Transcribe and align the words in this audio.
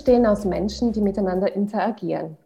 Bestehen 0.00 0.24
aus 0.24 0.46
Menschen, 0.46 0.92
die 0.92 1.02
miteinander 1.02 1.54
interagieren. 1.54 2.38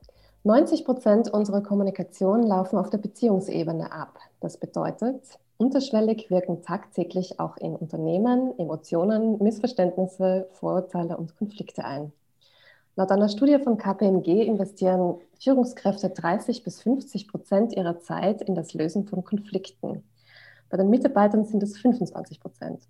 90 0.43 0.84
Prozent 0.84 1.32
unserer 1.32 1.62
Kommunikation 1.62 2.43
laufen 2.43 2.77
auf 2.77 2.91
der 2.91 2.98
Beziehungsebene 2.98 3.93
ab. 3.93 4.19
Das 4.41 4.57
bedeutet, 4.57 5.38
unterschwellig 5.56 6.30
wirken 6.30 6.64
tagtäglich 6.64 7.38
auch 7.38 7.56
in 7.59 7.77
Unternehmen 7.77 8.59
Emotionen, 8.59 9.41
Missverständnisse, 9.41 10.48
Vorurteile 10.51 11.16
und 11.16 11.38
Konflikte 11.38 11.84
ein. 11.84 12.10
Laut 12.96 13.12
einer 13.12 13.29
Studie 13.29 13.60
von 13.60 13.79
KPMG 13.79 14.43
investieren 14.43 15.21
Führungskräfte 15.38 16.10
30 16.10 16.65
bis 16.65 16.82
50 16.82 17.29
Prozent 17.29 17.73
ihrer 17.77 18.01
Zeit 18.01 18.43
in 18.43 18.57
das 18.57 18.74
Lösen 18.74 19.07
von 19.07 19.23
Konflikten. 19.23 20.02
Bei 20.71 20.77
den 20.77 20.91
Mitarbeitern 20.91 21.45
sind 21.45 21.62
es 21.62 21.79
25 21.79 22.41
Prozent. 22.41 22.80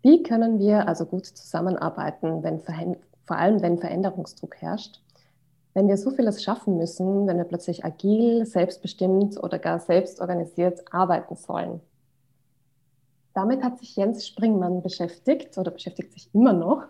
Wie 0.00 0.22
können 0.22 0.58
wir 0.58 0.88
also 0.88 1.04
gut 1.04 1.26
zusammenarbeiten, 1.26 2.42
wenn 2.42 2.60
vor 3.28 3.36
allem 3.36 3.62
wenn 3.62 3.78
Veränderungsdruck 3.78 4.56
herrscht? 4.56 5.00
Wenn 5.74 5.86
wir 5.86 5.96
so 5.96 6.10
vieles 6.10 6.42
schaffen 6.42 6.76
müssen, 6.76 7.28
wenn 7.28 7.36
wir 7.36 7.44
plötzlich 7.44 7.84
agil, 7.84 8.44
selbstbestimmt 8.44 9.40
oder 9.40 9.60
gar 9.60 9.78
selbstorganisiert 9.78 10.92
arbeiten 10.92 11.36
sollen. 11.36 11.80
Damit 13.34 13.62
hat 13.62 13.78
sich 13.78 13.94
Jens 13.94 14.26
Springmann 14.26 14.82
beschäftigt 14.82 15.56
oder 15.58 15.70
beschäftigt 15.70 16.12
sich 16.12 16.28
immer 16.34 16.52
noch. 16.52 16.86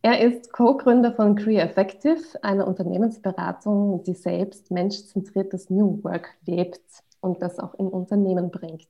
Er 0.00 0.20
ist 0.20 0.52
Co-Gründer 0.52 1.12
von 1.12 1.34
Career 1.34 1.64
Effective, 1.64 2.22
einer 2.42 2.66
Unternehmensberatung, 2.66 4.02
die 4.04 4.14
selbst 4.14 4.70
menschzentriertes 4.70 5.68
New 5.68 6.02
Work 6.02 6.30
lebt 6.46 6.80
und 7.20 7.42
das 7.42 7.58
auch 7.58 7.74
in 7.74 7.88
Unternehmen 7.88 8.50
bringt. 8.50 8.88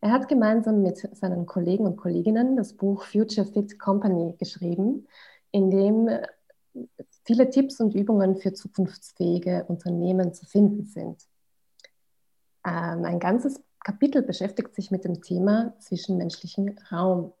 Er 0.00 0.12
hat 0.12 0.28
gemeinsam 0.28 0.82
mit 0.82 0.98
seinen 1.16 1.46
Kollegen 1.46 1.84
und 1.84 1.96
Kolleginnen 1.96 2.56
das 2.56 2.72
Buch 2.72 3.04
Future 3.04 3.46
Fit 3.46 3.78
Company 3.78 4.34
geschrieben, 4.38 5.06
in 5.50 5.70
dem 5.70 6.08
viele 7.24 7.50
Tipps 7.50 7.80
und 7.80 7.94
Übungen 7.94 8.36
für 8.36 8.52
zukunftsfähige 8.52 9.64
Unternehmen 9.68 10.32
zu 10.32 10.46
finden 10.46 10.84
sind. 10.86 11.26
Ähm, 12.66 13.04
ein 13.04 13.18
ganzes 13.18 13.60
Kapitel 13.84 14.22
beschäftigt 14.22 14.74
sich 14.74 14.90
mit 14.90 15.04
dem 15.04 15.22
Thema 15.22 15.74
zwischenmenschlichen 15.78 16.78
Raum. 16.90 17.32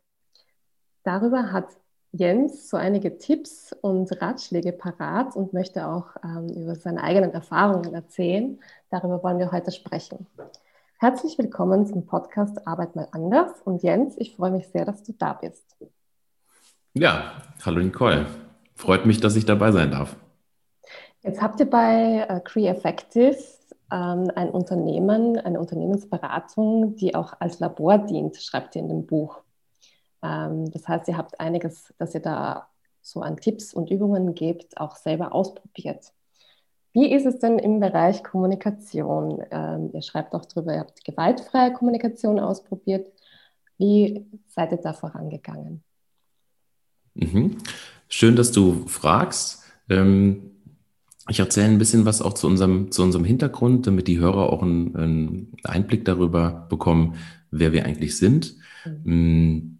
Darüber 1.04 1.52
hat 1.52 1.68
Jens 2.12 2.70
so 2.70 2.76
einige 2.76 3.18
Tipps 3.18 3.74
und 3.80 4.20
Ratschläge 4.22 4.72
parat 4.72 5.36
und 5.36 5.52
möchte 5.52 5.86
auch 5.86 6.16
ähm, 6.24 6.48
über 6.48 6.74
seine 6.74 7.02
eigenen 7.02 7.32
Erfahrungen 7.32 7.94
erzählen. 7.94 8.58
Darüber 8.90 9.22
wollen 9.22 9.38
wir 9.38 9.52
heute 9.52 9.72
sprechen. 9.72 10.26
Herzlich 10.98 11.38
willkommen 11.38 11.86
zum 11.86 12.06
Podcast 12.06 12.66
Arbeit 12.66 12.96
mal 12.96 13.08
anders. 13.12 13.60
Und 13.64 13.82
Jens, 13.82 14.16
ich 14.18 14.34
freue 14.36 14.50
mich 14.50 14.68
sehr, 14.68 14.84
dass 14.84 15.02
du 15.02 15.12
da 15.12 15.34
bist. 15.34 15.76
Ja, 16.94 17.42
hallo 17.64 17.80
Nicole. 17.80 18.26
Freut 18.74 19.06
mich, 19.06 19.20
dass 19.20 19.36
ich 19.36 19.44
dabei 19.44 19.72
sein 19.72 19.90
darf. 19.90 20.16
Jetzt 21.22 21.42
habt 21.42 21.60
ihr 21.60 21.68
bei 21.68 22.26
äh, 22.28 22.40
Cree 22.40 22.66
Effective 22.66 23.36
ähm, 23.92 24.30
ein 24.34 24.50
Unternehmen, 24.50 25.38
eine 25.38 25.60
Unternehmensberatung, 25.60 26.96
die 26.96 27.14
auch 27.14 27.34
als 27.40 27.60
Labor 27.60 27.98
dient, 27.98 28.36
schreibt 28.36 28.76
ihr 28.76 28.82
in 28.82 28.88
dem 28.88 29.06
Buch. 29.06 29.42
Ähm, 30.22 30.70
das 30.70 30.86
heißt, 30.88 31.08
ihr 31.08 31.16
habt 31.16 31.40
einiges, 31.40 31.92
das 31.98 32.14
ihr 32.14 32.22
da 32.22 32.68
so 33.00 33.20
an 33.20 33.36
Tipps 33.36 33.74
und 33.74 33.90
Übungen 33.90 34.34
gebt, 34.34 34.78
auch 34.78 34.96
selber 34.96 35.32
ausprobiert. 35.32 36.12
Wie 36.92 37.12
ist 37.12 37.26
es 37.26 37.38
denn 37.38 37.58
im 37.58 37.80
Bereich 37.80 38.24
Kommunikation? 38.24 39.44
Ähm, 39.50 39.90
ihr 39.92 40.02
schreibt 40.02 40.34
auch 40.34 40.44
darüber, 40.46 40.72
ihr 40.72 40.80
habt 40.80 41.04
gewaltfreie 41.04 41.72
Kommunikation 41.72 42.40
ausprobiert. 42.40 43.12
Wie 43.76 44.26
seid 44.48 44.72
ihr 44.72 44.78
da 44.78 44.92
vorangegangen? 44.92 45.84
Mhm. 47.18 47.56
Schön, 48.08 48.36
dass 48.36 48.52
du 48.52 48.86
fragst. 48.86 49.62
Ähm, 49.88 50.50
ich 51.28 51.40
erzähle 51.40 51.66
ein 51.66 51.78
bisschen 51.78 52.06
was 52.06 52.22
auch 52.22 52.32
zu 52.32 52.46
unserem, 52.46 52.90
zu 52.90 53.02
unserem 53.02 53.24
Hintergrund, 53.24 53.86
damit 53.86 54.08
die 54.08 54.18
Hörer 54.18 54.50
auch 54.50 54.62
einen, 54.62 54.96
einen 54.96 55.52
Einblick 55.64 56.04
darüber 56.04 56.66
bekommen, 56.70 57.16
wer 57.50 57.72
wir 57.72 57.84
eigentlich 57.84 58.16
sind. 58.16 58.56
Mhm. 59.04 59.78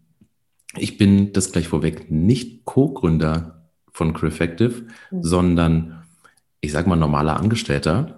Ich 0.76 0.98
bin 0.98 1.32
das 1.32 1.50
gleich 1.52 1.68
vorweg 1.68 2.10
nicht 2.10 2.66
Co-Gründer 2.66 3.70
von 3.90 4.12
Crefective, 4.12 4.86
mhm. 5.10 5.22
sondern 5.22 6.02
ich 6.60 6.72
sage 6.72 6.88
mal, 6.88 6.96
normaler 6.96 7.38
Angestellter. 7.38 8.17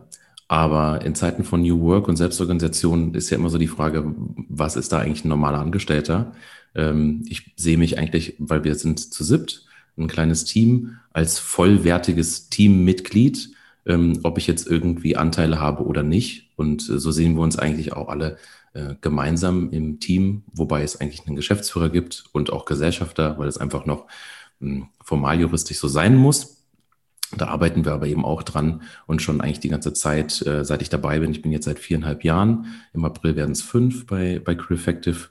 Aber 0.51 1.03
in 1.03 1.15
Zeiten 1.15 1.45
von 1.45 1.63
New 1.63 1.81
Work 1.83 2.09
und 2.09 2.17
Selbstorganisation 2.17 3.15
ist 3.15 3.31
ja 3.31 3.37
immer 3.37 3.51
so 3.51 3.57
die 3.57 3.69
Frage, 3.69 4.13
was 4.49 4.75
ist 4.75 4.91
da 4.91 4.99
eigentlich 4.99 5.25
ein 5.25 5.29
normaler 5.29 5.61
Angestellter? 5.61 6.33
Ähm, 6.75 7.23
ich 7.29 7.53
sehe 7.55 7.79
mich 7.79 7.99
eigentlich, 7.99 8.35
weil 8.41 8.65
wir 8.65 8.75
sind 8.75 8.99
zu 8.99 9.23
siebt, 9.23 9.65
ein 9.97 10.09
kleines 10.09 10.45
Team, 10.45 10.97
als 11.13 11.39
vollwertiges 11.39 12.49
Teammitglied, 12.49 13.51
ähm, 13.87 14.19
ob 14.25 14.39
ich 14.39 14.49
jetzt 14.49 14.67
irgendwie 14.67 15.17
Anteile 15.17 15.61
habe 15.61 15.85
oder 15.85 16.03
nicht. 16.03 16.51
Und 16.57 16.81
äh, 16.91 16.99
so 16.99 17.13
sehen 17.13 17.37
wir 17.37 17.43
uns 17.43 17.57
eigentlich 17.57 17.93
auch 17.93 18.09
alle 18.09 18.37
äh, 18.73 18.97
gemeinsam 19.01 19.71
im 19.71 20.01
Team, 20.01 20.43
wobei 20.53 20.83
es 20.83 21.01
eigentlich 21.01 21.29
einen 21.29 21.37
Geschäftsführer 21.37 21.91
gibt 21.91 22.25
und 22.33 22.53
auch 22.53 22.65
Gesellschafter, 22.65 23.39
weil 23.39 23.47
es 23.47 23.59
einfach 23.59 23.87
noch 23.87 24.09
hm, 24.59 24.89
formal 25.05 25.39
juristisch 25.39 25.79
so 25.79 25.87
sein 25.87 26.17
muss. 26.17 26.60
Da 27.37 27.47
arbeiten 27.47 27.85
wir 27.85 27.93
aber 27.93 28.07
eben 28.07 28.25
auch 28.25 28.43
dran 28.43 28.83
und 29.07 29.23
schon 29.23 29.41
eigentlich 29.41 29.61
die 29.61 29.69
ganze 29.69 29.93
Zeit, 29.93 30.45
äh, 30.47 30.65
seit 30.65 30.83
ich 30.83 30.89
dabei 30.89 31.21
bin. 31.21 31.31
Ich 31.31 31.43
bin 31.43 31.53
jetzt 31.53 31.65
seit 31.65 31.79
viereinhalb 31.79 32.25
Jahren. 32.25 32.67
Im 32.93 33.05
April 33.05 33.37
werden 33.37 33.53
es 33.53 33.63
fünf 33.63 34.07
bei, 34.07 34.41
bei 34.45 34.55
Crew 34.55 34.75
Effective. 34.75 35.29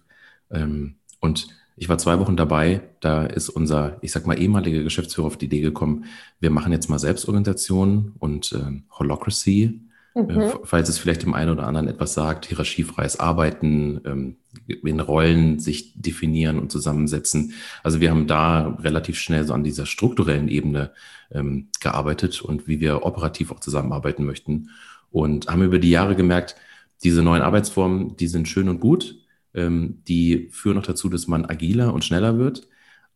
Ähm, 0.49 0.95
und 1.19 1.49
ich 1.75 1.89
war 1.89 1.97
zwei 1.97 2.19
Wochen 2.19 2.37
dabei. 2.37 2.81
Da 2.99 3.25
ist 3.25 3.49
unser, 3.49 3.97
ich 4.01 4.11
sag 4.11 4.27
mal, 4.27 4.39
ehemaliger 4.39 4.83
Geschäftsführer 4.83 5.27
auf 5.27 5.37
die 5.37 5.45
Idee 5.45 5.61
gekommen, 5.61 6.05
wir 6.39 6.51
machen 6.51 6.71
jetzt 6.71 6.89
mal 6.89 6.99
Selbstorganisation 6.99 8.13
und 8.19 8.53
äh, 8.53 8.81
Holocracy. 8.91 9.81
Äh, 10.27 10.33
mhm. 10.33 10.51
falls 10.63 10.89
es 10.89 10.97
vielleicht 10.97 11.23
dem 11.23 11.33
einen 11.33 11.51
oder 11.51 11.67
anderen 11.67 11.87
etwas 11.87 12.13
sagt, 12.13 12.45
hierarchiefreies 12.45 13.19
Arbeiten, 13.19 14.01
ähm, 14.05 14.37
in 14.67 14.99
Rollen 14.99 15.59
sich 15.59 15.93
definieren 15.95 16.59
und 16.59 16.71
zusammensetzen. 16.71 17.53
Also 17.83 18.01
wir 18.01 18.09
haben 18.09 18.27
da 18.27 18.77
relativ 18.81 19.17
schnell 19.19 19.45
so 19.45 19.53
an 19.53 19.63
dieser 19.63 19.85
strukturellen 19.85 20.47
Ebene 20.47 20.91
ähm, 21.31 21.69
gearbeitet 21.79 22.41
und 22.41 22.67
wie 22.67 22.79
wir 22.79 23.05
operativ 23.05 23.51
auch 23.51 23.59
zusammenarbeiten 23.59 24.25
möchten 24.25 24.69
und 25.11 25.47
haben 25.47 25.63
über 25.63 25.79
die 25.79 25.91
Jahre 25.91 26.15
gemerkt, 26.15 26.55
diese 27.03 27.23
neuen 27.23 27.41
Arbeitsformen, 27.41 28.17
die 28.17 28.27
sind 28.27 28.47
schön 28.47 28.69
und 28.69 28.79
gut, 28.79 29.15
ähm, 29.53 30.01
die 30.07 30.49
führen 30.51 30.75
noch 30.75 30.85
dazu, 30.85 31.09
dass 31.09 31.27
man 31.27 31.45
agiler 31.45 31.93
und 31.93 32.03
schneller 32.03 32.37
wird, 32.37 32.67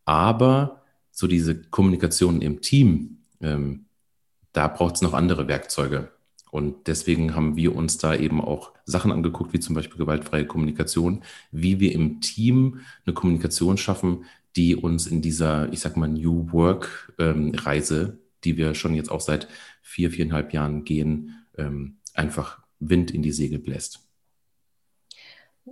aber 0.05 0.83
so 1.11 1.27
diese 1.27 1.61
Kommunikation 1.61 2.41
im 2.41 2.61
Team, 2.61 3.19
da 3.39 4.67
braucht 4.67 4.95
es 4.95 5.01
noch 5.01 5.13
andere 5.13 5.47
Werkzeuge. 5.47 6.12
Und 6.53 6.85
deswegen 6.85 7.33
haben 7.33 7.55
wir 7.55 7.75
uns 7.75 7.97
da 7.97 8.13
eben 8.13 8.39
auch 8.39 8.73
Sachen 8.85 9.11
angeguckt, 9.11 9.53
wie 9.53 9.59
zum 9.59 9.73
Beispiel 9.73 9.97
gewaltfreie 9.97 10.45
Kommunikation, 10.45 11.23
wie 11.51 11.79
wir 11.79 11.91
im 11.93 12.21
Team 12.21 12.81
eine 13.07 13.15
Kommunikation 13.15 13.75
schaffen, 13.75 14.25
die 14.55 14.75
uns 14.75 15.07
in 15.07 15.23
dieser, 15.23 15.73
ich 15.73 15.79
sag 15.79 15.97
mal, 15.97 16.07
New 16.07 16.51
Work-Reise, 16.51 18.01
ähm, 18.01 18.19
die 18.43 18.55
wir 18.55 18.75
schon 18.75 18.93
jetzt 18.93 19.09
auch 19.09 19.19
seit 19.19 19.47
vier, 19.81 20.11
viereinhalb 20.11 20.53
Jahren 20.53 20.83
gehen, 20.83 21.43
ähm, 21.57 21.97
einfach 22.13 22.59
Wind 22.79 23.09
in 23.09 23.23
die 23.23 23.31
Segel 23.31 23.57
bläst. 23.57 24.07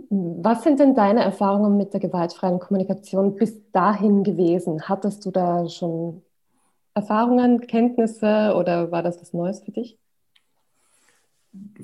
Was 0.10 0.64
sind 0.64 0.80
denn 0.80 0.96
deine 0.96 1.22
Erfahrungen 1.22 1.78
mit 1.78 1.94
der 1.94 2.00
gewaltfreien 2.00 2.58
Kommunikation 2.58 3.36
bis 3.36 3.62
dahin 3.72 4.24
gewesen? 4.24 4.90
Hattest 4.90 5.28
du 5.28 5.30
da 5.30 5.70
schon 5.70 6.24
Erfahrungen, 6.96 7.62
Kenntnisse 7.62 8.56
oder 8.58 8.92
war 8.92 9.04
das 9.04 9.22
was 9.22 9.32
Neues 9.32 9.62
für 9.62 9.74
dich? 9.74 10.01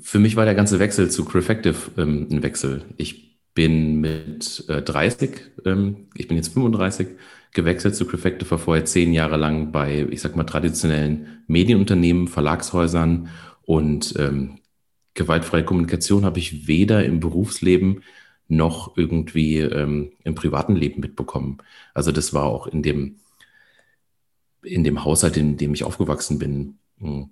Für 0.00 0.18
mich 0.18 0.36
war 0.36 0.44
der 0.44 0.54
ganze 0.54 0.78
Wechsel 0.78 1.10
zu 1.10 1.24
Crefective 1.24 1.76
ähm, 1.98 2.28
ein 2.30 2.42
Wechsel. 2.42 2.84
Ich 2.96 3.38
bin 3.54 4.00
mit 4.00 4.64
äh, 4.68 4.82
30, 4.82 5.30
ähm, 5.64 6.08
ich 6.14 6.28
bin 6.28 6.36
jetzt 6.36 6.54
35, 6.54 7.08
gewechselt 7.52 7.96
zu 7.96 8.06
Crefective, 8.06 8.50
war 8.50 8.58
vorher 8.58 8.84
zehn 8.84 9.12
Jahre 9.12 9.36
lang 9.36 9.72
bei, 9.72 10.06
ich 10.10 10.20
sag 10.20 10.36
mal, 10.36 10.44
traditionellen 10.44 11.42
Medienunternehmen, 11.48 12.28
Verlagshäusern 12.28 13.28
und 13.62 14.14
ähm, 14.18 14.58
gewaltfreie 15.14 15.64
Kommunikation 15.64 16.24
habe 16.24 16.38
ich 16.38 16.68
weder 16.68 17.04
im 17.04 17.20
Berufsleben 17.20 18.02
noch 18.46 18.96
irgendwie 18.96 19.58
ähm, 19.58 20.12
im 20.24 20.34
privaten 20.34 20.76
Leben 20.76 21.00
mitbekommen. 21.00 21.58
Also 21.92 22.12
das 22.12 22.32
war 22.32 22.44
auch 22.44 22.66
in 22.66 22.82
dem, 22.82 23.16
in 24.62 24.84
dem 24.84 25.04
Haushalt, 25.04 25.36
in 25.36 25.56
dem 25.56 25.74
ich 25.74 25.84
aufgewachsen 25.84 26.38
bin, 26.38 26.78
hm, 27.00 27.30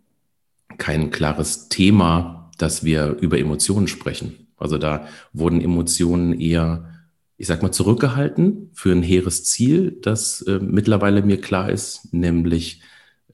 kein 0.79 1.11
klares 1.11 1.69
Thema, 1.69 2.51
dass 2.59 2.85
wir 2.85 3.17
über 3.21 3.39
Emotionen 3.39 3.89
sprechen. 3.89 4.49
Also 4.57 4.79
da 4.79 5.07
wurden 5.33 5.61
Emotionen 5.61 6.39
eher, 6.41 6.93
ich 7.37 7.47
sag 7.47 7.63
mal, 7.63 7.73
zurückgehalten 7.73 8.71
für 8.73 8.93
ein 8.93 9.03
hehres 9.03 9.45
Ziel, 9.45 9.99
das 10.03 10.43
äh, 10.43 10.59
mittlerweile 10.61 11.23
mir 11.23 11.41
klar 11.41 11.71
ist, 11.71 12.13
nämlich 12.13 12.83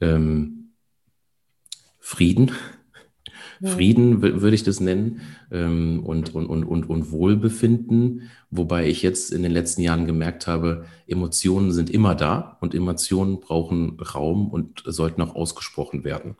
ähm, 0.01 0.71
Frieden, 1.99 2.51
Frieden 3.63 4.21
würde 4.21 4.55
ich 4.55 4.63
das 4.63 4.81
nennen 4.81 5.21
ähm, 5.51 6.03
und, 6.03 6.35
und, 6.35 6.47
und, 6.47 6.65
und, 6.65 6.89
und 6.89 7.11
Wohlbefinden, 7.11 8.29
wobei 8.49 8.87
ich 8.87 9.01
jetzt 9.01 9.31
in 9.31 9.41
den 9.41 9.53
letzten 9.53 9.81
Jahren 9.81 10.05
gemerkt 10.05 10.47
habe, 10.47 10.85
Emotionen 11.07 11.71
sind 11.71 11.89
immer 11.89 12.13
da 12.13 12.57
und 12.59 12.75
Emotionen 12.75 13.39
brauchen 13.39 13.99
Raum 14.01 14.49
und 14.49 14.83
sollten 14.85 15.21
auch 15.21 15.35
ausgesprochen 15.35 16.03
werden. 16.03 16.35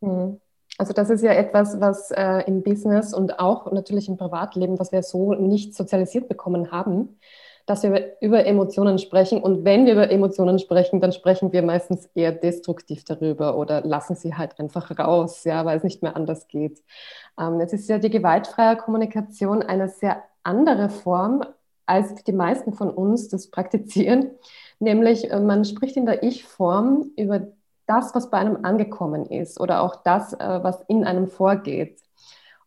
Mhm. 0.00 0.40
Also 0.78 0.92
das 0.94 1.10
ist 1.10 1.22
ja 1.22 1.32
etwas, 1.32 1.80
was 1.80 2.10
äh, 2.10 2.42
im 2.46 2.62
Business 2.62 3.12
und 3.12 3.38
auch 3.38 3.70
natürlich 3.70 4.08
im 4.08 4.16
Privatleben, 4.16 4.78
was 4.78 4.92
wir 4.92 5.02
so 5.02 5.34
nicht 5.34 5.74
sozialisiert 5.74 6.28
bekommen 6.28 6.70
haben, 6.72 7.18
dass 7.66 7.82
wir 7.82 8.16
über 8.20 8.46
Emotionen 8.46 8.98
sprechen. 8.98 9.42
Und 9.42 9.64
wenn 9.64 9.84
wir 9.84 9.92
über 9.92 10.10
Emotionen 10.10 10.58
sprechen, 10.58 11.00
dann 11.00 11.12
sprechen 11.12 11.52
wir 11.52 11.62
meistens 11.62 12.08
eher 12.14 12.32
destruktiv 12.32 13.04
darüber 13.04 13.56
oder 13.58 13.82
lassen 13.82 14.16
sie 14.16 14.34
halt 14.34 14.58
einfach 14.58 14.98
raus, 14.98 15.44
ja, 15.44 15.64
weil 15.66 15.76
es 15.76 15.84
nicht 15.84 16.02
mehr 16.02 16.16
anders 16.16 16.48
geht. 16.48 16.82
Ähm, 17.38 17.60
jetzt 17.60 17.74
ist 17.74 17.88
ja 17.88 17.98
die 17.98 18.10
gewaltfreie 18.10 18.76
Kommunikation 18.76 19.62
eine 19.62 19.88
sehr 19.88 20.22
andere 20.42 20.88
Form, 20.88 21.44
als 21.84 22.14
die 22.24 22.32
meisten 22.32 22.72
von 22.72 22.90
uns 22.90 23.28
das 23.28 23.50
praktizieren. 23.50 24.30
Nämlich, 24.78 25.30
äh, 25.30 25.40
man 25.40 25.64
spricht 25.64 25.96
in 25.96 26.06
der 26.06 26.22
Ich-Form 26.22 27.10
über 27.16 27.48
das, 27.90 28.14
was 28.14 28.30
bei 28.30 28.38
einem 28.38 28.64
angekommen 28.64 29.26
ist 29.26 29.60
oder 29.60 29.82
auch 29.82 29.96
das, 30.04 30.32
äh, 30.34 30.60
was 30.62 30.80
in 30.86 31.04
einem 31.04 31.26
vorgeht. 31.26 31.98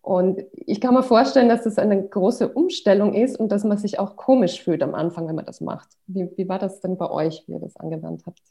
Und 0.01 0.41
ich 0.51 0.81
kann 0.81 0.93
mir 0.93 1.01
vorstellen, 1.01 1.47
dass 1.47 1.63
das 1.63 1.77
eine 1.77 2.05
große 2.05 2.49
Umstellung 2.49 3.13
ist 3.13 3.39
und 3.39 3.49
dass 3.53 3.63
man 3.63 3.77
sich 3.77 3.99
auch 3.99 4.17
komisch 4.17 4.61
fühlt 4.61 4.83
am 4.83 4.95
Anfang, 4.95 5.29
wenn 5.29 5.35
man 5.35 5.45
das 5.45 5.61
macht. 5.61 5.87
Wie, 6.07 6.29
wie 6.35 6.49
war 6.49 6.59
das 6.59 6.81
denn 6.81 6.97
bei 6.97 7.09
euch, 7.09 7.43
wie 7.47 7.53
ihr 7.53 7.59
das 7.59 7.77
angewandt 7.77 8.23
habt? 8.25 8.41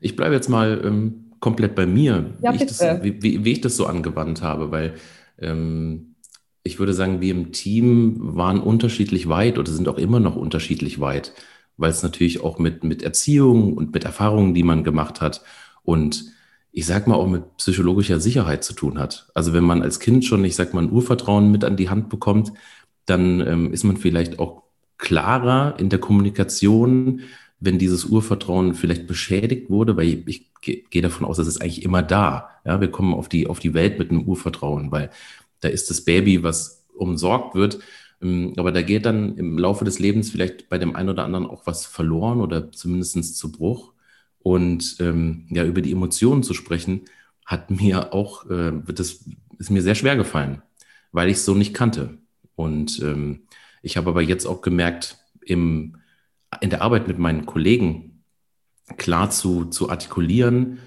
Ich 0.00 0.16
bleibe 0.16 0.34
jetzt 0.34 0.48
mal 0.48 0.80
ähm, 0.82 1.32
komplett 1.40 1.74
bei 1.74 1.84
mir, 1.84 2.30
ja, 2.40 2.52
wie, 2.52 2.56
ich 2.56 2.66
das, 2.66 2.80
wie, 3.02 3.22
wie, 3.22 3.44
wie, 3.44 3.52
ich 3.52 3.60
das 3.60 3.76
so 3.76 3.84
angewandt 3.84 4.40
habe, 4.40 4.70
weil 4.70 4.94
ähm, 5.38 6.14
ich 6.62 6.78
würde 6.78 6.94
sagen, 6.94 7.20
wir 7.20 7.32
im 7.32 7.52
Team 7.52 8.16
waren 8.36 8.60
unterschiedlich 8.60 9.28
weit 9.28 9.58
oder 9.58 9.70
sind 9.70 9.86
auch 9.86 9.98
immer 9.98 10.18
noch 10.18 10.36
unterschiedlich 10.36 10.98
weit, 10.98 11.32
weil 11.76 11.90
es 11.90 12.02
natürlich 12.02 12.42
auch 12.42 12.58
mit, 12.58 12.84
mit 12.84 13.02
Erziehung 13.02 13.74
und 13.74 13.92
mit 13.92 14.04
Erfahrungen, 14.04 14.54
die 14.54 14.62
man 14.62 14.84
gemacht 14.84 15.20
hat 15.20 15.42
und 15.82 16.32
ich 16.72 16.84
sag 16.84 17.06
mal, 17.06 17.14
auch 17.14 17.26
mit 17.26 17.56
psychologischer 17.56 18.20
Sicherheit 18.20 18.62
zu 18.62 18.74
tun 18.74 18.98
hat. 18.98 19.28
Also 19.32 19.54
wenn 19.54 19.64
man 19.64 19.80
als 19.80 19.98
Kind 19.98 20.26
schon, 20.26 20.44
ich 20.44 20.56
sag 20.56 20.74
mal, 20.74 20.82
ein 20.82 20.92
Urvertrauen 20.92 21.50
mit 21.50 21.64
an 21.64 21.78
die 21.78 21.88
Hand 21.88 22.10
bekommt, 22.10 22.52
dann 23.06 23.40
ähm, 23.40 23.72
ist 23.72 23.84
man 23.84 23.96
vielleicht 23.96 24.38
auch 24.38 24.64
klarer 24.98 25.78
in 25.78 25.88
der 25.88 26.00
Kommunikation, 26.00 27.22
wenn 27.60 27.78
dieses 27.78 28.04
Urvertrauen 28.04 28.74
vielleicht 28.74 29.06
beschädigt 29.06 29.70
wurde, 29.70 29.96
weil 29.96 30.06
ich, 30.06 30.26
ich 30.26 30.90
gehe 30.90 31.02
davon 31.02 31.26
aus, 31.26 31.38
dass 31.38 31.46
es 31.46 31.60
eigentlich 31.60 31.82
immer 31.82 32.02
da. 32.02 32.50
Ja, 32.66 32.80
wir 32.80 32.90
kommen 32.90 33.14
auf 33.14 33.30
die, 33.30 33.46
auf 33.46 33.58
die 33.58 33.72
Welt 33.72 33.98
mit 33.98 34.10
einem 34.10 34.24
Urvertrauen, 34.24 34.92
weil 34.92 35.10
da 35.60 35.68
ist 35.68 35.88
das 35.88 36.02
Baby, 36.02 36.42
was 36.42 36.84
umsorgt 36.94 37.54
wird. 37.54 37.78
Ähm, 38.22 38.54
aber 38.56 38.72
da 38.72 38.82
geht 38.82 39.06
dann 39.06 39.36
im 39.36 39.58
Laufe 39.58 39.84
des 39.84 39.98
Lebens 39.98 40.30
vielleicht 40.30 40.68
bei 40.68 40.78
dem 40.78 40.96
einen 40.96 41.10
oder 41.10 41.24
anderen 41.24 41.46
auch 41.46 41.66
was 41.66 41.86
verloren 41.86 42.40
oder 42.40 42.72
zumindest 42.72 43.36
zu 43.36 43.52
Bruch. 43.52 43.92
Und 44.40 44.96
ähm, 45.00 45.46
ja, 45.50 45.64
über 45.64 45.82
die 45.82 45.92
Emotionen 45.92 46.42
zu 46.42 46.54
sprechen, 46.54 47.02
hat 47.44 47.70
mir 47.70 48.12
auch, 48.12 48.48
äh, 48.50 48.72
das 48.86 49.24
ist 49.58 49.70
mir 49.70 49.82
sehr 49.82 49.94
schwer 49.94 50.16
gefallen, 50.16 50.62
weil 51.12 51.28
ich 51.28 51.38
es 51.38 51.44
so 51.44 51.54
nicht 51.54 51.74
kannte. 51.74 52.18
Und 52.54 53.00
ähm, 53.02 53.42
ich 53.82 53.96
habe 53.96 54.10
aber 54.10 54.22
jetzt 54.22 54.46
auch 54.46 54.62
gemerkt, 54.62 55.18
im, 55.40 55.96
in 56.60 56.70
der 56.70 56.82
Arbeit 56.82 57.08
mit 57.08 57.18
meinen 57.18 57.46
Kollegen 57.46 58.24
klar 58.96 59.30
zu, 59.30 59.66
zu 59.66 59.90
artikulieren, 59.90 60.78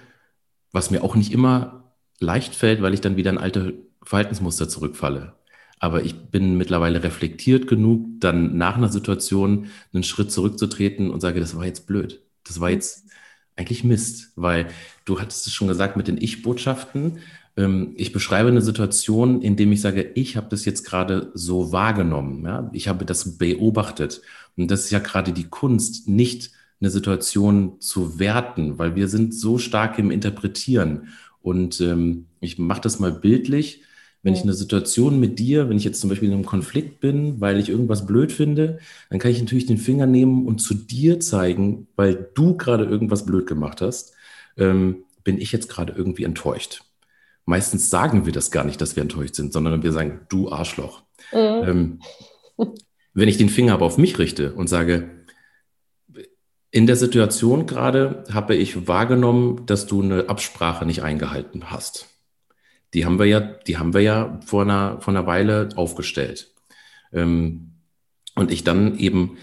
was 0.71 0.91
mir 0.91 1.03
auch 1.03 1.15
nicht 1.15 1.31
immer 1.31 1.93
leicht 2.19 2.55
fällt, 2.55 2.81
weil 2.81 2.93
ich 2.93 3.01
dann 3.01 3.15
wieder 3.15 3.31
in 3.31 3.37
alte 3.37 3.73
Verhaltensmuster 4.03 4.69
zurückfalle. 4.69 5.33
Aber 5.79 6.03
ich 6.03 6.15
bin 6.29 6.57
mittlerweile 6.57 7.03
reflektiert 7.03 7.67
genug, 7.67 8.05
dann 8.19 8.57
nach 8.57 8.75
einer 8.75 8.89
Situation 8.89 9.67
einen 9.93 10.03
Schritt 10.03 10.31
zurückzutreten 10.31 11.09
und 11.09 11.21
sage, 11.21 11.39
das 11.39 11.55
war 11.55 11.65
jetzt 11.65 11.87
blöd. 11.87 12.21
Das 12.43 12.59
war 12.59 12.69
jetzt 12.69 13.05
eigentlich 13.55 13.83
Mist, 13.83 14.31
weil 14.35 14.67
du 15.05 15.19
hattest 15.19 15.47
es 15.47 15.53
schon 15.53 15.67
gesagt 15.67 15.97
mit 15.97 16.07
den 16.07 16.17
Ich-Botschaften. 16.17 17.19
Ähm, 17.57 17.93
ich 17.97 18.11
beschreibe 18.11 18.49
eine 18.49 18.61
Situation, 18.61 19.41
in 19.41 19.55
dem 19.55 19.71
ich 19.71 19.81
sage, 19.81 20.11
ich 20.15 20.37
habe 20.37 20.47
das 20.49 20.65
jetzt 20.65 20.85
gerade 20.85 21.31
so 21.33 21.71
wahrgenommen. 21.71 22.45
Ja? 22.45 22.69
Ich 22.73 22.87
habe 22.87 23.05
das 23.05 23.37
beobachtet. 23.37 24.21
Und 24.57 24.71
das 24.71 24.85
ist 24.85 24.91
ja 24.91 24.99
gerade 24.99 25.33
die 25.33 25.49
Kunst, 25.49 26.07
nicht 26.07 26.51
eine 26.81 26.89
Situation 26.89 27.79
zu 27.81 28.19
werten, 28.19 28.77
weil 28.79 28.95
wir 28.95 29.07
sind 29.07 29.33
so 29.33 29.57
stark 29.57 29.99
im 29.99 30.11
Interpretieren. 30.11 31.09
Und 31.41 31.81
ähm, 31.81 32.27
ich 32.39 32.57
mache 32.57 32.81
das 32.81 32.99
mal 32.99 33.11
bildlich. 33.11 33.83
Wenn 34.21 34.33
ich 34.33 34.41
eine 34.41 34.53
Situation 34.53 35.19
mit 35.19 35.39
dir, 35.39 35.69
wenn 35.69 35.77
ich 35.77 35.85
jetzt 35.85 36.01
zum 36.01 36.09
Beispiel 36.09 36.27
in 36.27 36.33
einem 36.33 36.45
Konflikt 36.45 36.99
bin, 36.99 37.39
weil 37.39 37.59
ich 37.59 37.69
irgendwas 37.69 38.05
blöd 38.05 38.31
finde, 38.31 38.79
dann 39.09 39.19
kann 39.19 39.31
ich 39.31 39.39
natürlich 39.39 39.65
den 39.65 39.77
Finger 39.77 40.05
nehmen 40.05 40.45
und 40.45 40.59
zu 40.59 40.73
dir 40.73 41.19
zeigen, 41.19 41.87
weil 41.95 42.29
du 42.33 42.57
gerade 42.57 42.83
irgendwas 42.83 43.25
blöd 43.25 43.47
gemacht 43.47 43.81
hast, 43.81 44.13
ähm, 44.57 45.03
bin 45.23 45.39
ich 45.39 45.51
jetzt 45.51 45.69
gerade 45.69 45.93
irgendwie 45.93 46.25
enttäuscht. 46.25 46.83
Meistens 47.45 47.89
sagen 47.89 48.25
wir 48.25 48.33
das 48.33 48.51
gar 48.51 48.65
nicht, 48.65 48.81
dass 48.81 48.95
wir 48.95 49.03
enttäuscht 49.03 49.35
sind, 49.35 49.53
sondern 49.53 49.83
wir 49.83 49.91
sagen, 49.93 50.21
du 50.29 50.51
Arschloch. 50.51 51.03
Mhm. 51.31 51.37
Ähm, 51.37 51.99
wenn 53.13 53.29
ich 53.29 53.37
den 53.37 53.49
Finger 53.49 53.73
aber 53.73 53.85
auf 53.85 53.97
mich 53.97 54.19
richte 54.19 54.53
und 54.53 54.67
sage, 54.67 55.09
in 56.71 56.85
der 56.85 56.95
Situation 56.95 57.65
gerade 57.65 58.23
habe 58.31 58.55
ich 58.55 58.87
wahrgenommen, 58.87 59.65
dass 59.65 59.87
du 59.87 60.01
eine 60.01 60.29
Absprache 60.29 60.85
nicht 60.85 61.01
eingehalten 61.01 61.71
hast. 61.71 62.07
Die 62.93 63.05
haben 63.05 63.19
wir 63.19 63.25
ja, 63.25 63.39
die 63.39 63.77
haben 63.77 63.93
wir 63.93 64.01
ja 64.01 64.39
vor 64.45 64.63
einer, 64.63 64.99
vor 65.01 65.13
einer 65.13 65.27
Weile 65.27 65.69
aufgestellt. 65.75 66.53
Ähm, 67.13 67.73
und 68.35 68.51
ich 68.51 68.63
dann 68.63 68.97
eben 68.97 69.37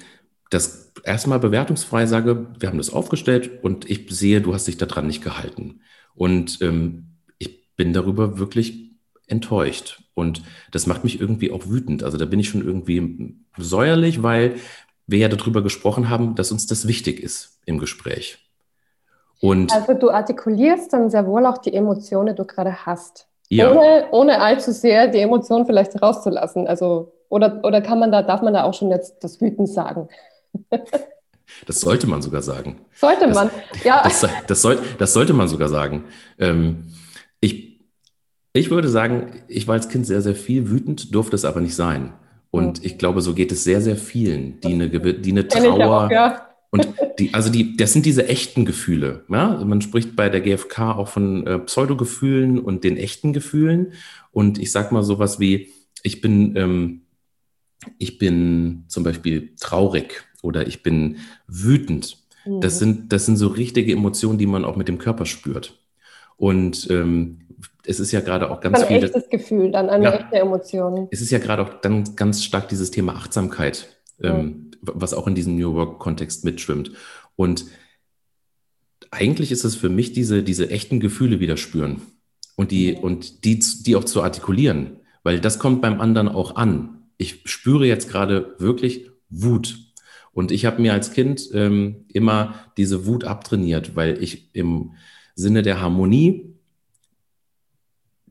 das 0.51 0.93
erstmal 1.05 1.39
bewertungsfrei 1.39 2.07
sage, 2.07 2.47
wir 2.59 2.69
haben 2.69 2.79
das 2.79 2.93
aufgestellt 2.93 3.63
und 3.63 3.89
ich 3.91 4.07
sehe, 4.11 4.41
du 4.41 4.55
hast 4.55 4.67
dich 4.67 4.77
daran 4.77 5.07
nicht 5.07 5.23
gehalten. 5.23 5.81
Und 6.15 6.61
ähm, 6.63 7.19
ich 7.39 7.75
bin 7.77 7.93
darüber 7.93 8.39
wirklich 8.39 8.93
enttäuscht. 9.27 10.03
Und 10.15 10.43
das 10.71 10.87
macht 10.87 11.05
mich 11.05 11.21
irgendwie 11.21 11.51
auch 11.51 11.67
wütend. 11.67 12.03
Also 12.03 12.17
da 12.17 12.25
bin 12.25 12.41
ich 12.41 12.49
schon 12.49 12.65
irgendwie 12.65 13.37
säuerlich, 13.59 14.23
weil 14.23 14.57
wir 15.07 15.19
ja 15.19 15.29
darüber 15.29 15.63
gesprochen 15.63 16.09
haben, 16.09 16.35
dass 16.35 16.53
uns 16.53 16.67
das 16.67 16.89
wichtig 16.89 17.21
ist 17.21 17.61
im 17.67 17.79
Gespräch. 17.79 18.39
Und 19.41 19.73
also 19.73 19.95
du 19.95 20.11
artikulierst 20.11 20.93
dann 20.93 21.11
sehr 21.11 21.27
wohl 21.27 21.45
auch 21.47 21.59
die 21.59 21.75
Emotionen, 21.75 22.35
die 22.35 22.35
du 22.35 22.47
gerade 22.47 22.87
hast. 22.87 23.29
Ja. 23.49 23.71
Ohne, 23.71 24.07
ohne 24.11 24.41
allzu 24.41 24.73
sehr 24.73 25.09
die 25.09 25.21
Emotionen 25.21 25.67
vielleicht 25.67 26.01
rauszulassen. 26.03 26.67
Also, 26.67 27.13
oder, 27.29 27.61
oder 27.63 27.81
kann 27.81 27.99
man 27.99 28.11
da, 28.11 28.23
darf 28.23 28.43
man 28.43 28.55
da 28.55 28.65
auch 28.65 28.75
schon 28.75 28.91
jetzt 28.91 29.23
das 29.23 29.41
Wütend 29.41 29.69
sagen? 29.69 30.09
Das 31.65 31.81
sollte 31.81 32.09
man 32.09 32.23
sogar 32.23 32.43
sagen. 32.43 32.81
Sollte 32.93 33.29
man, 33.29 33.51
das, 33.73 33.85
ja. 33.85 34.03
Das, 34.03 34.27
das, 34.49 34.63
soll, 34.63 34.79
das 34.99 35.13
sollte 35.13 35.33
man 35.33 35.47
sogar 35.47 35.69
sagen. 35.69 36.05
Ähm, 36.39 36.93
ich, 37.41 37.81
ich 38.53 38.71
würde 38.71 38.89
sagen, 38.89 39.45
ich 39.47 39.69
war 39.69 39.75
als 39.75 39.89
Kind 39.89 40.07
sehr, 40.07 40.23
sehr 40.23 40.35
viel 40.35 40.71
wütend, 40.71 41.15
durfte 41.15 41.37
es 41.37 41.45
aber 41.45 41.61
nicht 41.61 41.77
sein. 41.77 42.13
Und 42.51 42.85
ich 42.85 42.99
glaube, 42.99 43.21
so 43.21 43.35
geht 43.35 43.53
es 43.53 43.65
sehr, 43.65 43.81
sehr 43.81 43.97
vielen, 43.97 44.61
die 44.61 44.75
eine, 44.75 44.89
die 44.89 45.31
eine 45.31 45.47
Trauer, 45.47 46.07
auch, 46.07 46.11
ja. 46.11 46.49
Und 46.77 46.95
die, 47.19 47.33
also 47.35 47.51
die, 47.51 47.77
das 47.77 47.93
sind 47.93 48.07
diese 48.07 48.29
echten 48.29 48.65
Gefühle. 48.65 49.25
Ja? 49.29 49.63
Man 49.65 49.81
spricht 49.81 50.17
bei 50.17 50.29
der 50.29 50.41
GfK 50.41 50.93
auch 50.93 51.09
von 51.09 51.47
äh, 51.47 51.59
Pseudogefühlen 51.61 52.59
und 52.59 52.85
den 52.85 52.97
echten 52.97 53.33
Gefühlen. 53.33 53.93
Und 54.33 54.59
ich 54.59 54.73
sag 54.73 54.93
mal 54.93 55.03
sowas 55.03 55.41
wie, 55.41 55.73
ich 56.03 56.21
bin, 56.21 56.57
ähm, 56.57 57.03
ich 57.99 58.19
bin 58.19 58.85
zum 58.89 59.05
Beispiel 59.05 59.55
traurig 59.59 60.25
oder 60.43 60.67
ich 60.67 60.83
bin 60.83 61.17
wütend. 61.47 62.19
Mhm. 62.45 62.61
Das 62.61 62.79
sind, 62.79 63.13
das 63.13 63.27
sind 63.27 63.37
so 63.37 63.49
richtige 63.49 63.93
Emotionen, 63.93 64.39
die 64.39 64.47
man 64.47 64.65
auch 64.65 64.77
mit 64.77 64.89
dem 64.89 64.99
Körper 64.99 65.27
spürt. 65.27 65.79
Und 66.37 66.89
ähm, 66.91 67.39
es 67.85 68.01
ist 68.01 68.13
ja 68.13 68.21
gerade 68.21 68.51
auch 68.51 68.61
ganz 68.61 68.83
viel. 68.85 68.99
Ein 68.99 69.05
echtes 69.05 69.29
Gefühl, 69.31 69.71
dann 69.71 69.89
eine 69.89 70.05
ja, 70.05 70.15
echte 70.17 70.37
Emotion. 70.37 71.09
Es 71.11 71.21
ist 71.21 71.31
ja 71.31 71.39
gerade 71.39 71.63
auch 71.63 71.81
dann 71.81 72.17
ganz 72.17 72.45
stark 72.45 72.69
dieses 72.69 72.91
Thema 72.91 73.15
Achtsamkeit. 73.15 73.89
Ähm, 74.23 74.66
was 74.81 75.15
auch 75.15 75.27
in 75.27 75.35
diesem 75.35 75.57
New 75.57 75.75
Work-Kontext 75.75 76.45
mitschwimmt. 76.45 76.93
Und 77.37 77.67
eigentlich 79.11 79.53
ist 79.53 79.65
es 79.65 79.77
für 79.77 79.89
mich 79.89 80.13
diese, 80.13 80.43
diese 80.43 80.71
echten 80.71 81.01
Gefühle 81.01 81.41
wieder 81.41 81.57
spüren 81.57 82.03
und 82.57 82.71
die, 82.71 82.95
und 82.95 83.45
die, 83.45 83.59
die 83.59 83.97
auch 83.97 84.05
zu 84.05 84.23
artikulieren, 84.23 85.01
weil 85.23 85.41
das 85.41 85.59
kommt 85.59 85.83
beim 85.83 86.01
anderen 86.01 86.29
auch 86.29 86.57
an. 86.57 87.09
Ich 87.19 87.43
spüre 87.45 87.87
jetzt 87.87 88.09
gerade 88.09 88.55
wirklich 88.59 89.11
Wut. 89.29 89.79
Und 90.33 90.53
ich 90.53 90.67
habe 90.67 90.83
mir 90.83 90.93
als 90.93 91.13
Kind 91.13 91.49
ähm, 91.55 92.05
immer 92.13 92.55
diese 92.77 93.07
Wut 93.07 93.25
abtrainiert, 93.25 93.97
weil 93.97 94.23
ich 94.23 94.55
im 94.55 94.93
Sinne 95.35 95.63
der 95.63 95.81
Harmonie 95.81 96.55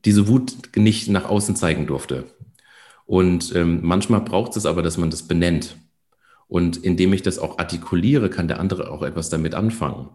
diese 0.04 0.28
Wut 0.28 0.76
nicht 0.76 1.08
nach 1.08 1.28
außen 1.28 1.56
zeigen 1.56 1.86
durfte. 1.86 2.24
Und 3.06 3.54
ähm, 3.54 3.80
manchmal 3.82 4.20
braucht 4.20 4.56
es 4.56 4.66
aber, 4.66 4.82
dass 4.82 4.98
man 4.98 5.10
das 5.10 5.24
benennt. 5.24 5.76
Und 6.48 6.76
indem 6.84 7.12
ich 7.12 7.22
das 7.22 7.38
auch 7.38 7.58
artikuliere, 7.58 8.30
kann 8.30 8.48
der 8.48 8.60
andere 8.60 8.90
auch 8.90 9.02
etwas 9.02 9.30
damit 9.30 9.54
anfangen. 9.54 10.10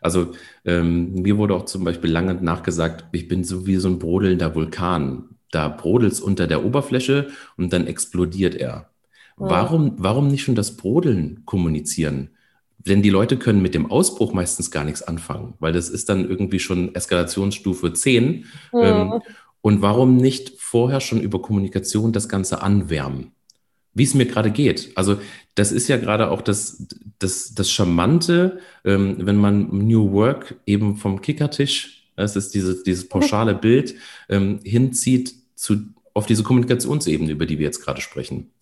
Also 0.00 0.32
ähm, 0.64 1.14
mir 1.22 1.38
wurde 1.38 1.54
auch 1.54 1.64
zum 1.64 1.84
Beispiel 1.84 2.10
lange 2.10 2.34
nachgesagt, 2.34 3.06
ich 3.12 3.28
bin 3.28 3.44
so 3.44 3.66
wie 3.66 3.76
so 3.76 3.88
ein 3.88 3.98
brodelnder 3.98 4.54
Vulkan. 4.54 5.36
Da 5.50 5.68
brodelt 5.68 6.12
es 6.12 6.20
unter 6.20 6.46
der 6.46 6.64
Oberfläche 6.64 7.28
und 7.56 7.72
dann 7.72 7.86
explodiert 7.86 8.54
er. 8.54 8.90
Mhm. 9.36 9.44
Warum, 9.44 9.94
warum 9.98 10.28
nicht 10.28 10.42
schon 10.42 10.54
das 10.54 10.76
Brodeln 10.76 11.42
kommunizieren? 11.44 12.30
Denn 12.78 13.02
die 13.02 13.10
Leute 13.10 13.36
können 13.36 13.62
mit 13.62 13.74
dem 13.74 13.90
Ausbruch 13.90 14.32
meistens 14.32 14.72
gar 14.72 14.84
nichts 14.84 15.02
anfangen, 15.02 15.54
weil 15.60 15.72
das 15.72 15.88
ist 15.88 16.08
dann 16.08 16.28
irgendwie 16.28 16.58
schon 16.58 16.94
Eskalationsstufe 16.94 17.92
10. 17.92 18.24
Mhm. 18.24 18.44
Ähm, 18.74 19.20
und 19.60 19.82
warum 19.82 20.16
nicht 20.16 20.54
vorher 20.58 21.00
schon 21.00 21.20
über 21.20 21.40
Kommunikation 21.40 22.12
das 22.12 22.28
Ganze 22.28 22.60
anwärmen? 22.62 23.30
Wie 23.94 24.02
es 24.02 24.14
mir 24.14 24.26
gerade 24.26 24.50
geht. 24.50 24.90
Also 24.96 25.18
das 25.54 25.72
ist 25.72 25.88
ja 25.88 25.96
gerade 25.98 26.30
auch 26.30 26.42
das, 26.42 26.86
das, 27.18 27.54
das 27.54 27.70
Charmante, 27.70 28.58
ähm, 28.84 29.16
wenn 29.20 29.36
man 29.36 29.68
New 29.68 30.12
Work 30.12 30.56
eben 30.66 30.96
vom 30.96 31.20
Kickertisch, 31.20 32.10
das 32.16 32.36
ist 32.36 32.54
dieses, 32.54 32.82
dieses 32.82 33.08
pauschale 33.08 33.54
Bild, 33.60 33.94
ähm, 34.28 34.60
hinzieht 34.64 35.34
zu, 35.54 35.76
auf 36.14 36.26
diese 36.26 36.42
Kommunikationsebene, 36.42 37.32
über 37.32 37.46
die 37.46 37.58
wir 37.58 37.66
jetzt 37.66 37.84
gerade 37.84 38.00
sprechen. 38.00 38.52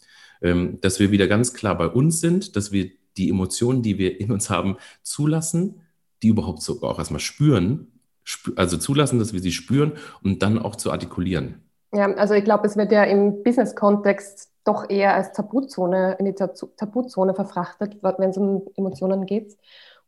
Ähm, 0.42 0.78
dass 0.80 0.98
wir 0.98 1.10
wieder 1.10 1.28
ganz 1.28 1.52
klar 1.54 1.76
bei 1.76 1.86
uns 1.86 2.20
sind, 2.20 2.56
dass 2.56 2.72
wir 2.72 2.90
die 3.16 3.28
Emotionen, 3.28 3.82
die 3.82 3.98
wir 3.98 4.20
in 4.20 4.32
uns 4.32 4.50
haben, 4.50 4.76
zulassen, 5.02 5.82
die 6.22 6.28
überhaupt 6.28 6.62
sogar 6.62 6.90
auch 6.90 6.98
erstmal 6.98 7.20
spüren, 7.20 7.88
spü 8.24 8.52
also 8.56 8.76
zulassen, 8.76 9.18
dass 9.18 9.32
wir 9.32 9.40
sie 9.40 9.52
spüren 9.52 9.92
und 10.22 10.42
dann 10.42 10.58
auch 10.58 10.76
zu 10.76 10.90
artikulieren. 10.90 11.62
Ja, 11.92 12.12
also 12.14 12.34
ich 12.34 12.44
glaube, 12.44 12.66
es 12.66 12.76
wird 12.76 12.92
ja 12.92 13.04
im 13.04 13.42
Business-Kontext 13.42 14.49
doch 14.64 14.88
eher 14.90 15.14
als 15.14 15.32
Tabuzone, 15.32 16.16
in 16.18 16.26
die 16.26 16.34
Tabuzone 16.34 17.34
verfrachtet, 17.34 17.96
wenn 18.02 18.30
es 18.30 18.36
um 18.36 18.66
Emotionen 18.76 19.26
geht. 19.26 19.56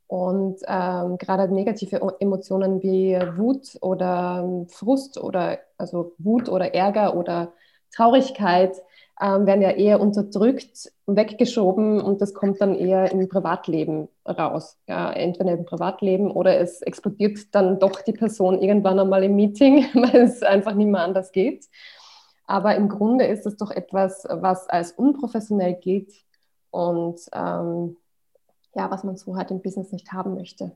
Und 0.06 0.60
ähm, 0.66 1.16
gerade 1.16 1.52
negative 1.52 2.00
Emotionen 2.20 2.82
wie 2.82 3.18
Wut 3.36 3.78
oder 3.80 4.66
Frust 4.68 5.18
oder 5.18 5.58
also 5.78 6.12
Wut 6.18 6.50
oder 6.50 6.74
Ärger 6.74 7.16
oder 7.16 7.52
Traurigkeit 7.94 8.76
ähm, 9.22 9.46
werden 9.46 9.62
ja 9.62 9.70
eher 9.70 10.00
unterdrückt, 10.00 10.92
weggeschoben 11.06 12.00
und 12.00 12.20
das 12.20 12.34
kommt 12.34 12.60
dann 12.60 12.74
eher 12.74 13.12
im 13.12 13.28
Privatleben 13.28 14.08
raus. 14.26 14.76
Ja, 14.86 15.12
entweder 15.12 15.52
im 15.52 15.64
Privatleben 15.64 16.30
oder 16.30 16.58
es 16.58 16.82
explodiert 16.82 17.54
dann 17.54 17.78
doch 17.78 18.00
die 18.02 18.12
Person 18.12 18.60
irgendwann 18.60 18.98
einmal 18.98 19.24
im 19.24 19.36
Meeting, 19.36 19.86
weil 19.94 20.22
es 20.22 20.42
einfach 20.42 20.74
mehr 20.74 21.02
anders 21.02 21.32
geht. 21.32 21.66
Aber 22.46 22.76
im 22.76 22.88
Grunde 22.88 23.26
ist 23.26 23.46
es 23.46 23.56
doch 23.56 23.70
etwas, 23.70 24.24
was 24.28 24.68
als 24.68 24.92
unprofessionell 24.92 25.74
gilt 25.74 26.12
und 26.70 27.20
ähm, 27.32 27.96
ja, 28.74 28.90
was 28.90 29.04
man 29.04 29.16
so 29.16 29.36
halt 29.36 29.50
im 29.50 29.62
Business 29.62 29.92
nicht 29.92 30.12
haben 30.12 30.34
möchte. 30.34 30.72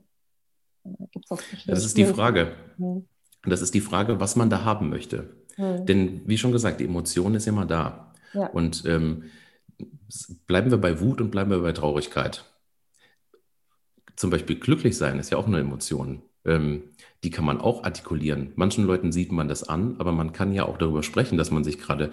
Gibt's 1.11 1.31
auch 1.31 1.41
das 1.65 1.85
ist 1.85 1.97
die 1.97 2.05
Frage. 2.05 2.53
Mhm. 2.77 3.07
Das 3.43 3.61
ist 3.61 3.73
die 3.73 3.81
Frage, 3.81 4.19
was 4.19 4.35
man 4.35 4.49
da 4.49 4.63
haben 4.63 4.89
möchte. 4.89 5.35
Mhm. 5.57 5.85
Denn 5.85 6.21
wie 6.25 6.37
schon 6.37 6.51
gesagt, 6.51 6.79
die 6.79 6.85
Emotion 6.85 7.35
ist 7.35 7.47
immer 7.47 7.65
da. 7.65 8.13
Ja. 8.33 8.47
Und 8.47 8.85
ähm, 8.85 9.25
bleiben 10.45 10.71
wir 10.71 10.77
bei 10.77 10.99
Wut 10.99 11.21
und 11.21 11.31
bleiben 11.31 11.51
wir 11.51 11.61
bei 11.61 11.73
Traurigkeit. 11.73 12.45
Zum 14.15 14.29
Beispiel 14.29 14.59
glücklich 14.59 14.97
sein 14.97 15.19
ist 15.19 15.31
ja 15.31 15.37
auch 15.37 15.47
eine 15.47 15.59
Emotion. 15.59 16.23
Ähm, 16.45 16.83
die 17.23 17.29
kann 17.29 17.45
man 17.45 17.59
auch 17.59 17.83
artikulieren. 17.83 18.51
Manchen 18.55 18.85
Leuten 18.85 19.11
sieht 19.11 19.31
man 19.31 19.47
das 19.47 19.67
an, 19.67 19.95
aber 19.99 20.11
man 20.11 20.33
kann 20.33 20.53
ja 20.53 20.65
auch 20.65 20.77
darüber 20.77 21.03
sprechen, 21.03 21.37
dass 21.37 21.51
man 21.51 21.63
sich 21.63 21.79
gerade 21.79 22.11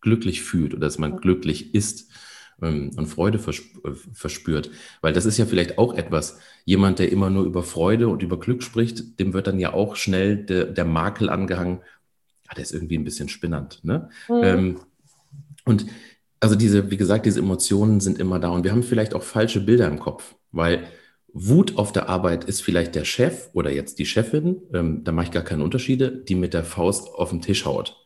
glücklich 0.00 0.42
fühlt 0.42 0.72
oder 0.72 0.86
dass 0.86 0.98
man 0.98 1.16
glücklich 1.16 1.74
ist 1.74 2.10
ähm, 2.62 2.90
und 2.96 3.06
Freude 3.06 3.38
äh, 3.38 3.90
verspürt. 4.12 4.70
Weil 5.00 5.12
das 5.12 5.24
ist 5.24 5.38
ja 5.38 5.46
vielleicht 5.46 5.78
auch 5.78 5.94
etwas, 5.94 6.38
jemand, 6.64 6.98
der 6.98 7.10
immer 7.10 7.30
nur 7.30 7.44
über 7.44 7.62
Freude 7.62 8.08
und 8.08 8.22
über 8.22 8.38
Glück 8.38 8.62
spricht, 8.62 9.18
dem 9.18 9.32
wird 9.32 9.46
dann 9.46 9.58
ja 9.58 9.72
auch 9.72 9.96
schnell 9.96 10.36
de, 10.36 10.72
der 10.72 10.84
Makel 10.84 11.28
angehangen, 11.28 11.80
ah, 12.48 12.54
der 12.54 12.62
ist 12.62 12.72
irgendwie 12.72 12.98
ein 12.98 13.04
bisschen 13.04 13.28
spinnernd. 13.28 13.80
Ne? 13.82 14.08
Mhm. 14.28 14.40
Ähm, 14.42 14.80
und 15.64 15.86
also 16.40 16.54
diese, 16.54 16.90
wie 16.90 16.98
gesagt, 16.98 17.26
diese 17.26 17.40
Emotionen 17.40 18.00
sind 18.00 18.18
immer 18.18 18.38
da 18.38 18.50
und 18.50 18.64
wir 18.64 18.70
haben 18.72 18.82
vielleicht 18.82 19.14
auch 19.14 19.22
falsche 19.22 19.60
Bilder 19.60 19.88
im 19.88 19.98
Kopf, 19.98 20.34
weil 20.52 20.84
Wut 21.34 21.76
auf 21.76 21.90
der 21.90 22.08
Arbeit 22.08 22.44
ist 22.44 22.62
vielleicht 22.62 22.94
der 22.94 23.04
Chef 23.04 23.50
oder 23.52 23.72
jetzt 23.72 23.98
die 23.98 24.06
Chefin, 24.06 24.62
ähm, 24.72 25.02
da 25.02 25.10
mache 25.10 25.26
ich 25.26 25.32
gar 25.32 25.42
keine 25.42 25.64
Unterschiede, 25.64 26.10
die 26.10 26.36
mit 26.36 26.54
der 26.54 26.64
Faust 26.64 27.12
auf 27.12 27.30
den 27.30 27.42
Tisch 27.42 27.64
haut. 27.64 28.04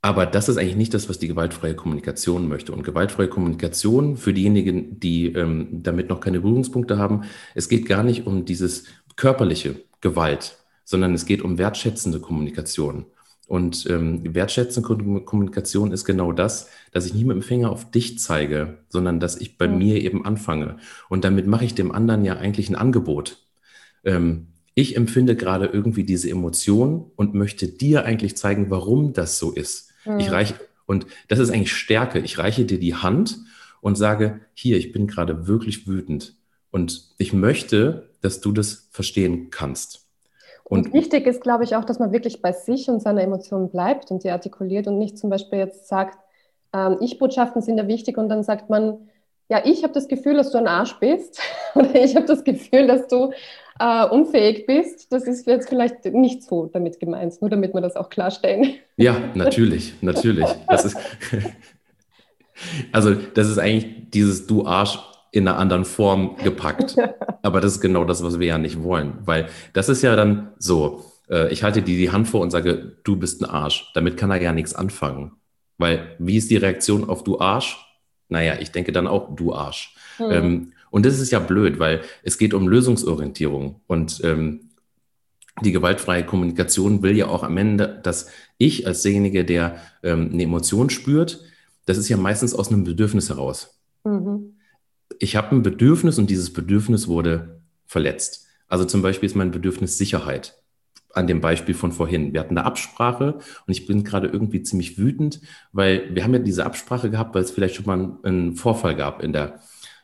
Aber 0.00 0.24
das 0.24 0.48
ist 0.48 0.56
eigentlich 0.56 0.76
nicht 0.76 0.94
das, 0.94 1.08
was 1.08 1.18
die 1.18 1.26
gewaltfreie 1.26 1.74
Kommunikation 1.74 2.46
möchte. 2.46 2.72
Und 2.72 2.84
gewaltfreie 2.84 3.28
Kommunikation 3.28 4.16
für 4.16 4.32
diejenigen, 4.32 5.00
die 5.00 5.32
ähm, 5.32 5.82
damit 5.82 6.08
noch 6.08 6.20
keine 6.20 6.40
Berührungspunkte 6.40 6.96
haben, 6.96 7.24
es 7.56 7.68
geht 7.68 7.86
gar 7.86 8.04
nicht 8.04 8.24
um 8.24 8.44
dieses 8.44 8.84
körperliche 9.16 9.82
Gewalt, 10.00 10.58
sondern 10.84 11.12
es 11.14 11.26
geht 11.26 11.42
um 11.42 11.58
wertschätzende 11.58 12.20
Kommunikation. 12.20 13.06
Und 13.48 13.86
ähm, 13.88 14.34
wertschätzende 14.34 14.86
Kommunikation 15.24 15.90
ist 15.90 16.04
genau 16.04 16.32
das, 16.32 16.68
dass 16.92 17.06
ich 17.06 17.14
nicht 17.14 17.24
mit 17.24 17.34
dem 17.34 17.42
Finger 17.42 17.70
auf 17.70 17.90
dich 17.90 18.18
zeige, 18.18 18.76
sondern 18.90 19.20
dass 19.20 19.40
ich 19.40 19.56
bei 19.56 19.64
ja. 19.64 19.72
mir 19.72 20.02
eben 20.02 20.26
anfange. 20.26 20.76
Und 21.08 21.24
damit 21.24 21.46
mache 21.46 21.64
ich 21.64 21.74
dem 21.74 21.90
anderen 21.90 22.26
ja 22.26 22.36
eigentlich 22.36 22.68
ein 22.68 22.76
Angebot. 22.76 23.38
Ähm, 24.04 24.48
ich 24.74 24.96
empfinde 24.96 25.34
gerade 25.34 25.64
irgendwie 25.64 26.04
diese 26.04 26.28
Emotion 26.28 27.10
und 27.16 27.32
möchte 27.32 27.68
dir 27.68 28.04
eigentlich 28.04 28.36
zeigen, 28.36 28.68
warum 28.68 29.14
das 29.14 29.38
so 29.38 29.50
ist. 29.50 29.92
Ja. 30.04 30.18
Ich 30.18 30.30
reiche, 30.30 30.54
und 30.84 31.06
das 31.28 31.38
ist 31.38 31.50
eigentlich 31.50 31.72
Stärke. 31.72 32.18
Ich 32.18 32.36
reiche 32.36 32.66
dir 32.66 32.78
die 32.78 32.96
Hand 32.96 33.38
und 33.80 33.96
sage, 33.96 34.40
hier, 34.52 34.76
ich 34.76 34.92
bin 34.92 35.06
gerade 35.06 35.46
wirklich 35.48 35.88
wütend. 35.88 36.34
Und 36.70 37.14
ich 37.16 37.32
möchte, 37.32 38.10
dass 38.20 38.42
du 38.42 38.52
das 38.52 38.88
verstehen 38.90 39.48
kannst. 39.50 40.07
Und, 40.68 40.92
wichtig 40.92 41.26
ist, 41.26 41.40
glaube 41.40 41.64
ich, 41.64 41.76
auch, 41.76 41.84
dass 41.84 41.98
man 41.98 42.12
wirklich 42.12 42.42
bei 42.42 42.52
sich 42.52 42.88
und 42.88 43.00
seiner 43.00 43.22
Emotionen 43.22 43.70
bleibt 43.70 44.10
und 44.10 44.24
die 44.24 44.30
artikuliert 44.30 44.86
und 44.86 44.98
nicht 44.98 45.18
zum 45.18 45.30
Beispiel 45.30 45.58
jetzt 45.58 45.88
sagt, 45.88 46.18
ähm, 46.74 46.98
Ich-Botschaften 47.00 47.62
sind 47.62 47.78
ja 47.78 47.88
wichtig 47.88 48.18
und 48.18 48.28
dann 48.28 48.42
sagt 48.42 48.68
man, 48.68 49.08
ja, 49.48 49.62
ich 49.64 49.82
habe 49.82 49.94
das 49.94 50.08
Gefühl, 50.08 50.34
dass 50.34 50.50
du 50.50 50.58
ein 50.58 50.68
Arsch 50.68 50.98
bist 51.00 51.40
oder 51.74 51.94
ich 51.94 52.16
habe 52.16 52.26
das 52.26 52.44
Gefühl, 52.44 52.86
dass 52.86 53.08
du 53.08 53.32
äh, 53.80 54.06
unfähig 54.06 54.66
bist. 54.66 55.10
Das 55.10 55.24
ist 55.24 55.46
jetzt 55.46 55.68
vielleicht 55.68 56.04
nicht 56.04 56.42
so 56.42 56.66
damit 56.66 57.00
gemeint, 57.00 57.40
nur 57.40 57.48
damit 57.48 57.72
wir 57.72 57.80
das 57.80 57.96
auch 57.96 58.10
klarstellen. 58.10 58.74
Ja, 58.96 59.16
natürlich, 59.34 59.94
natürlich. 60.02 60.48
Das 60.68 60.84
ist, 60.84 60.98
also 62.92 63.14
das 63.14 63.48
ist 63.48 63.58
eigentlich 63.58 64.10
dieses 64.10 64.46
Du 64.46 64.66
Arsch 64.66 64.98
in 65.30 65.46
einer 65.46 65.58
anderen 65.58 65.84
Form 65.84 66.36
gepackt. 66.42 66.96
Aber 67.42 67.60
das 67.60 67.76
ist 67.76 67.80
genau 67.80 68.04
das, 68.04 68.22
was 68.22 68.38
wir 68.38 68.46
ja 68.46 68.58
nicht 68.58 68.82
wollen, 68.82 69.18
weil 69.24 69.48
das 69.72 69.88
ist 69.88 70.02
ja 70.02 70.16
dann 70.16 70.52
so, 70.58 71.04
äh, 71.30 71.52
ich 71.52 71.62
halte 71.62 71.82
dir 71.82 71.96
die 71.96 72.10
Hand 72.10 72.28
vor 72.28 72.40
und 72.40 72.50
sage, 72.50 72.96
du 73.04 73.16
bist 73.16 73.42
ein 73.42 73.50
Arsch. 73.50 73.90
Damit 73.94 74.16
kann 74.16 74.30
er 74.30 74.40
ja 74.40 74.52
nichts 74.52 74.74
anfangen. 74.74 75.32
Weil 75.76 76.16
wie 76.18 76.36
ist 76.36 76.50
die 76.50 76.56
Reaktion 76.56 77.08
auf 77.08 77.24
du 77.24 77.38
Arsch? 77.40 77.78
Naja, 78.28 78.56
ich 78.60 78.72
denke 78.72 78.92
dann 78.92 79.06
auch 79.06 79.34
du 79.36 79.54
Arsch. 79.54 79.94
Mhm. 80.18 80.30
Ähm, 80.30 80.72
und 80.90 81.06
das 81.06 81.18
ist 81.18 81.30
ja 81.30 81.38
blöd, 81.38 81.78
weil 81.78 82.00
es 82.22 82.38
geht 82.38 82.54
um 82.54 82.66
Lösungsorientierung 82.66 83.80
und 83.86 84.20
ähm, 84.24 84.70
die 85.62 85.72
gewaltfreie 85.72 86.24
Kommunikation 86.24 87.02
will 87.02 87.16
ja 87.16 87.26
auch 87.26 87.42
am 87.42 87.56
Ende, 87.56 88.00
dass 88.02 88.30
ich 88.58 88.86
als 88.86 89.02
derjenige, 89.02 89.44
der 89.44 89.76
ähm, 90.02 90.30
eine 90.32 90.44
Emotion 90.44 90.88
spürt, 90.88 91.40
das 91.84 91.98
ist 91.98 92.08
ja 92.08 92.16
meistens 92.16 92.54
aus 92.54 92.68
einem 92.68 92.84
Bedürfnis 92.84 93.28
heraus. 93.28 93.80
Mhm 94.04 94.57
ich 95.18 95.36
habe 95.36 95.54
ein 95.54 95.62
Bedürfnis 95.62 96.18
und 96.18 96.30
dieses 96.30 96.52
Bedürfnis 96.52 97.08
wurde 97.08 97.62
verletzt. 97.86 98.46
Also 98.68 98.84
zum 98.84 99.02
Beispiel 99.02 99.26
ist 99.26 99.36
mein 99.36 99.50
Bedürfnis 99.50 99.98
Sicherheit. 99.98 100.54
An 101.14 101.26
dem 101.26 101.40
Beispiel 101.40 101.74
von 101.74 101.90
vorhin. 101.90 102.32
Wir 102.32 102.40
hatten 102.40 102.56
eine 102.56 102.66
Absprache 102.66 103.34
und 103.34 103.72
ich 103.72 103.86
bin 103.86 104.04
gerade 104.04 104.28
irgendwie 104.28 104.62
ziemlich 104.62 104.98
wütend, 104.98 105.40
weil 105.72 106.14
wir 106.14 106.22
haben 106.22 106.34
ja 106.34 106.38
diese 106.38 106.66
Absprache 106.66 107.10
gehabt, 107.10 107.34
weil 107.34 107.42
es 107.42 107.50
vielleicht 107.50 107.74
schon 107.76 107.86
mal 107.86 108.18
einen 108.22 108.54
Vorfall 108.54 108.94
gab 108.94 109.22
in 109.22 109.32
der, 109.32 109.60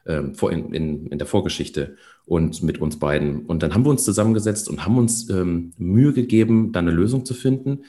ähm, 0.06 0.32
in, 0.50 0.72
in, 0.72 1.06
in 1.08 1.18
der 1.18 1.26
Vorgeschichte 1.26 1.96
und 2.24 2.62
mit 2.62 2.80
uns 2.80 2.98
beiden. 2.98 3.44
Und 3.44 3.62
dann 3.62 3.74
haben 3.74 3.84
wir 3.84 3.90
uns 3.90 4.04
zusammengesetzt 4.04 4.68
und 4.68 4.84
haben 4.84 4.96
uns 4.96 5.28
ähm, 5.28 5.72
Mühe 5.76 6.14
gegeben, 6.14 6.72
da 6.72 6.80
eine 6.80 6.90
Lösung 6.90 7.24
zu 7.26 7.34
finden 7.34 7.84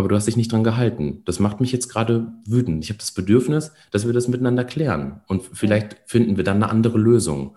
aber 0.00 0.08
du 0.08 0.16
hast 0.16 0.26
dich 0.26 0.36
nicht 0.36 0.50
dran 0.50 0.64
gehalten. 0.64 1.22
Das 1.26 1.38
macht 1.38 1.60
mich 1.60 1.72
jetzt 1.72 1.88
gerade 1.88 2.32
wütend. 2.46 2.82
Ich 2.82 2.90
habe 2.90 2.98
das 2.98 3.12
Bedürfnis, 3.12 3.72
dass 3.90 4.06
wir 4.06 4.14
das 4.14 4.28
miteinander 4.28 4.64
klären 4.64 5.20
und 5.28 5.42
vielleicht 5.52 5.98
finden 6.06 6.38
wir 6.38 6.44
dann 6.44 6.56
eine 6.56 6.70
andere 6.70 6.98
Lösung. 6.98 7.56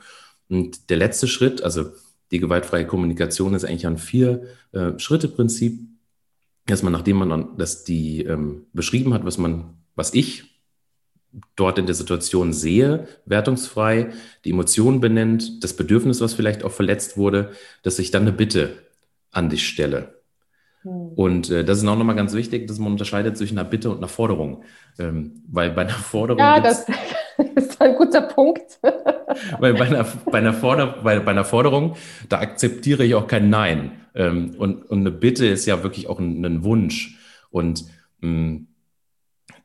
Und 0.49 0.89
der 0.89 0.97
letzte 0.97 1.27
Schritt, 1.27 1.63
also 1.63 1.85
die 2.31 2.39
gewaltfreie 2.39 2.85
Kommunikation 2.85 3.53
ist 3.53 3.63
eigentlich 3.63 3.87
ein 3.87 3.97
Vier-Schritte-Prinzip, 3.97 5.79
dass 6.65 6.83
man, 6.83 6.91
nachdem 6.91 7.17
man 7.17 7.57
das 7.57 7.85
die 7.85 8.23
ähm, 8.23 8.65
beschrieben 8.73 9.13
hat, 9.13 9.25
was 9.25 9.37
man, 9.37 9.75
was 9.95 10.13
ich 10.13 10.43
dort 11.55 11.79
in 11.79 11.85
der 11.85 11.95
Situation 11.95 12.51
sehe, 12.51 13.07
wertungsfrei, 13.25 14.11
die 14.43 14.51
Emotionen 14.51 14.99
benennt, 14.99 15.63
das 15.63 15.75
Bedürfnis, 15.75 16.19
was 16.19 16.33
vielleicht 16.33 16.63
auch 16.63 16.71
verletzt 16.71 17.15
wurde, 17.15 17.51
dass 17.83 17.99
ich 17.99 18.11
dann 18.11 18.23
eine 18.23 18.33
Bitte 18.33 18.83
an 19.31 19.49
dich 19.49 19.67
stelle. 19.67 20.22
Hm. 20.83 21.13
Und 21.15 21.49
äh, 21.49 21.63
das 21.63 21.79
ist 21.79 21.87
auch 21.87 21.97
nochmal 21.97 22.15
ganz 22.15 22.33
wichtig, 22.33 22.67
dass 22.67 22.79
man 22.79 22.91
unterscheidet 22.91 23.37
zwischen 23.37 23.57
einer 23.57 23.67
Bitte 23.67 23.89
und 23.89 23.97
einer 23.97 24.07
Forderung. 24.07 24.63
Ähm, 24.99 25.43
weil 25.47 25.71
bei 25.71 25.81
einer 25.81 25.91
Forderung. 25.91 26.39
Ja, 26.39 26.59
das, 26.59 26.85
ist 27.55 27.81
ein 27.81 27.95
guter 27.95 28.21
Punkt. 28.21 28.79
Weil 29.59 29.73
bei 29.73 29.85
einer, 29.85 30.05
bei, 30.25 30.37
einer 30.37 30.53
Forder, 30.53 30.99
bei, 31.03 31.19
bei, 31.19 31.31
einer 31.31 31.45
Forderung, 31.45 31.95
da 32.29 32.39
akzeptiere 32.39 33.03
ich 33.03 33.15
auch 33.15 33.27
kein 33.27 33.49
Nein. 33.49 33.91
Ähm, 34.13 34.53
und, 34.57 34.83
und 34.83 34.99
eine 34.99 35.11
Bitte 35.11 35.47
ist 35.47 35.65
ja 35.65 35.81
wirklich 35.81 36.07
auch 36.07 36.19
ein, 36.19 36.45
ein 36.45 36.63
Wunsch. 36.63 37.17
Und 37.49 37.85
mh, 38.21 38.29
mm, 38.29 38.67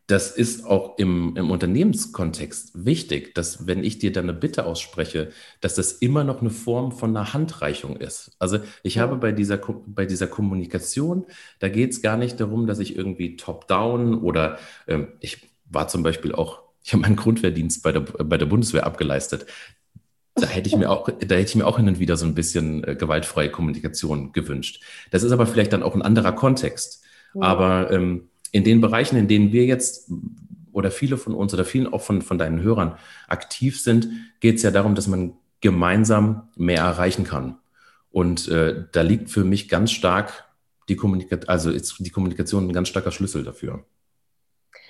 das 0.08 0.30
ist 0.30 0.64
auch 0.64 0.96
im, 0.96 1.36
im 1.36 1.50
Unternehmenskontext 1.50 2.86
wichtig, 2.86 3.34
dass 3.34 3.66
wenn 3.66 3.84
ich 3.84 3.98
dir 3.98 4.10
dann 4.10 4.24
eine 4.24 4.32
Bitte 4.32 4.64
ausspreche, 4.64 5.30
dass 5.60 5.74
das 5.74 5.92
immer 5.92 6.24
noch 6.24 6.40
eine 6.40 6.48
Form 6.48 6.92
von 6.92 7.14
einer 7.14 7.34
Handreichung 7.34 7.98
ist. 7.98 8.34
Also 8.38 8.58
ich 8.82 8.98
habe 8.98 9.16
bei 9.16 9.32
dieser, 9.32 9.60
bei 9.86 10.06
dieser 10.06 10.26
Kommunikation, 10.26 11.26
da 11.58 11.68
geht 11.68 11.90
es 11.90 12.00
gar 12.00 12.16
nicht 12.16 12.40
darum, 12.40 12.66
dass 12.66 12.78
ich 12.78 12.96
irgendwie 12.96 13.36
top-down 13.36 14.22
oder 14.22 14.58
ähm, 14.86 15.08
ich 15.20 15.46
war 15.66 15.88
zum 15.88 16.02
Beispiel 16.02 16.32
auch, 16.32 16.62
ich 16.82 16.94
habe 16.94 17.02
meinen 17.02 17.16
Grundwehrdienst 17.16 17.82
bei 17.82 17.92
der, 17.92 18.00
bei 18.00 18.38
der 18.38 18.46
Bundeswehr 18.46 18.86
abgeleistet. 18.86 19.44
Da 20.34 20.46
hätte 20.46 20.68
ich 20.68 20.76
mir 20.76 20.88
auch, 20.88 21.10
da 21.10 21.34
hätte 21.34 21.50
ich 21.50 21.54
mir 21.54 21.66
auch 21.66 21.76
hin 21.76 21.88
und 21.88 21.98
wieder 21.98 22.16
so 22.16 22.24
ein 22.24 22.34
bisschen 22.34 22.82
äh, 22.82 22.94
gewaltfreie 22.94 23.50
Kommunikation 23.50 24.32
gewünscht. 24.32 24.82
Das 25.10 25.22
ist 25.22 25.32
aber 25.32 25.46
vielleicht 25.46 25.74
dann 25.74 25.82
auch 25.82 25.94
ein 25.94 26.00
anderer 26.00 26.32
Kontext. 26.32 27.04
Ja. 27.34 27.42
Aber 27.42 27.90
ähm, 27.90 28.27
in 28.52 28.64
den 28.64 28.80
Bereichen, 28.80 29.16
in 29.16 29.28
denen 29.28 29.52
wir 29.52 29.64
jetzt 29.64 30.10
oder 30.72 30.90
viele 30.90 31.16
von 31.16 31.34
uns 31.34 31.52
oder 31.54 31.64
vielen 31.64 31.92
auch 31.92 32.02
von, 32.02 32.22
von 32.22 32.38
deinen 32.38 32.62
Hörern 32.62 32.96
aktiv 33.26 33.80
sind, 33.80 34.08
geht 34.40 34.56
es 34.56 34.62
ja 34.62 34.70
darum, 34.70 34.94
dass 34.94 35.08
man 35.08 35.34
gemeinsam 35.60 36.48
mehr 36.56 36.82
erreichen 36.82 37.24
kann. 37.24 37.58
Und 38.10 38.48
äh, 38.48 38.84
da 38.92 39.02
liegt 39.02 39.30
für 39.30 39.44
mich 39.44 39.68
ganz 39.68 39.90
stark 39.90 40.44
die 40.88 40.96
Kommunikation, 40.96 41.48
also 41.48 41.70
ist 41.70 41.96
die 41.98 42.10
Kommunikation 42.10 42.66
ein 42.66 42.72
ganz 42.72 42.88
starker 42.88 43.10
Schlüssel 43.10 43.44
dafür. 43.44 43.84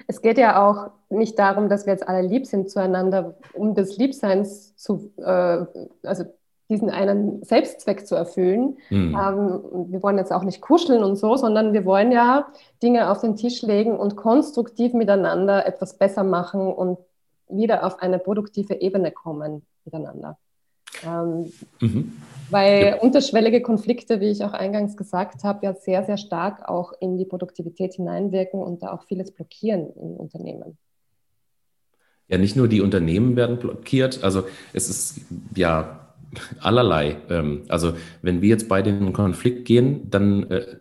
Es 0.06 0.22
geht 0.22 0.38
ja 0.38 0.62
auch 0.64 0.90
nicht 1.10 1.38
darum, 1.38 1.68
dass 1.68 1.86
wir 1.86 1.92
jetzt 1.92 2.06
alle 2.06 2.26
lieb 2.26 2.46
sind 2.46 2.70
zueinander, 2.70 3.36
um 3.52 3.74
des 3.74 3.96
Liebseins 3.96 4.76
zu, 4.76 5.12
äh, 5.18 5.64
also 6.02 6.24
diesen 6.68 6.90
einen 6.90 7.42
Selbstzweck 7.42 8.06
zu 8.06 8.14
erfüllen. 8.14 8.76
Mhm. 8.90 9.16
Ähm, 9.16 9.60
wir 9.90 10.02
wollen 10.02 10.18
jetzt 10.18 10.32
auch 10.32 10.44
nicht 10.44 10.60
kuscheln 10.60 11.02
und 11.02 11.16
so, 11.16 11.36
sondern 11.36 11.72
wir 11.72 11.84
wollen 11.84 12.12
ja 12.12 12.48
Dinge 12.82 13.10
auf 13.10 13.20
den 13.20 13.36
Tisch 13.36 13.62
legen 13.62 13.96
und 13.96 14.16
konstruktiv 14.16 14.92
miteinander 14.92 15.66
etwas 15.66 15.96
besser 15.96 16.24
machen 16.24 16.72
und 16.72 16.98
wieder 17.48 17.86
auf 17.86 18.00
eine 18.00 18.18
produktive 18.18 18.74
Ebene 18.74 19.10
kommen 19.10 19.62
miteinander. 19.84 20.36
Ähm, 21.06 21.52
mhm. 21.80 22.12
Weil 22.50 22.84
ja. 22.84 23.00
unterschwellige 23.00 23.62
Konflikte, 23.62 24.20
wie 24.20 24.30
ich 24.30 24.44
auch 24.44 24.52
eingangs 24.52 24.96
gesagt 24.96 25.44
habe, 25.44 25.64
ja 25.64 25.74
sehr, 25.74 26.04
sehr 26.04 26.16
stark 26.16 26.68
auch 26.68 26.92
in 27.00 27.18
die 27.18 27.24
Produktivität 27.24 27.94
hineinwirken 27.94 28.60
und 28.60 28.82
da 28.82 28.92
auch 28.92 29.04
vieles 29.04 29.30
blockieren 29.30 29.90
in 29.96 30.16
Unternehmen. 30.16 30.76
Ja, 32.28 32.36
nicht 32.36 32.56
nur 32.56 32.68
die 32.68 32.82
Unternehmen 32.82 33.36
werden 33.36 33.58
blockiert, 33.58 34.22
also 34.22 34.44
es 34.74 34.90
ist 34.90 35.20
ja 35.54 36.07
allerlei. 36.60 37.16
Ähm, 37.28 37.62
also 37.68 37.94
wenn 38.22 38.42
wir 38.42 38.48
jetzt 38.48 38.68
beide 38.68 38.90
in 38.90 38.96
einen 38.96 39.12
Konflikt 39.12 39.64
gehen, 39.64 40.10
dann 40.10 40.44
äh, 40.50 40.76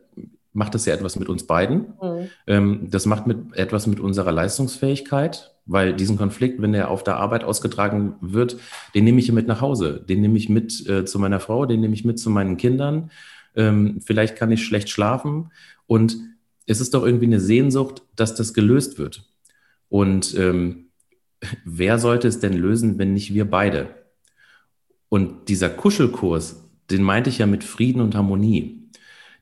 macht 0.53 0.73
das 0.73 0.85
ja 0.85 0.93
etwas 0.93 1.17
mit 1.17 1.29
uns 1.29 1.45
beiden. 1.45 1.93
Mhm. 2.01 2.29
Ähm, 2.47 2.87
das 2.89 3.05
macht 3.05 3.27
mit, 3.27 3.37
etwas 3.53 3.85
mit 3.85 3.99
unserer 3.99 4.31
Leistungsfähigkeit, 4.31 5.53
weil 5.65 5.93
diesen 5.93 6.17
Konflikt, 6.17 6.61
wenn 6.61 6.73
der 6.73 6.89
auf 6.89 7.03
der 7.03 7.17
Arbeit 7.17 7.43
ausgetragen 7.43 8.15
wird, 8.21 8.57
den 8.95 9.03
nehme 9.03 9.19
ich 9.19 9.25
hier 9.25 9.35
mit 9.35 9.47
nach 9.47 9.61
Hause. 9.61 10.03
Den 10.09 10.21
nehme 10.21 10.37
ich 10.37 10.49
mit 10.49 10.87
äh, 10.89 11.05
zu 11.05 11.19
meiner 11.19 11.39
Frau, 11.39 11.65
den 11.65 11.81
nehme 11.81 11.93
ich 11.93 12.05
mit 12.05 12.17
zu 12.17 12.29
meinen 12.29 12.57
Kindern. 12.57 13.11
Ähm, 13.55 13.99
vielleicht 14.03 14.35
kann 14.35 14.51
ich 14.51 14.65
schlecht 14.65 14.89
schlafen. 14.89 15.51
Und 15.85 16.17
es 16.65 16.81
ist 16.81 16.93
doch 16.93 17.05
irgendwie 17.05 17.25
eine 17.25 17.39
Sehnsucht, 17.39 18.01
dass 18.15 18.35
das 18.35 18.53
gelöst 18.53 18.97
wird. 18.97 19.23
Und 19.89 20.35
ähm, 20.37 20.87
wer 21.65 21.99
sollte 21.99 22.27
es 22.27 22.39
denn 22.39 22.53
lösen, 22.53 22.97
wenn 22.97 23.13
nicht 23.13 23.33
wir 23.33 23.49
beide? 23.49 23.89
Und 25.09 25.49
dieser 25.49 25.69
Kuschelkurs, 25.69 26.63
den 26.89 27.03
meinte 27.03 27.29
ich 27.29 27.37
ja 27.37 27.45
mit 27.45 27.63
Frieden 27.63 28.01
und 28.01 28.15
Harmonie. 28.15 28.89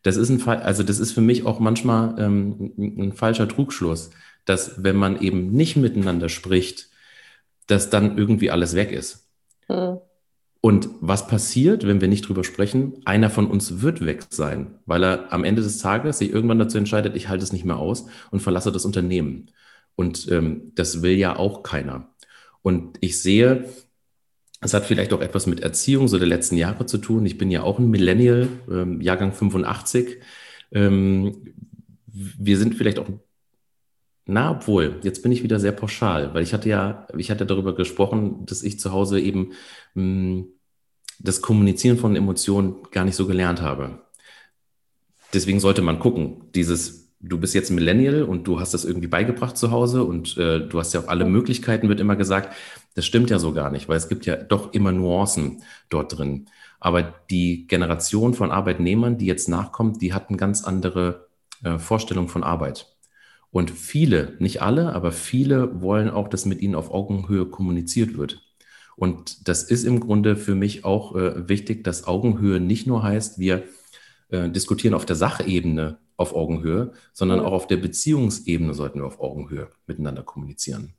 Das 0.03 0.17
ist 0.17 0.29
ein 0.29 0.39
Fall, 0.39 0.61
also 0.61 0.83
das 0.83 0.99
ist 0.99 1.13
für 1.13 1.21
mich 1.21 1.45
auch 1.45 1.59
manchmal 1.59 2.15
ähm, 2.19 2.73
ein 2.77 3.13
falscher 3.13 3.47
Trugschluss, 3.47 4.11
dass 4.45 4.83
wenn 4.83 4.95
man 4.95 5.19
eben 5.19 5.51
nicht 5.51 5.75
miteinander 5.77 6.29
spricht, 6.29 6.89
dass 7.67 7.89
dann 7.89 8.17
irgendwie 8.17 8.51
alles 8.51 8.75
weg 8.75 8.91
ist. 8.91 9.27
Mhm. 9.67 9.97
Und 10.61 10.89
was 10.99 11.27
passiert, 11.27 11.85
wenn 11.85 12.01
wir 12.01 12.07
nicht 12.07 12.27
drüber 12.27 12.43
sprechen? 12.43 12.93
Einer 13.05 13.29
von 13.29 13.45
uns 13.45 13.81
wird 13.81 14.03
weg 14.03 14.25
sein, 14.29 14.79
weil 14.87 15.03
er 15.03 15.31
am 15.31 15.43
Ende 15.43 15.61
des 15.61 15.77
Tages 15.77 16.17
sich 16.17 16.31
irgendwann 16.31 16.57
dazu 16.57 16.79
entscheidet, 16.79 17.15
ich 17.15 17.29
halte 17.29 17.43
es 17.43 17.53
nicht 17.53 17.65
mehr 17.65 17.77
aus 17.77 18.07
und 18.31 18.41
verlasse 18.41 18.71
das 18.71 18.83
Unternehmen. 18.83 19.51
Und 19.95 20.27
ähm, 20.31 20.71
das 20.73 21.03
will 21.03 21.17
ja 21.17 21.35
auch 21.35 21.61
keiner. 21.61 22.09
Und 22.63 22.97
ich 23.01 23.21
sehe, 23.21 23.65
es 24.65 24.73
hat 24.73 24.85
vielleicht 24.85 25.13
auch 25.13 25.21
etwas 25.21 25.45
mit 25.45 25.59
Erziehung 25.59 26.07
so 26.07 26.17
der 26.17 26.27
letzten 26.27 26.57
Jahre 26.57 26.85
zu 26.85 26.97
tun. 26.97 27.25
Ich 27.25 27.37
bin 27.37 27.51
ja 27.51 27.61
auch 27.61 27.77
ein 27.79 27.89
Millennial, 27.89 28.49
ähm, 28.69 28.99
Jahrgang 28.99 29.31
85. 29.31 30.17
Ähm, 30.71 31.53
wir 32.07 32.57
sind 32.57 32.75
vielleicht 32.75 32.97
auch, 32.97 33.07
na, 34.25 34.51
obwohl, 34.51 34.99
jetzt 35.03 35.21
bin 35.21 35.31
ich 35.31 35.43
wieder 35.43 35.59
sehr 35.59 35.71
pauschal, 35.71 36.33
weil 36.33 36.41
ich 36.41 36.53
hatte 36.53 36.67
ja, 36.67 37.07
ich 37.15 37.29
hatte 37.29 37.45
darüber 37.45 37.75
gesprochen, 37.75 38.45
dass 38.47 38.63
ich 38.63 38.79
zu 38.79 38.91
Hause 38.91 39.19
eben 39.19 39.51
mh, 39.93 40.03
hm, 40.03 40.47
das 41.19 41.41
Kommunizieren 41.41 41.97
von 41.97 42.15
Emotionen 42.15 42.83
gar 42.91 43.05
nicht 43.05 43.15
so 43.15 43.27
gelernt 43.27 43.61
habe. 43.61 44.01
Deswegen 45.33 45.59
sollte 45.59 45.81
man 45.81 45.99
gucken, 45.99 46.51
dieses 46.55 47.04
du 47.27 47.39
bist 47.39 47.55
jetzt 47.55 47.71
Millennial 47.71 48.23
und 48.23 48.47
du 48.47 48.59
hast 48.59 48.73
das 48.73 48.85
irgendwie 48.85 49.07
beigebracht 49.07 49.57
zu 49.57 49.71
Hause 49.71 50.03
und 50.03 50.37
äh, 50.37 50.59
du 50.59 50.79
hast 50.79 50.93
ja 50.93 51.01
auch 51.01 51.07
alle 51.07 51.25
Möglichkeiten, 51.25 51.89
wird 51.89 51.99
immer 51.99 52.15
gesagt. 52.15 52.55
Das 52.93 53.05
stimmt 53.05 53.29
ja 53.29 53.39
so 53.39 53.53
gar 53.53 53.71
nicht, 53.71 53.89
weil 53.89 53.97
es 53.97 54.07
gibt 54.07 54.25
ja 54.25 54.35
doch 54.35 54.73
immer 54.73 54.91
Nuancen 54.91 55.63
dort 55.89 56.17
drin. 56.17 56.45
Aber 56.79 57.01
die 57.29 57.67
Generation 57.67 58.33
von 58.33 58.51
Arbeitnehmern, 58.51 59.17
die 59.17 59.25
jetzt 59.25 59.49
nachkommt, 59.49 60.01
die 60.01 60.13
hat 60.13 60.29
eine 60.29 60.37
ganz 60.37 60.63
andere 60.63 61.27
äh, 61.63 61.77
Vorstellung 61.77 62.27
von 62.27 62.43
Arbeit. 62.43 62.95
Und 63.51 63.71
viele, 63.71 64.33
nicht 64.39 64.61
alle, 64.61 64.93
aber 64.93 65.11
viele 65.11 65.81
wollen 65.81 66.09
auch, 66.09 66.27
dass 66.27 66.45
mit 66.45 66.61
ihnen 66.61 66.75
auf 66.75 66.91
Augenhöhe 66.91 67.45
kommuniziert 67.45 68.17
wird. 68.17 68.41
Und 68.97 69.47
das 69.47 69.63
ist 69.63 69.83
im 69.83 69.99
Grunde 69.99 70.35
für 70.35 70.55
mich 70.55 70.85
auch 70.85 71.15
äh, 71.15 71.49
wichtig, 71.49 71.83
dass 71.83 72.07
Augenhöhe 72.07 72.59
nicht 72.59 72.87
nur 72.87 73.03
heißt, 73.03 73.39
wir 73.39 73.63
äh, 74.29 74.49
diskutieren 74.49 74.93
auf 74.93 75.05
der 75.05 75.15
Sachebene 75.15 75.97
auf 76.17 76.35
Augenhöhe, 76.35 76.91
sondern 77.13 77.39
auch 77.39 77.51
auf 77.51 77.67
der 77.67 77.77
Beziehungsebene 77.77 78.73
sollten 78.73 78.99
wir 78.99 79.05
auf 79.05 79.19
Augenhöhe 79.19 79.69
miteinander 79.87 80.23
kommunizieren. 80.23 80.93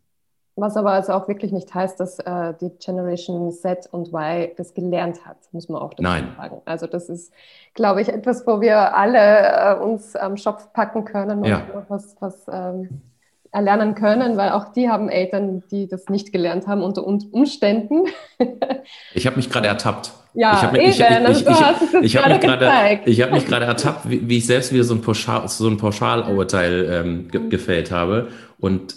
Was 0.58 0.74
aber 0.78 0.92
also 0.92 1.12
auch 1.12 1.28
wirklich 1.28 1.52
nicht 1.52 1.74
heißt, 1.74 2.00
dass 2.00 2.18
äh, 2.18 2.54
die 2.58 2.70
Generation 2.78 3.52
Z 3.52 3.88
und 3.92 4.08
Y 4.08 4.48
das 4.56 4.72
gelernt 4.72 5.26
hat, 5.26 5.36
muss 5.52 5.68
man 5.68 5.82
auch 5.82 5.90
dazu 5.90 6.02
Nein. 6.02 6.28
sagen. 6.34 6.62
Also 6.64 6.86
das 6.86 7.10
ist, 7.10 7.30
glaube 7.74 8.00
ich, 8.00 8.08
etwas, 8.08 8.46
wo 8.46 8.62
wir 8.62 8.96
alle 8.96 9.18
äh, 9.18 9.74
uns 9.78 10.16
am 10.16 10.38
Schopf 10.38 10.72
packen 10.72 11.04
können 11.04 11.40
und 11.40 11.44
ja. 11.44 11.84
was, 11.88 12.16
was 12.20 12.46
ähm, 12.50 13.02
erlernen 13.52 13.94
können, 13.94 14.38
weil 14.38 14.50
auch 14.50 14.72
die 14.72 14.88
haben 14.88 15.10
Eltern, 15.10 15.62
die 15.70 15.88
das 15.88 16.08
nicht 16.08 16.32
gelernt 16.32 16.66
haben 16.66 16.82
unter 16.82 17.06
Umständen. 17.06 18.04
ich 19.12 19.26
habe 19.26 19.36
mich 19.36 19.50
gerade 19.50 19.68
ertappt. 19.68 20.12
Ja, 20.36 20.52
ich 20.52 20.62
habe 20.62 20.76
mich, 20.76 20.88
ich, 20.88 21.00
ich, 21.00 21.46
ich, 21.46 22.02
ich 22.02 22.16
habe 22.16 22.34
mich 22.34 22.40
gerade 22.40 23.00
ich 23.06 23.22
habe 23.22 23.32
mich 23.32 23.46
gerade 23.46 23.64
ertappt, 23.64 24.08
wie, 24.08 24.28
wie, 24.28 24.36
ich 24.36 24.46
selbst 24.46 24.70
wieder 24.72 24.84
so 24.84 24.94
ein 24.94 25.00
Pauschal 25.00 25.48
so 25.48 25.66
ein 25.66 25.78
Pauschalurteil 25.78 26.88
ähm, 26.90 27.28
ge 27.28 27.48
gefällt 27.48 27.90
habe 27.90 28.28
und 28.60 28.94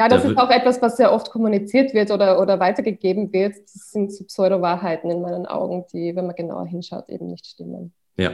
ja, 0.00 0.08
das 0.08 0.22
da 0.22 0.30
ist 0.30 0.38
auch 0.38 0.50
etwas, 0.50 0.80
was 0.80 0.96
sehr 0.96 1.12
oft 1.12 1.30
kommuniziert 1.30 1.92
wird 1.92 2.12
oder, 2.12 2.40
oder 2.40 2.60
weitergegeben 2.60 3.32
wird. 3.32 3.56
Das 3.56 3.90
sind 3.90 4.12
so 4.12 4.24
Pseudo-Wahrheiten 4.24 5.10
in 5.10 5.20
meinen 5.20 5.44
Augen, 5.44 5.86
die, 5.92 6.14
wenn 6.14 6.26
man 6.26 6.36
genauer 6.36 6.66
hinschaut, 6.66 7.08
eben 7.08 7.26
nicht 7.26 7.46
stimmen. 7.46 7.92
Ja. 8.16 8.30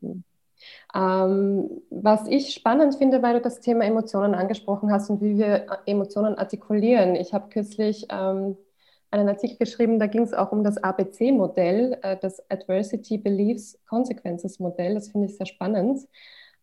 Hm. 0.00 0.24
Ähm, 0.94 1.70
was 1.90 2.26
ich 2.28 2.54
spannend 2.54 2.94
finde, 2.94 3.22
weil 3.22 3.34
du 3.34 3.40
das 3.42 3.60
Thema 3.60 3.84
Emotionen 3.84 4.34
angesprochen 4.34 4.90
hast 4.90 5.10
und 5.10 5.20
wie 5.20 5.36
wir 5.36 5.66
Emotionen 5.84 6.36
artikulieren. 6.36 7.14
Ich 7.14 7.34
habe 7.34 7.50
kürzlich 7.50 8.06
ähm, 8.10 8.56
einen 9.10 9.28
Artikel 9.28 9.56
geschrieben, 9.56 9.98
da 9.98 10.06
ging 10.06 10.22
es 10.22 10.34
auch 10.34 10.52
um 10.52 10.64
das 10.64 10.76
ABC-Modell, 10.78 11.98
äh, 12.02 12.16
das 12.20 12.42
Adversity 12.50 13.18
Beliefs 13.18 13.78
Consequences 13.88 14.58
Modell. 14.58 14.94
Das 14.94 15.08
finde 15.08 15.26
ich 15.26 15.36
sehr 15.36 15.46
spannend, 15.46 16.00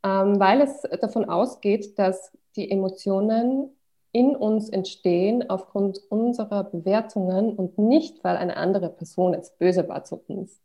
ähm, 0.03 0.39
weil 0.39 0.61
es 0.61 0.81
davon 1.01 1.25
ausgeht, 1.25 1.97
dass 1.97 2.31
die 2.55 2.69
Emotionen 2.69 3.69
in 4.11 4.35
uns 4.35 4.69
entstehen 4.69 5.49
aufgrund 5.49 5.99
unserer 6.09 6.63
Bewertungen 6.63 7.53
und 7.53 7.77
nicht, 7.77 8.23
weil 8.23 8.37
eine 8.37 8.55
andere 8.55 8.89
Person 8.89 9.33
jetzt 9.33 9.59
böse 9.59 9.89
war 9.89 10.05
zu 10.05 10.21
uns 10.27 10.61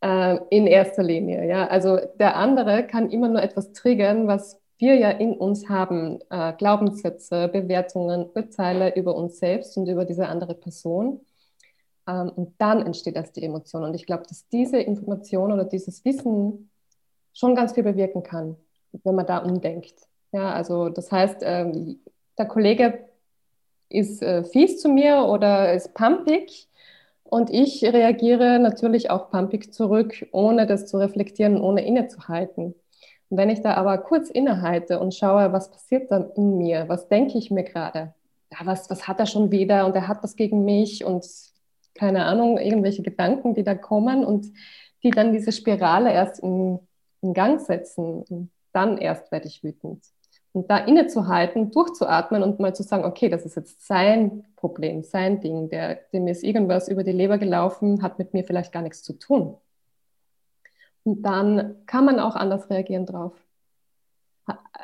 äh, 0.00 0.38
in 0.50 0.66
erster 0.66 1.02
Linie. 1.02 1.46
Ja? 1.46 1.66
Also 1.66 1.98
der 2.18 2.36
andere 2.36 2.86
kann 2.86 3.10
immer 3.10 3.28
nur 3.28 3.42
etwas 3.42 3.72
triggern, 3.72 4.26
was 4.26 4.60
wir 4.78 4.96
ja 4.96 5.10
in 5.10 5.34
uns 5.34 5.68
haben. 5.68 6.20
Äh, 6.30 6.54
Glaubenssätze, 6.54 7.48
Bewertungen, 7.48 8.30
Urteile 8.34 8.94
über 8.96 9.14
uns 9.14 9.38
selbst 9.38 9.76
und 9.76 9.88
über 9.88 10.04
diese 10.04 10.28
andere 10.28 10.54
Person. 10.54 11.20
Ähm, 12.06 12.30
und 12.34 12.54
dann 12.58 12.84
entsteht 12.84 13.16
erst 13.16 13.36
die 13.36 13.44
Emotion. 13.44 13.84
Und 13.84 13.94
ich 13.94 14.06
glaube, 14.06 14.24
dass 14.28 14.48
diese 14.48 14.78
Information 14.78 15.52
oder 15.52 15.64
dieses 15.64 16.04
Wissen 16.04 16.70
schon 17.34 17.54
ganz 17.54 17.72
viel 17.74 17.84
bewirken 17.84 18.22
kann, 18.22 18.56
wenn 19.04 19.14
man 19.14 19.26
da 19.26 19.38
umdenkt. 19.38 19.94
Ja, 20.32 20.52
also 20.52 20.88
das 20.88 21.12
heißt, 21.12 21.38
ähm, 21.42 22.00
der 22.36 22.46
Kollege 22.46 23.08
ist 23.88 24.22
äh, 24.22 24.44
fies 24.44 24.80
zu 24.80 24.88
mir 24.88 25.24
oder 25.24 25.72
ist 25.72 25.94
pumpig. 25.94 26.68
Und 27.24 27.50
ich 27.50 27.84
reagiere 27.84 28.58
natürlich 28.58 29.10
auch 29.10 29.30
pumpig 29.30 29.72
zurück, 29.72 30.26
ohne 30.32 30.66
das 30.66 30.86
zu 30.86 30.96
reflektieren, 30.96 31.60
ohne 31.60 31.84
innezuhalten. 31.84 32.74
Und 33.30 33.36
wenn 33.36 33.50
ich 33.50 33.60
da 33.60 33.74
aber 33.74 33.98
kurz 33.98 34.30
innehalte 34.30 35.00
und 35.00 35.14
schaue, 35.14 35.52
was 35.52 35.70
passiert 35.70 36.10
dann 36.10 36.30
in 36.36 36.56
mir, 36.56 36.88
was 36.88 37.08
denke 37.08 37.38
ich 37.38 37.50
mir 37.50 37.64
gerade, 37.64 38.14
ja, 38.50 38.58
was, 38.64 38.88
was 38.88 39.06
hat 39.06 39.20
er 39.20 39.26
schon 39.26 39.50
wieder 39.50 39.86
und 39.86 39.94
er 39.94 40.08
hat 40.08 40.22
was 40.22 40.36
gegen 40.36 40.64
mich 40.64 41.04
und 41.04 41.26
keine 41.94 42.24
Ahnung, 42.24 42.58
irgendwelche 42.58 43.02
Gedanken, 43.02 43.54
die 43.54 43.64
da 43.64 43.74
kommen 43.74 44.24
und 44.24 44.46
die 45.02 45.10
dann 45.10 45.32
diese 45.32 45.52
Spirale 45.52 46.12
erst 46.12 46.40
in, 46.40 46.78
in 47.20 47.34
Gang 47.34 47.60
setzen. 47.60 48.22
Und 48.22 48.50
dann 48.72 48.98
erst 48.98 49.30
werde 49.32 49.48
ich 49.48 49.62
wütend. 49.62 50.04
Und 50.52 50.70
da 50.70 50.78
innezuhalten, 50.78 51.70
durchzuatmen 51.70 52.42
und 52.42 52.58
mal 52.58 52.74
zu 52.74 52.82
sagen, 52.82 53.04
okay, 53.04 53.28
das 53.28 53.44
ist 53.44 53.56
jetzt 53.56 53.86
sein 53.86 54.44
Problem, 54.56 55.02
sein 55.02 55.40
Ding, 55.40 55.68
der, 55.68 55.96
dem 56.12 56.26
ist 56.26 56.42
irgendwas 56.42 56.88
über 56.88 57.04
die 57.04 57.12
Leber 57.12 57.38
gelaufen, 57.38 58.02
hat 58.02 58.18
mit 58.18 58.32
mir 58.32 58.44
vielleicht 58.44 58.72
gar 58.72 58.82
nichts 58.82 59.02
zu 59.02 59.12
tun. 59.12 59.56
Und 61.08 61.22
dann 61.22 61.76
kann 61.86 62.04
man 62.04 62.20
auch 62.20 62.36
anders 62.36 62.68
reagieren 62.68 63.06
drauf. 63.06 63.32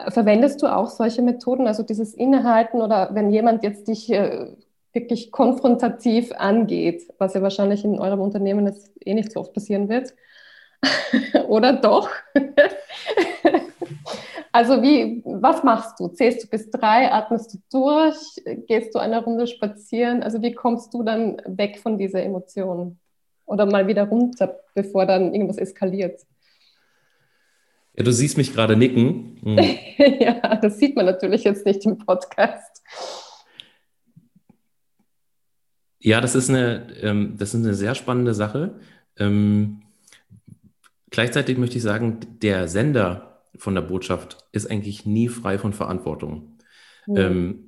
Verwendest 0.09 0.63
du 0.63 0.67
auch 0.67 0.89
solche 0.89 1.21
Methoden, 1.21 1.67
also 1.67 1.83
dieses 1.83 2.15
Innehalten 2.15 2.81
oder 2.81 3.11
wenn 3.15 3.31
jemand 3.31 3.63
jetzt 3.63 3.89
dich 3.89 4.11
äh, 4.11 4.55
wirklich 4.95 5.31
konfrontativ 5.31 6.33
angeht, 6.33 7.13
was 7.19 7.35
ja 7.35 7.43
wahrscheinlich 7.43 7.85
in 7.85 7.99
eurem 7.99 8.21
Unternehmen 8.21 8.67
jetzt 8.67 8.91
eh 9.05 9.13
nicht 9.13 9.33
so 9.33 9.41
oft 9.41 9.53
passieren 9.53 9.89
wird, 9.91 10.15
oder 11.49 11.75
doch? 11.75 12.09
Also 14.53 14.83
wie, 14.83 15.21
was 15.25 15.65
machst 15.65 15.99
du? 15.99 16.07
Zählst 16.07 16.45
du 16.45 16.49
bis 16.49 16.71
drei, 16.71 17.11
atmest 17.11 17.55
du 17.55 17.59
durch, 17.73 18.17
gehst 18.69 18.95
du 18.95 19.01
eine 19.01 19.25
Runde 19.25 19.49
spazieren? 19.49 20.23
Also 20.23 20.43
wie 20.43 20.53
kommst 20.55 20.95
du 20.95 21.03
dann 21.03 21.43
weg 21.45 21.81
von 21.81 21.99
dieser 21.99 22.23
Emotion? 22.23 23.01
Oder 23.47 23.67
mal 23.67 23.87
wieder 23.87 24.05
runter, 24.05 24.61
bevor 24.75 25.07
dann 25.07 25.35
irgendwas 25.35 25.59
eskaliert? 25.59 26.21
Ja, 27.97 28.03
du 28.03 28.13
siehst 28.13 28.37
mich 28.37 28.53
gerade 28.53 28.77
nicken. 28.77 29.39
Hm. 29.43 29.59
ja, 30.21 30.57
das 30.57 30.79
sieht 30.79 30.97
man 30.97 31.07
natürlich 31.07 31.45
jetzt 31.45 31.65
nicht 31.65 31.85
im 31.85 31.99
Podcast. 31.99 32.83
Ja, 36.01 36.21
das 36.21 36.35
ist 36.35 36.51
eine, 36.51 36.87
ähm, 37.01 37.37
das 37.39 37.55
ist 37.55 37.65
eine 37.65 37.75
sehr 37.75 37.95
spannende 37.95 38.35
Sache. 38.35 38.79
Ähm, 39.17 39.83
gleichzeitig 41.11 41.57
möchte 41.57 41.77
ich 41.77 41.83
sagen, 41.83 42.21
der 42.43 42.69
Sender 42.69 43.43
von 43.57 43.75
der 43.75 43.83
Botschaft 43.83 44.39
ist 44.53 44.71
eigentlich 44.71 45.07
nie 45.07 45.29
frei 45.29 45.59
von 45.59 45.73
Verantwortung. 45.73 46.59
Mhm. 47.07 47.17
Ähm, 47.17 47.65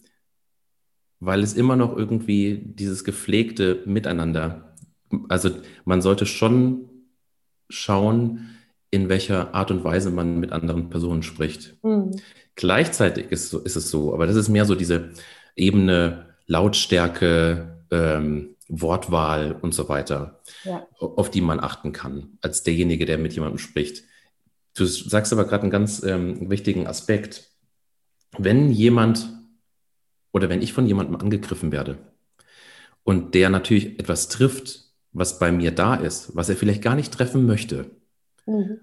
weil 1.21 1.43
es 1.43 1.55
immer 1.55 1.77
noch 1.77 1.97
irgendwie 1.97 2.63
dieses 2.63 3.05
gepflegte 3.05 3.83
Miteinander, 3.87 4.66
also 5.29 5.51
man 5.85 6.03
sollte 6.03 6.27
schon 6.27 6.89
schauen, 7.69 8.57
in 8.91 9.09
welcher 9.09 9.55
Art 9.55 9.71
und 9.71 9.85
Weise 9.85 10.11
man 10.11 10.39
mit 10.39 10.53
anderen 10.53 10.91
Personen 10.91 11.23
spricht. 11.23 11.77
Mhm. 11.83 12.21
Gleichzeitig 12.55 13.31
ist, 13.31 13.53
ist, 13.53 13.77
es 13.77 13.91
so, 13.91 14.15
aber 14.15 14.27
das 14.27 14.37
ist 14.37 14.49
mehr 14.49 14.65
so 14.65 14.75
diese 14.75 15.11
Ebene 15.57 16.35
Lautstärke, 16.47 17.85
ähm, 17.91 18.57
Wortwahl 18.69 19.53
und 19.61 19.75
so 19.75 19.89
weiter, 19.89 20.41
ja. 20.65 20.87
auf 20.99 21.31
die 21.31 21.41
man 21.41 21.61
achten 21.61 21.93
kann, 21.93 22.39
als 22.41 22.63
derjenige, 22.63 23.05
der 23.05 23.19
mit 23.19 23.33
jemandem 23.33 23.59
spricht. 23.59 24.05
Du 24.75 24.85
sagst 24.85 25.33
aber 25.33 25.45
gerade 25.45 25.63
einen 25.63 25.71
ganz 25.71 26.03
ähm, 26.03 26.51
wichtigen 26.51 26.87
Aspekt. 26.87 27.51
Wenn 28.37 28.71
jemand 28.71 29.29
oder 30.33 30.49
wenn 30.49 30.63
ich 30.63 30.73
von 30.73 30.87
jemandem 30.87 31.17
angegriffen 31.17 31.73
werde 31.73 31.99
und 33.05 33.35
der 33.35 33.49
natürlich 33.51 33.99
etwas 33.99 34.29
trifft, 34.29 34.86
was 35.17 35.39
bei 35.39 35.51
mir 35.51 35.71
da 35.71 35.95
ist, 35.95 36.37
was 36.37 36.49
er 36.49 36.57
vielleicht 36.57 36.83
gar 36.83 36.95
nicht 36.95 37.13
treffen 37.13 37.47
möchte. 37.47 37.87
Mhm. 38.45 38.81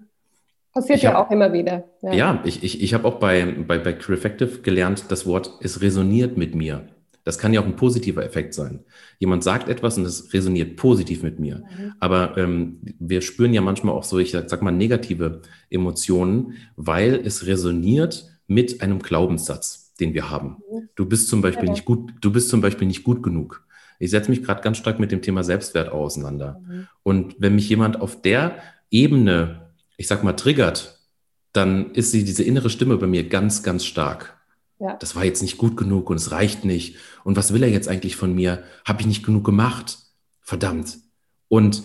Passiert 0.72 1.02
ja 1.02 1.14
hab, 1.14 1.26
auch 1.26 1.30
immer 1.30 1.52
wieder. 1.52 1.84
Ja, 2.02 2.12
ja 2.12 2.42
ich, 2.44 2.64
ich, 2.64 2.82
ich 2.82 2.92
habe 2.92 3.06
auch 3.06 3.20
bei, 3.20 3.44
bei, 3.66 3.78
bei 3.78 3.92
Crefective 3.92 4.58
gelernt, 4.62 5.04
das 5.08 5.26
Wort, 5.26 5.52
es 5.60 5.80
resoniert 5.80 6.36
mit 6.36 6.56
mir. 6.56 6.88
Das 7.22 7.38
kann 7.38 7.54
ja 7.54 7.60
auch 7.60 7.64
ein 7.64 7.76
positiver 7.76 8.24
Effekt 8.24 8.52
sein. 8.52 8.80
Jemand 9.18 9.44
sagt 9.44 9.68
etwas 9.68 9.96
und 9.96 10.04
es 10.04 10.34
resoniert 10.34 10.76
positiv 10.76 11.22
mit 11.22 11.38
mir. 11.38 11.58
Mhm. 11.58 11.92
Aber 12.00 12.36
ähm, 12.36 12.80
wir 12.98 13.22
spüren 13.22 13.54
ja 13.54 13.60
manchmal 13.60 13.94
auch 13.94 14.04
so, 14.04 14.18
ich 14.18 14.32
sag, 14.32 14.50
sag 14.50 14.60
mal, 14.60 14.72
negative 14.72 15.40
Emotionen, 15.70 16.54
weil 16.74 17.14
es 17.24 17.46
resoniert 17.46 18.28
mit 18.48 18.82
einem 18.82 18.98
Glaubenssatz, 18.98 19.94
den 20.00 20.12
wir 20.12 20.28
haben. 20.30 20.56
Mhm. 20.70 20.88
Du 20.96 21.06
bist 21.06 21.28
zum 21.28 21.40
Beispiel 21.40 21.66
ja. 21.66 21.70
nicht 21.70 21.84
gut, 21.84 22.12
du 22.20 22.32
bist 22.32 22.48
zum 22.48 22.60
Beispiel 22.60 22.88
nicht 22.88 23.04
gut 23.04 23.22
genug. 23.22 23.64
Ich 23.98 24.10
setze 24.10 24.30
mich 24.30 24.42
gerade 24.42 24.62
ganz 24.62 24.78
stark 24.78 24.98
mit 24.98 25.12
dem 25.12 25.22
Thema 25.22 25.44
Selbstwert 25.44 25.90
auseinander. 25.90 26.60
Mhm. 26.66 26.88
Und 27.02 27.36
wenn 27.38 27.54
mich 27.54 27.68
jemand 27.68 28.00
auf 28.00 28.20
der 28.20 28.56
Ebene, 28.90 29.72
ich 29.96 30.08
sag 30.08 30.24
mal, 30.24 30.32
triggert, 30.34 30.98
dann 31.52 31.92
ist 31.92 32.10
sie, 32.10 32.24
diese 32.24 32.42
innere 32.42 32.70
Stimme 32.70 32.96
bei 32.96 33.06
mir 33.06 33.28
ganz, 33.28 33.62
ganz 33.62 33.84
stark. 33.84 34.36
Ja. 34.80 34.96
Das 34.96 35.14
war 35.14 35.24
jetzt 35.24 35.42
nicht 35.42 35.56
gut 35.56 35.76
genug 35.76 36.10
und 36.10 36.16
es 36.16 36.32
reicht 36.32 36.64
nicht. 36.64 36.96
Und 37.22 37.36
was 37.36 37.52
will 37.52 37.62
er 37.62 37.70
jetzt 37.70 37.88
eigentlich 37.88 38.16
von 38.16 38.34
mir? 38.34 38.64
Habe 38.84 39.00
ich 39.00 39.06
nicht 39.06 39.24
genug 39.24 39.44
gemacht? 39.44 39.98
Verdammt. 40.40 40.98
Und 41.48 41.84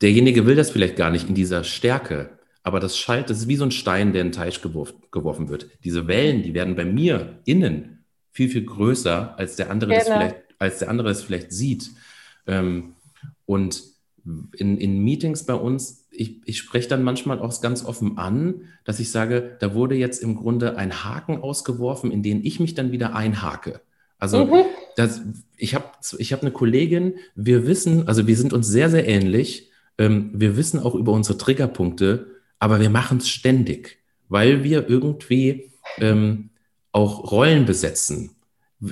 derjenige 0.00 0.46
will 0.46 0.56
das 0.56 0.70
vielleicht 0.70 0.96
gar 0.96 1.10
nicht 1.10 1.28
in 1.28 1.34
dieser 1.34 1.62
Stärke. 1.62 2.30
Aber 2.62 2.80
das 2.80 2.98
schallt, 2.98 3.30
das 3.30 3.38
ist 3.38 3.48
wie 3.48 3.56
so 3.56 3.64
ein 3.64 3.70
Stein, 3.70 4.12
der 4.12 4.22
in 4.22 4.28
den 4.28 4.32
Teich 4.32 4.60
geworfen 4.62 5.48
wird. 5.48 5.68
Diese 5.84 6.08
Wellen, 6.08 6.42
die 6.42 6.54
werden 6.54 6.74
bei 6.74 6.84
mir 6.84 7.40
innen 7.44 8.04
viel, 8.32 8.48
viel 8.48 8.64
größer, 8.64 9.38
als 9.38 9.56
der 9.56 9.70
andere, 9.70 9.90
genau. 9.90 10.04
das, 10.04 10.08
vielleicht, 10.08 10.36
als 10.58 10.78
der 10.78 10.88
andere 10.90 11.10
es 11.10 11.22
vielleicht 11.22 11.52
sieht. 11.52 11.90
Ähm, 12.46 12.94
und 13.44 13.82
in, 14.56 14.78
in 14.78 15.04
Meetings 15.04 15.44
bei 15.44 15.54
uns, 15.54 16.06
ich, 16.10 16.40
ich 16.44 16.58
spreche 16.58 16.88
dann 16.88 17.02
manchmal 17.02 17.38
auch 17.38 17.60
ganz 17.60 17.84
offen 17.84 18.18
an, 18.18 18.62
dass 18.84 18.98
ich 18.98 19.10
sage, 19.10 19.56
da 19.60 19.74
wurde 19.74 19.94
jetzt 19.94 20.22
im 20.22 20.34
Grunde 20.34 20.76
ein 20.76 21.04
Haken 21.04 21.40
ausgeworfen, 21.40 22.10
in 22.10 22.22
den 22.22 22.44
ich 22.44 22.58
mich 22.58 22.74
dann 22.74 22.92
wieder 22.92 23.14
einhake. 23.14 23.80
Also 24.18 24.46
mhm. 24.46 24.64
das, 24.96 25.20
ich 25.56 25.74
habe 25.74 25.86
ich 26.18 26.32
hab 26.32 26.42
eine 26.42 26.50
Kollegin, 26.50 27.14
wir 27.34 27.66
wissen, 27.66 28.08
also 28.08 28.26
wir 28.26 28.36
sind 28.36 28.52
uns 28.52 28.66
sehr, 28.66 28.90
sehr 28.90 29.06
ähnlich. 29.06 29.70
Ähm, 29.98 30.30
wir 30.34 30.56
wissen 30.56 30.80
auch 30.80 30.94
über 30.94 31.12
unsere 31.12 31.38
Triggerpunkte, 31.38 32.26
aber 32.58 32.80
wir 32.80 32.90
machen 32.90 33.18
es 33.18 33.28
ständig, 33.28 33.98
weil 34.28 34.64
wir 34.64 34.88
irgendwie 34.88 35.70
ähm, 35.98 36.50
auch 36.92 37.30
Rollen 37.30 37.66
besetzen 37.66 38.35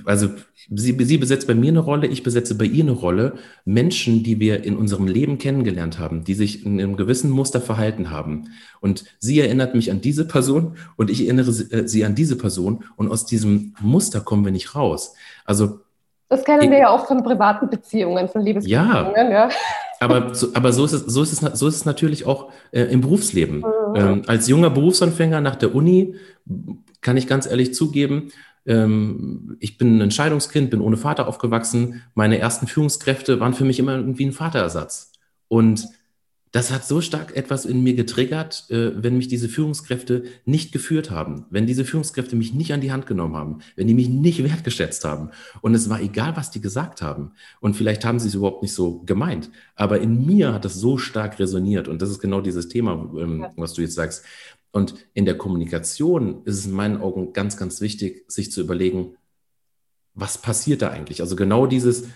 also 0.06 0.28
sie, 0.70 0.96
sie 1.04 1.18
besetzt 1.18 1.46
bei 1.46 1.54
mir 1.54 1.68
eine 1.68 1.80
Rolle, 1.80 2.06
ich 2.06 2.22
besetze 2.22 2.56
bei 2.56 2.64
ihr 2.64 2.84
eine 2.84 2.92
Rolle. 2.92 3.34
Menschen, 3.64 4.22
die 4.22 4.40
wir 4.40 4.64
in 4.64 4.76
unserem 4.76 5.06
Leben 5.06 5.38
kennengelernt 5.38 5.98
haben, 5.98 6.24
die 6.24 6.34
sich 6.34 6.64
in 6.64 6.80
einem 6.80 6.96
gewissen 6.96 7.30
Muster 7.30 7.60
verhalten 7.60 8.10
haben. 8.10 8.48
Und 8.80 9.04
sie 9.18 9.40
erinnert 9.40 9.74
mich 9.74 9.90
an 9.90 10.00
diese 10.00 10.26
Person 10.26 10.76
und 10.96 11.10
ich 11.10 11.24
erinnere 11.24 11.50
äh, 11.50 11.86
sie 11.86 12.04
an 12.04 12.14
diese 12.14 12.36
Person 12.36 12.84
und 12.96 13.10
aus 13.10 13.26
diesem 13.26 13.74
Muster 13.80 14.20
kommen 14.20 14.44
wir 14.44 14.52
nicht 14.52 14.74
raus. 14.74 15.14
Also 15.44 15.80
das 16.30 16.44
kennen 16.44 16.70
wir 16.70 16.78
ja 16.78 16.88
auch 16.88 17.06
von 17.06 17.22
privaten 17.22 17.68
Beziehungen, 17.68 18.28
von 18.28 18.40
Liebesbeziehungen. 18.40 19.14
Ja, 19.14 19.30
ja. 19.30 19.48
Aber, 20.00 20.34
so, 20.34 20.48
aber 20.54 20.72
so, 20.72 20.84
ist 20.84 20.92
es, 20.92 21.02
so, 21.02 21.22
ist 21.22 21.32
es, 21.32 21.58
so 21.58 21.68
ist 21.68 21.76
es 21.76 21.84
natürlich 21.84 22.26
auch 22.26 22.50
äh, 22.72 22.82
im 22.84 23.02
Berufsleben. 23.02 23.58
Mhm. 23.58 23.94
Ähm, 23.94 24.22
als 24.26 24.48
junger 24.48 24.70
Berufsanfänger 24.70 25.40
nach 25.40 25.56
der 25.56 25.74
Uni 25.74 26.16
kann 27.02 27.16
ich 27.16 27.26
ganz 27.26 27.46
ehrlich 27.46 27.74
zugeben, 27.74 28.32
ich 28.66 29.78
bin 29.78 30.00
ein 30.00 30.10
Scheidungskind, 30.10 30.70
bin 30.70 30.80
ohne 30.80 30.96
Vater 30.96 31.28
aufgewachsen. 31.28 32.02
Meine 32.14 32.38
ersten 32.38 32.66
Führungskräfte 32.66 33.38
waren 33.38 33.54
für 33.54 33.64
mich 33.64 33.78
immer 33.78 33.96
irgendwie 33.96 34.24
ein 34.24 34.32
Vaterersatz. 34.32 35.12
Und 35.48 35.86
das 36.54 36.70
hat 36.70 36.86
so 36.86 37.00
stark 37.00 37.36
etwas 37.36 37.64
in 37.64 37.82
mir 37.82 37.94
getriggert, 37.94 38.70
äh, 38.70 38.92
wenn 39.02 39.16
mich 39.16 39.26
diese 39.26 39.48
Führungskräfte 39.48 40.22
nicht 40.44 40.70
geführt 40.70 41.10
haben, 41.10 41.46
wenn 41.50 41.66
diese 41.66 41.84
Führungskräfte 41.84 42.36
mich 42.36 42.54
nicht 42.54 42.72
an 42.72 42.80
die 42.80 42.92
Hand 42.92 43.06
genommen 43.06 43.34
haben, 43.34 43.58
wenn 43.74 43.88
die 43.88 43.94
mich 43.94 44.08
nicht 44.08 44.44
wertgeschätzt 44.44 45.04
haben. 45.04 45.30
Und 45.62 45.74
es 45.74 45.90
war 45.90 46.00
egal, 46.00 46.36
was 46.36 46.52
die 46.52 46.60
gesagt 46.60 47.02
haben. 47.02 47.32
Und 47.60 47.74
vielleicht 47.74 48.04
haben 48.04 48.20
sie 48.20 48.28
es 48.28 48.36
überhaupt 48.36 48.62
nicht 48.62 48.72
so 48.72 49.00
gemeint. 49.00 49.50
Aber 49.74 49.98
in 50.00 50.26
mir 50.26 50.54
hat 50.54 50.64
das 50.64 50.74
so 50.74 50.96
stark 50.96 51.40
resoniert. 51.40 51.88
Und 51.88 52.00
das 52.00 52.10
ist 52.10 52.20
genau 52.20 52.40
dieses 52.40 52.68
Thema, 52.68 52.92
ähm, 53.18 53.46
was 53.56 53.72
du 53.74 53.82
jetzt 53.82 53.94
sagst. 53.94 54.24
Und 54.74 54.96
in 55.14 55.24
der 55.24 55.38
Kommunikation 55.38 56.42
ist 56.46 56.58
es 56.58 56.66
in 56.66 56.72
meinen 56.72 57.00
Augen 57.00 57.32
ganz, 57.32 57.56
ganz 57.56 57.80
wichtig, 57.80 58.24
sich 58.26 58.50
zu 58.50 58.60
überlegen, 58.60 59.14
was 60.14 60.36
passiert 60.36 60.82
da 60.82 60.90
eigentlich? 60.90 61.20
Also 61.20 61.36
genau 61.36 61.68
dieses 61.68 62.08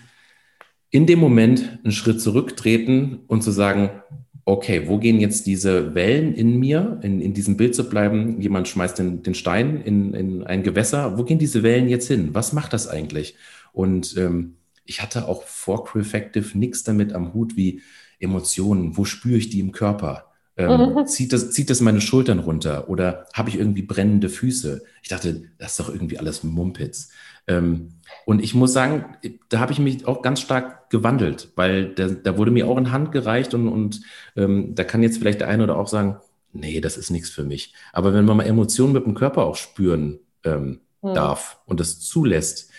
in 0.89 1.05
dem 1.05 1.19
Moment 1.19 1.79
einen 1.85 1.93
Schritt 1.93 2.19
zurücktreten 2.19 3.21
und 3.27 3.43
zu 3.43 3.51
sagen, 3.51 4.01
okay, 4.43 4.89
wo 4.89 4.97
gehen 4.97 5.21
jetzt 5.21 5.47
diese 5.47 5.95
Wellen 5.95 6.33
in 6.33 6.59
mir, 6.59 6.99
in, 7.01 7.21
in 7.21 7.33
diesem 7.33 7.55
Bild 7.55 7.75
zu 7.75 7.87
bleiben? 7.87 8.41
Jemand 8.41 8.67
schmeißt 8.67 8.99
den, 8.99 9.23
den 9.23 9.35
Stein 9.35 9.81
in, 9.81 10.13
in 10.13 10.43
ein 10.43 10.61
Gewässer. 10.61 11.17
Wo 11.17 11.23
gehen 11.23 11.39
diese 11.39 11.63
Wellen 11.63 11.87
jetzt 11.87 12.09
hin? 12.09 12.33
Was 12.33 12.51
macht 12.51 12.73
das 12.73 12.89
eigentlich? 12.89 13.35
Und 13.71 14.17
ähm, 14.17 14.57
ich 14.83 15.01
hatte 15.01 15.29
auch 15.29 15.43
vor 15.43 15.85
Crefective 15.85 16.57
nichts 16.57 16.83
damit 16.83 17.13
am 17.13 17.33
Hut 17.33 17.55
wie 17.55 17.81
Emotionen. 18.19 18.97
Wo 18.97 19.05
spüre 19.05 19.37
ich 19.37 19.49
die 19.49 19.61
im 19.61 19.71
Körper? 19.71 20.28
Ähm, 20.59 20.93
mhm. 20.93 21.07
zieht, 21.07 21.31
das, 21.31 21.51
zieht 21.51 21.69
das 21.69 21.79
meine 21.79 22.01
Schultern 22.01 22.39
runter 22.39 22.89
oder 22.89 23.25
habe 23.33 23.47
ich 23.47 23.57
irgendwie 23.57 23.81
brennende 23.81 24.27
Füße? 24.27 24.83
Ich 25.01 25.07
dachte, 25.07 25.43
das 25.57 25.71
ist 25.71 25.79
doch 25.79 25.87
irgendwie 25.87 26.19
alles 26.19 26.43
Mumpitz. 26.43 27.11
Ähm, 27.47 27.93
und 28.25 28.43
ich 28.43 28.53
muss 28.53 28.73
sagen, 28.73 29.15
da 29.47 29.59
habe 29.59 29.71
ich 29.71 29.79
mich 29.79 30.05
auch 30.05 30.21
ganz 30.21 30.41
stark 30.41 30.89
gewandelt, 30.89 31.53
weil 31.55 31.95
da, 31.95 32.09
da 32.09 32.37
wurde 32.37 32.51
mir 32.51 32.67
auch 32.67 32.77
in 32.77 32.91
Hand 32.91 33.13
gereicht 33.13 33.53
und, 33.53 33.69
und 33.69 34.01
ähm, 34.35 34.75
da 34.75 34.83
kann 34.83 35.01
jetzt 35.01 35.17
vielleicht 35.17 35.39
der 35.39 35.47
eine 35.47 35.63
oder 35.63 35.77
auch 35.77 35.87
sagen, 35.87 36.17
nee, 36.51 36.81
das 36.81 36.97
ist 36.97 37.09
nichts 37.09 37.29
für 37.29 37.45
mich. 37.45 37.73
Aber 37.93 38.13
wenn 38.13 38.25
man 38.25 38.35
mal 38.35 38.43
Emotionen 38.43 38.91
mit 38.91 39.05
dem 39.05 39.13
Körper 39.13 39.45
auch 39.45 39.55
spüren 39.55 40.19
ähm, 40.43 40.81
hm. 41.01 41.13
darf 41.13 41.61
und 41.65 41.79
das 41.79 42.01
zulässt, 42.01 42.69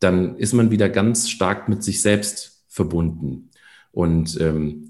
dann 0.00 0.36
ist 0.36 0.52
man 0.52 0.72
wieder 0.72 0.88
ganz 0.88 1.30
stark 1.30 1.68
mit 1.68 1.84
sich 1.84 2.02
selbst 2.02 2.64
verbunden. 2.66 3.50
Und 3.92 4.40
ähm, 4.40 4.89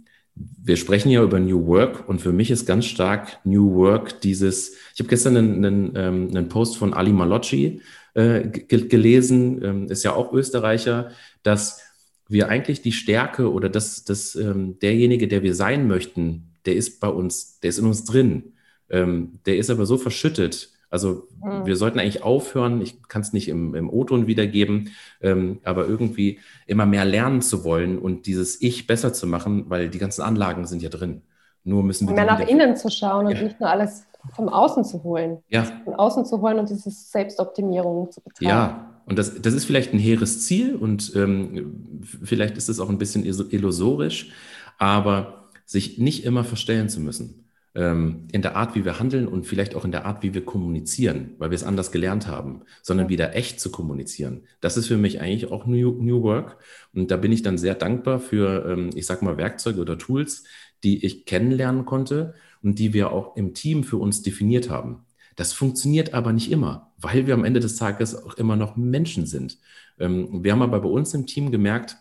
wir 0.62 0.76
sprechen 0.76 1.10
ja 1.10 1.22
über 1.22 1.40
New 1.40 1.66
Work 1.66 2.08
und 2.08 2.20
für 2.20 2.32
mich 2.32 2.50
ist 2.50 2.66
ganz 2.66 2.86
stark 2.86 3.38
New 3.44 3.74
Work 3.74 4.20
dieses, 4.20 4.74
ich 4.94 5.00
habe 5.00 5.08
gestern 5.08 5.36
einen, 5.36 5.64
einen, 5.64 5.92
ähm, 5.96 6.28
einen 6.28 6.48
Post 6.48 6.76
von 6.76 6.94
Ali 6.94 7.12
Malocci 7.12 7.82
äh, 8.14 8.48
gelesen, 8.48 9.62
ähm, 9.64 9.86
ist 9.88 10.04
ja 10.04 10.12
auch 10.14 10.32
Österreicher, 10.32 11.10
dass 11.42 11.80
wir 12.28 12.48
eigentlich 12.48 12.82
die 12.82 12.92
Stärke 12.92 13.52
oder 13.52 13.68
das, 13.68 14.04
das 14.04 14.36
ähm, 14.36 14.78
derjenige, 14.78 15.28
der 15.28 15.42
wir 15.42 15.54
sein 15.54 15.88
möchten, 15.88 16.54
der 16.64 16.76
ist 16.76 17.00
bei 17.00 17.08
uns, 17.08 17.58
der 17.60 17.70
ist 17.70 17.78
in 17.78 17.86
uns 17.86 18.04
drin. 18.04 18.52
Ähm, 18.88 19.40
der 19.46 19.56
ist 19.56 19.70
aber 19.70 19.86
so 19.86 19.98
verschüttet 19.98 20.70
also 20.90 21.28
mhm. 21.42 21.66
wir 21.66 21.76
sollten 21.76 21.98
eigentlich 21.98 22.22
aufhören, 22.22 22.82
ich 22.82 23.02
kann 23.04 23.22
es 23.22 23.32
nicht 23.32 23.48
im, 23.48 23.74
im 23.74 23.88
O-Ton 23.88 24.26
wiedergeben, 24.26 24.90
ähm, 25.22 25.60
aber 25.64 25.86
irgendwie 25.86 26.40
immer 26.66 26.84
mehr 26.84 27.04
lernen 27.04 27.42
zu 27.42 27.64
wollen 27.64 27.98
und 27.98 28.26
dieses 28.26 28.60
Ich 28.60 28.86
besser 28.86 29.12
zu 29.12 29.26
machen, 29.26 29.70
weil 29.70 29.88
die 29.88 29.98
ganzen 29.98 30.22
Anlagen 30.22 30.66
sind 30.66 30.82
ja 30.82 30.88
drin. 30.88 31.22
Nur 31.62 31.84
müssen 31.84 32.08
wir. 32.08 32.14
Mehr 32.14 32.26
nach 32.26 32.40
innen 32.40 32.76
zu 32.76 32.90
schauen 32.90 33.26
und 33.26 33.36
ja. 33.36 33.42
nicht 33.42 33.60
nur 33.60 33.70
alles 33.70 34.04
vom 34.34 34.48
Außen 34.48 34.84
zu 34.84 35.02
holen. 35.02 35.38
Ja. 35.48 35.64
Von 35.84 35.94
außen 35.94 36.26
zu 36.26 36.40
holen 36.40 36.58
und 36.58 36.68
diese 36.68 36.90
Selbstoptimierung 36.90 38.10
zu 38.10 38.20
betreiben. 38.20 38.48
Ja, 38.48 38.90
und 39.06 39.18
das, 39.18 39.40
das 39.40 39.54
ist 39.54 39.64
vielleicht 39.64 39.92
ein 39.92 39.98
hehres 39.98 40.44
Ziel 40.46 40.74
und 40.74 41.14
ähm, 41.14 42.02
vielleicht 42.22 42.56
ist 42.56 42.68
es 42.68 42.80
auch 42.80 42.88
ein 42.88 42.98
bisschen 42.98 43.24
illusorisch, 43.24 44.32
aber 44.78 45.48
sich 45.64 45.98
nicht 45.98 46.24
immer 46.24 46.44
verstellen 46.44 46.88
zu 46.88 47.00
müssen 47.00 47.49
ähm, 47.74 48.26
in 48.32 48.42
der 48.42 48.56
Art, 48.56 48.74
wie 48.74 48.84
wir 48.84 48.98
handeln 48.98 49.28
und 49.28 49.46
vielleicht 49.46 49.74
auch 49.74 49.84
in 49.84 49.92
der 49.92 50.04
Art, 50.04 50.22
wie 50.22 50.34
wir 50.34 50.44
kommunizieren, 50.44 51.34
weil 51.38 51.50
wir 51.50 51.54
es 51.54 51.64
anders 51.64 51.92
gelernt 51.92 52.26
haben, 52.26 52.62
sondern 52.82 53.08
wieder 53.08 53.34
echt 53.36 53.60
zu 53.60 53.70
kommunizieren. 53.70 54.42
Das 54.60 54.76
ist 54.76 54.88
für 54.88 54.96
mich 54.96 55.20
eigentlich 55.20 55.50
auch 55.50 55.66
New, 55.66 55.92
New 56.02 56.22
Work. 56.22 56.58
Und 56.92 57.10
da 57.10 57.16
bin 57.16 57.32
ich 57.32 57.42
dann 57.42 57.58
sehr 57.58 57.74
dankbar 57.74 58.18
für, 58.18 58.66
ähm, 58.66 58.90
ich 58.94 59.06
sag 59.06 59.22
mal, 59.22 59.36
Werkzeuge 59.36 59.80
oder 59.80 59.98
Tools, 59.98 60.44
die 60.82 61.04
ich 61.04 61.26
kennenlernen 61.26 61.84
konnte 61.84 62.34
und 62.62 62.78
die 62.78 62.92
wir 62.92 63.12
auch 63.12 63.36
im 63.36 63.54
Team 63.54 63.84
für 63.84 63.98
uns 63.98 64.22
definiert 64.22 64.68
haben. 64.70 65.04
Das 65.36 65.52
funktioniert 65.52 66.12
aber 66.12 66.32
nicht 66.32 66.50
immer, 66.50 66.92
weil 66.98 67.26
wir 67.26 67.34
am 67.34 67.44
Ende 67.44 67.60
des 67.60 67.76
Tages 67.76 68.14
auch 68.14 68.34
immer 68.34 68.56
noch 68.56 68.76
Menschen 68.76 69.26
sind. 69.26 69.58
Ähm, 69.98 70.42
wir 70.42 70.52
haben 70.52 70.62
aber 70.62 70.80
bei 70.80 70.88
uns 70.88 71.14
im 71.14 71.26
Team 71.26 71.50
gemerkt, 71.52 71.96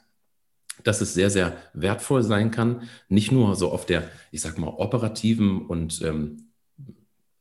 dass 0.83 1.01
es 1.01 1.13
sehr, 1.13 1.29
sehr 1.29 1.53
wertvoll 1.73 2.23
sein 2.23 2.51
kann, 2.51 2.83
nicht 3.07 3.31
nur 3.31 3.55
so 3.55 3.71
auf 3.71 3.85
der, 3.85 4.03
ich 4.31 4.41
sag 4.41 4.57
mal, 4.57 4.67
operativen 4.67 5.65
und 5.65 6.01
ähm, 6.01 6.49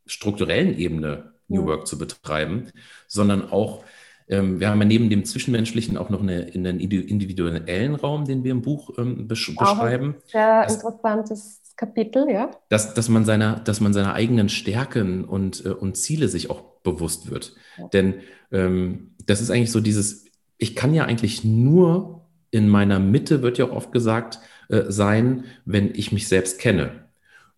strukturellen 0.07 0.77
Ebene 0.79 1.33
New 1.49 1.67
Work 1.67 1.87
zu 1.87 1.99
betreiben, 1.99 2.69
sondern 3.07 3.51
auch, 3.51 3.85
ähm, 4.29 4.61
wir 4.61 4.69
haben 4.69 4.81
ja 4.81 4.87
neben 4.87 5.09
dem 5.09 5.25
Zwischenmenschlichen 5.25 5.97
auch 5.97 6.11
noch 6.11 6.23
eine, 6.23 6.51
einen 6.55 6.81
individuellen 6.81 7.95
Raum, 7.95 8.27
den 8.27 8.45
wir 8.45 8.53
im 8.53 8.63
Buch 8.63 8.99
ähm, 8.99 9.27
besch 9.29 9.51
auch 9.57 9.77
beschreiben. 9.77 10.17
Sehr 10.27 10.65
das, 10.65 10.75
interessantes 10.77 11.61
Kapitel, 11.77 12.29
ja. 12.31 12.51
Dass, 12.69 12.93
dass, 12.93 13.09
man 13.09 13.25
seiner, 13.25 13.61
dass 13.61 13.81
man 13.81 13.93
seiner 13.95 14.13
eigenen 14.13 14.49
Stärken 14.49 15.25
und, 15.25 15.65
äh, 15.65 15.71
und 15.71 15.97
Ziele 15.97 16.29
sich 16.29 16.51
auch 16.51 16.63
bewusst 16.83 17.31
wird. 17.31 17.55
Ja. 17.79 17.89
Denn 17.89 18.15
ähm, 18.53 19.15
das 19.25 19.41
ist 19.41 19.51
eigentlich 19.51 19.73
so 19.73 19.81
dieses, 19.81 20.27
ich 20.59 20.75
kann 20.75 20.93
ja 20.93 21.05
eigentlich 21.05 21.45
nur 21.45 22.18
in 22.51 22.69
meiner 22.69 22.99
Mitte, 22.99 23.43
wird 23.43 23.59
ja 23.59 23.71
oft 23.71 23.93
gesagt, 23.93 24.41
äh, 24.69 24.85
sein, 24.89 25.45
wenn 25.65 25.95
ich 25.95 26.13
mich 26.13 26.29
selbst 26.29 26.59
kenne. 26.59 26.91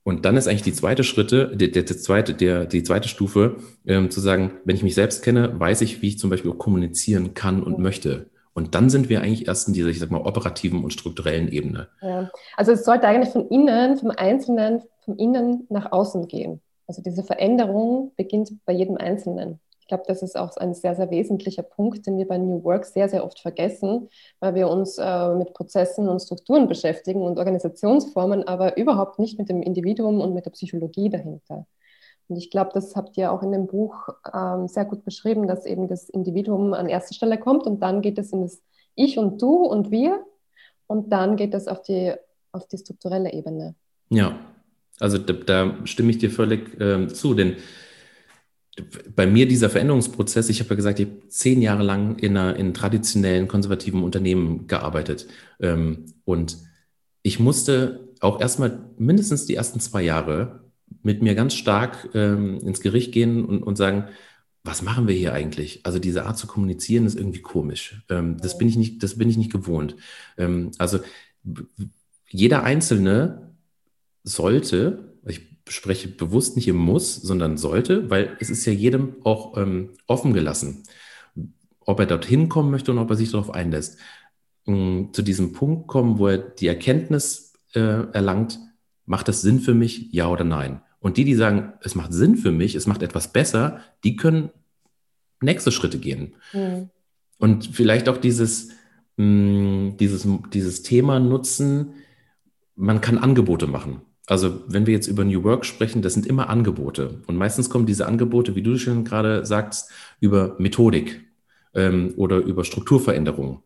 Und 0.03 0.25
dann 0.25 0.37
ist 0.37 0.49
eigentlich 0.49 0.63
die 0.63 0.73
zweite 0.73 1.05
Schritte, 1.05 1.55
der, 1.57 1.69
der, 1.69 1.83
der 1.83 1.99
zweite, 1.99 2.35
der, 2.35 2.65
die 2.67 2.83
zweite 2.83 3.09
Stufe, 3.09 3.57
ähm, 3.87 4.11
zu 4.11 4.21
sagen, 4.21 4.53
wenn 4.65 4.77
ich 4.77 4.83
mich 4.83 4.95
selbst 4.95 5.23
kenne, 5.23 5.59
weiß 5.59 5.83
ich, 5.83 6.03
wie 6.03 6.09
ich 6.09 6.19
zum 6.19 6.31
Beispiel 6.31 6.51
auch 6.51 6.59
kommunizieren 6.59 7.35
kann 7.35 7.63
und 7.63 7.79
möchte. 7.79 8.31
Und 8.55 8.75
dann 8.75 8.91
sind 8.91 9.09
wir 9.09 9.21
eigentlich 9.21 9.47
erst 9.47 9.69
in 9.69 9.75
dieser, 9.75 9.89
ich 9.89 10.01
sag 10.01 10.11
mal, 10.11 10.23
operativen 10.23 10.83
und 10.83 10.93
strukturellen 10.93 11.49
Ebene. 11.49 11.89
Ja. 12.01 12.31
Also 12.57 12.73
es 12.73 12.85
sollte 12.85 13.07
eigentlich 13.07 13.31
von 13.31 13.49
innen, 13.49 13.97
vom 13.97 14.11
Einzelnen, 14.11 14.83
vom 15.05 15.17
Innen 15.17 15.67
nach 15.69 15.93
außen 15.93 16.27
gehen. 16.29 16.61
Also 16.87 17.03
diese 17.03 17.23
Veränderung 17.23 18.13
beginnt 18.17 18.53
bei 18.65 18.73
jedem 18.73 18.97
Einzelnen 18.97 19.61
glaube, 19.91 20.05
das 20.07 20.23
ist 20.23 20.39
auch 20.39 20.57
ein 20.57 20.73
sehr, 20.73 20.95
sehr 20.95 21.11
wesentlicher 21.11 21.63
Punkt, 21.63 22.07
den 22.07 22.17
wir 22.17 22.27
bei 22.27 22.39
New 22.39 22.65
Work 22.65 22.87
sehr, 22.87 23.09
sehr 23.09 23.25
oft 23.25 23.41
vergessen, 23.41 24.09
weil 24.39 24.55
wir 24.55 24.69
uns 24.69 24.97
äh, 24.99 25.35
mit 25.35 25.53
Prozessen 25.53 26.09
und 26.09 26.21
Strukturen 26.21 26.69
beschäftigen 26.69 27.23
und 27.23 27.39
Organisationsformen, 27.39 28.49
aber 28.49 28.79
überhaupt 28.79 29.19
nicht 29.19 29.39
mit 29.39 29.51
dem 29.51 29.61
Individuum 29.61 30.21
und 30.21 30.33
mit 30.33 30.47
der 30.47 30.53
Psychologie 30.53 31.11
dahinter. 31.11 31.67
Und 32.29 32.37
ich 32.37 32.51
glaube, 32.51 32.71
das 32.73 32.95
habt 32.95 33.19
ihr 33.19 33.33
auch 33.33 33.43
in 33.43 33.51
dem 33.53 33.67
Buch 33.67 34.09
ähm, 34.33 34.69
sehr 34.69 34.85
gut 34.85 35.05
beschrieben, 35.05 35.49
dass 35.49 35.67
eben 35.67 35.89
das 35.89 36.09
Individuum 36.09 36.73
an 36.73 36.89
erster 36.89 37.15
Stelle 37.15 37.37
kommt 37.39 37.67
und 37.67 37.83
dann 37.83 38.01
geht 38.01 38.19
es 38.19 38.33
in 38.33 38.43
das 38.43 38.63
Ich 38.95 39.19
und 39.19 39.43
Du 39.43 39.65
und 39.65 39.91
Wir 39.91 40.25
und 40.87 41.13
dann 41.13 41.37
geht 41.37 41.53
es 41.53 41.67
auf 41.67 41.83
die, 41.83 42.15
auf 42.53 42.69
die 42.69 42.79
strukturelle 42.79 43.33
Ebene. 43.33 43.75
Ja, 44.09 44.39
also 45.01 45.19
da, 45.19 45.33
da 45.33 45.75
stimme 45.85 46.11
ich 46.11 46.19
dir 46.19 46.31
völlig 46.31 46.81
äh, 46.81 47.09
zu, 47.09 47.35
denn 47.35 47.57
bei 49.15 49.27
mir 49.27 49.49
dieser 49.49 49.71
Veränderungsprozess, 49.71 50.49
ich 50.49 50.61
habe 50.61 50.71
ja 50.71 50.77
gesagt, 50.77 51.01
ich 51.01 51.07
habe 51.07 51.29
zehn 51.29 51.61
Jahre 51.63 51.83
lang 51.83 52.19
in, 52.19 52.37
einer, 52.37 52.57
in 52.57 52.75
traditionellen 52.75 53.49
konservativen 53.49 54.03
Unternehmen 54.03 54.67
gearbeitet. 54.67 55.27
Ähm, 55.61 56.07
und 56.25 56.59
ich 57.23 57.41
musste 57.41 58.09
auch 58.21 58.41
erstmal 58.41 58.79
mindestens 58.97 59.47
die 59.47 59.55
ersten 59.55 59.81
zwei 59.81 60.03
Jahre 60.03 60.65
mit 61.03 61.23
mir 61.23 61.35
ganz 61.35 61.55
stark 61.55 62.09
ähm, 62.15 62.59
ins 62.61 62.81
Gericht 62.81 63.13
gehen 63.13 63.45
und, 63.45 63.63
und 63.63 63.77
sagen, 63.77 64.09
was 64.63 64.83
machen 64.83 65.09
wir 65.09 65.15
hier 65.15 65.33
eigentlich? 65.33 65.81
Also 65.85 65.99
diese 65.99 66.27
Art 66.27 66.39
zu 66.39 66.47
kommunizieren 66.47 67.07
ist 67.07 67.17
irgendwie 67.17 67.41
komisch. 67.41 68.03
Ähm, 68.11 68.37
das 68.41 68.59
bin 68.59 68.69
ich 68.69 68.77
nicht, 68.77 69.03
das 69.03 69.17
bin 69.17 69.29
ich 69.29 69.37
nicht 69.37 69.53
gewohnt. 69.53 69.97
Also 70.79 71.01
jeder 72.29 72.63
Einzelne 72.63 73.53
sollte, 74.23 75.10
spreche 75.71 76.09
bewusst 76.09 76.57
nicht 76.57 76.69
im 76.69 76.77
Muss, 76.77 77.17
sondern 77.17 77.57
sollte, 77.57 78.11
weil 78.11 78.37
es 78.41 78.51
ist 78.51 78.67
ja 78.67 78.73
jedem 78.73 79.17
auch 79.25 79.57
ähm, 79.57 79.91
offen 80.07 80.33
gelassen, 80.33 80.83
ob 81.81 82.01
er 82.01 82.07
dorthin 82.07 82.49
kommen 82.49 82.71
möchte 82.71 82.91
und 82.91 82.99
ob 82.99 83.11
er 83.11 83.17
sich 83.17 83.31
darauf 83.31 83.51
einlässt. 83.51 83.99
Ähm, 84.67 85.11
zu 85.13 85.23
diesem 85.23 85.53
Punkt 85.53 85.87
kommen, 85.87 86.19
wo 86.19 86.29
er 86.29 86.39
die 86.39 86.67
Erkenntnis 86.67 87.55
äh, 87.75 87.81
erlangt, 87.81 88.59
macht 89.07 89.29
das 89.29 89.43
Sinn 89.43 89.61
für 89.61 89.75
mich, 89.75 90.13
ja 90.13 90.29
oder 90.29 90.45
nein? 90.45 90.83
Und 90.99 91.17
die, 91.17 91.25
die 91.25 91.35
sagen, 91.35 91.73
es 91.83 91.95
macht 91.95 92.13
Sinn 92.13 92.37
für 92.37 92.53
mich, 92.53 92.75
es 92.75 92.87
macht 92.87 93.03
etwas 93.03 93.33
besser, 93.33 93.81
die 94.05 94.17
können 94.17 94.51
nächste 95.41 95.73
Schritte 95.73 95.99
gehen. 95.99 96.35
Mhm. 96.53 96.91
Und 97.39 97.67
vielleicht 97.73 98.09
auch 98.09 98.19
dieses, 98.19 98.71
mh, 99.17 99.25
mm, 99.25 99.97
dieses, 99.99 100.29
dieses 100.53 100.83
Thema 100.83 101.19
nutzen, 101.21 101.95
man 102.75 103.01
kann 103.01 103.19
Angebote 103.19 103.67
machen. 103.67 104.03
Also 104.31 104.61
wenn 104.69 104.87
wir 104.87 104.95
jetzt 104.95 105.09
über 105.09 105.25
New 105.25 105.43
Work 105.43 105.67
sprechen, 105.67 106.03
das 106.03 106.15
sind 106.15 106.25
immer 106.25 106.49
Angebote. 106.49 107.19
Und 107.27 107.37
meistens 107.37 107.69
kommen 107.69 107.85
diese 107.85 108.07
Angebote, 108.07 108.55
wie 108.55 108.63
du 108.63 108.79
schon 108.79 109.03
gerade 109.03 109.45
sagst, 109.45 109.91
über 110.21 110.55
Methodik 110.61 111.23
ähm, 111.75 112.15
oder 112.17 112.37
über 112.37 112.63
Strukturveränderungen. 112.63 113.59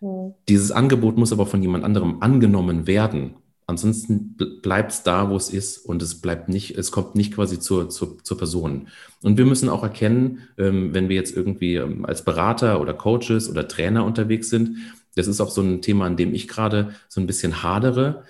Mhm. 0.00 0.32
Dieses 0.48 0.72
Angebot 0.72 1.18
muss 1.18 1.30
aber 1.30 1.44
von 1.44 1.60
jemand 1.60 1.84
anderem 1.84 2.22
angenommen 2.22 2.86
werden. 2.86 3.34
Ansonsten 3.66 4.34
bleibt 4.62 4.92
es 4.92 5.02
da, 5.02 5.28
wo 5.28 5.36
es 5.36 5.50
ist 5.50 5.76
und 5.76 6.00
es 6.00 6.22
bleibt 6.22 6.48
nicht, 6.48 6.78
es 6.78 6.90
kommt 6.90 7.14
nicht 7.14 7.34
quasi 7.34 7.60
zur, 7.60 7.90
zur, 7.90 8.16
zur 8.24 8.38
Person. 8.38 8.88
Und 9.22 9.36
wir 9.36 9.44
müssen 9.44 9.68
auch 9.68 9.82
erkennen, 9.82 10.38
ähm, 10.56 10.94
wenn 10.94 11.10
wir 11.10 11.16
jetzt 11.16 11.36
irgendwie 11.36 11.74
ähm, 11.74 12.06
als 12.06 12.24
Berater 12.24 12.80
oder 12.80 12.94
Coaches 12.94 13.50
oder 13.50 13.68
Trainer 13.68 14.06
unterwegs 14.06 14.48
sind, 14.48 14.78
das 15.16 15.26
ist 15.26 15.42
auch 15.42 15.50
so 15.50 15.60
ein 15.60 15.82
Thema, 15.82 16.06
an 16.06 16.16
dem 16.16 16.32
ich 16.32 16.48
gerade 16.48 16.94
so 17.08 17.20
ein 17.20 17.26
bisschen 17.26 17.62
hadere. 17.62 18.24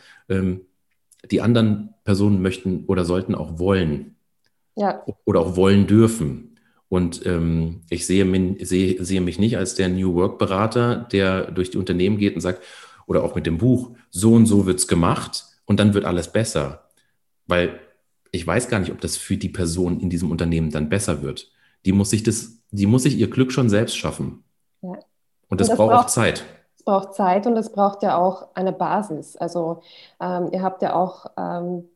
Die 1.31 1.41
anderen 1.41 1.95
Personen 2.05 2.43
möchten 2.43 2.85
oder 2.87 3.05
sollten 3.05 3.35
auch 3.35 3.59
wollen. 3.59 4.17
Ja. 4.77 5.03
Oder 5.25 5.41
auch 5.41 5.57
wollen 5.57 5.87
dürfen. 5.87 6.59
Und 6.89 7.27
ähm, 7.27 7.83
ich 7.91 8.07
sehe, 8.07 8.25
min, 8.25 8.57
sehe, 8.65 9.03
sehe 9.05 9.21
mich 9.21 9.39
nicht 9.39 9.59
als 9.59 9.75
der 9.75 9.89
New 9.89 10.15
Work-Berater, 10.15 11.07
der 11.13 11.51
durch 11.51 11.71
die 11.71 11.79
Unternehmen 11.79 12.19
geht 12.19 12.35
und 12.35 12.41
sagt, 12.41 12.63
oder 13.07 13.25
auch 13.25 13.35
mit 13.35 13.47
dem 13.47 13.59
Buch, 13.59 13.91
so 14.11 14.35
und 14.35 14.47
so 14.47 14.67
wird 14.67 14.79
es 14.79 14.89
gemacht 14.89 15.45
und 15.67 15.81
dann 15.81 15.95
wird 15.95 16.05
alles 16.05 16.33
besser. 16.33 16.89
Weil 17.47 17.81
ich 18.31 18.47
weiß 18.47 18.69
gar 18.69 18.79
nicht, 18.79 18.93
ob 18.93 19.01
das 19.01 19.17
für 19.17 19.37
die 19.37 19.49
Person 19.49 20.01
in 20.01 20.11
diesem 20.11 20.31
Unternehmen 20.31 20.71
dann 20.71 20.89
besser 20.89 21.23
wird. 21.23 21.51
Die 21.85 21.93
muss 21.93 22.11
sich 22.11 22.23
das, 22.23 22.63
die 22.71 22.87
muss 22.87 23.03
sich 23.03 23.19
ihr 23.19 23.29
Glück 23.29 23.53
schon 23.53 23.69
selbst 23.69 23.97
schaffen. 23.97 24.45
Ja. 24.83 24.91
Und 24.91 25.61
das, 25.61 25.69
und 25.69 25.71
das 25.71 25.77
braucht 25.77 25.95
auch 25.95 26.07
Zeit 26.07 26.45
braucht 26.89 27.13
Zeit 27.13 27.47
und 27.47 27.55
es 27.59 27.71
braucht 27.71 28.03
ja 28.03 28.17
auch 28.17 28.49
eine 28.55 28.73
Basis. 28.73 29.37
Also 29.37 29.83
ähm, 30.21 30.49
ihr 30.53 30.63
habt 30.63 30.81
ja 30.81 30.95
auch 30.95 31.27
ähm, 31.37 31.87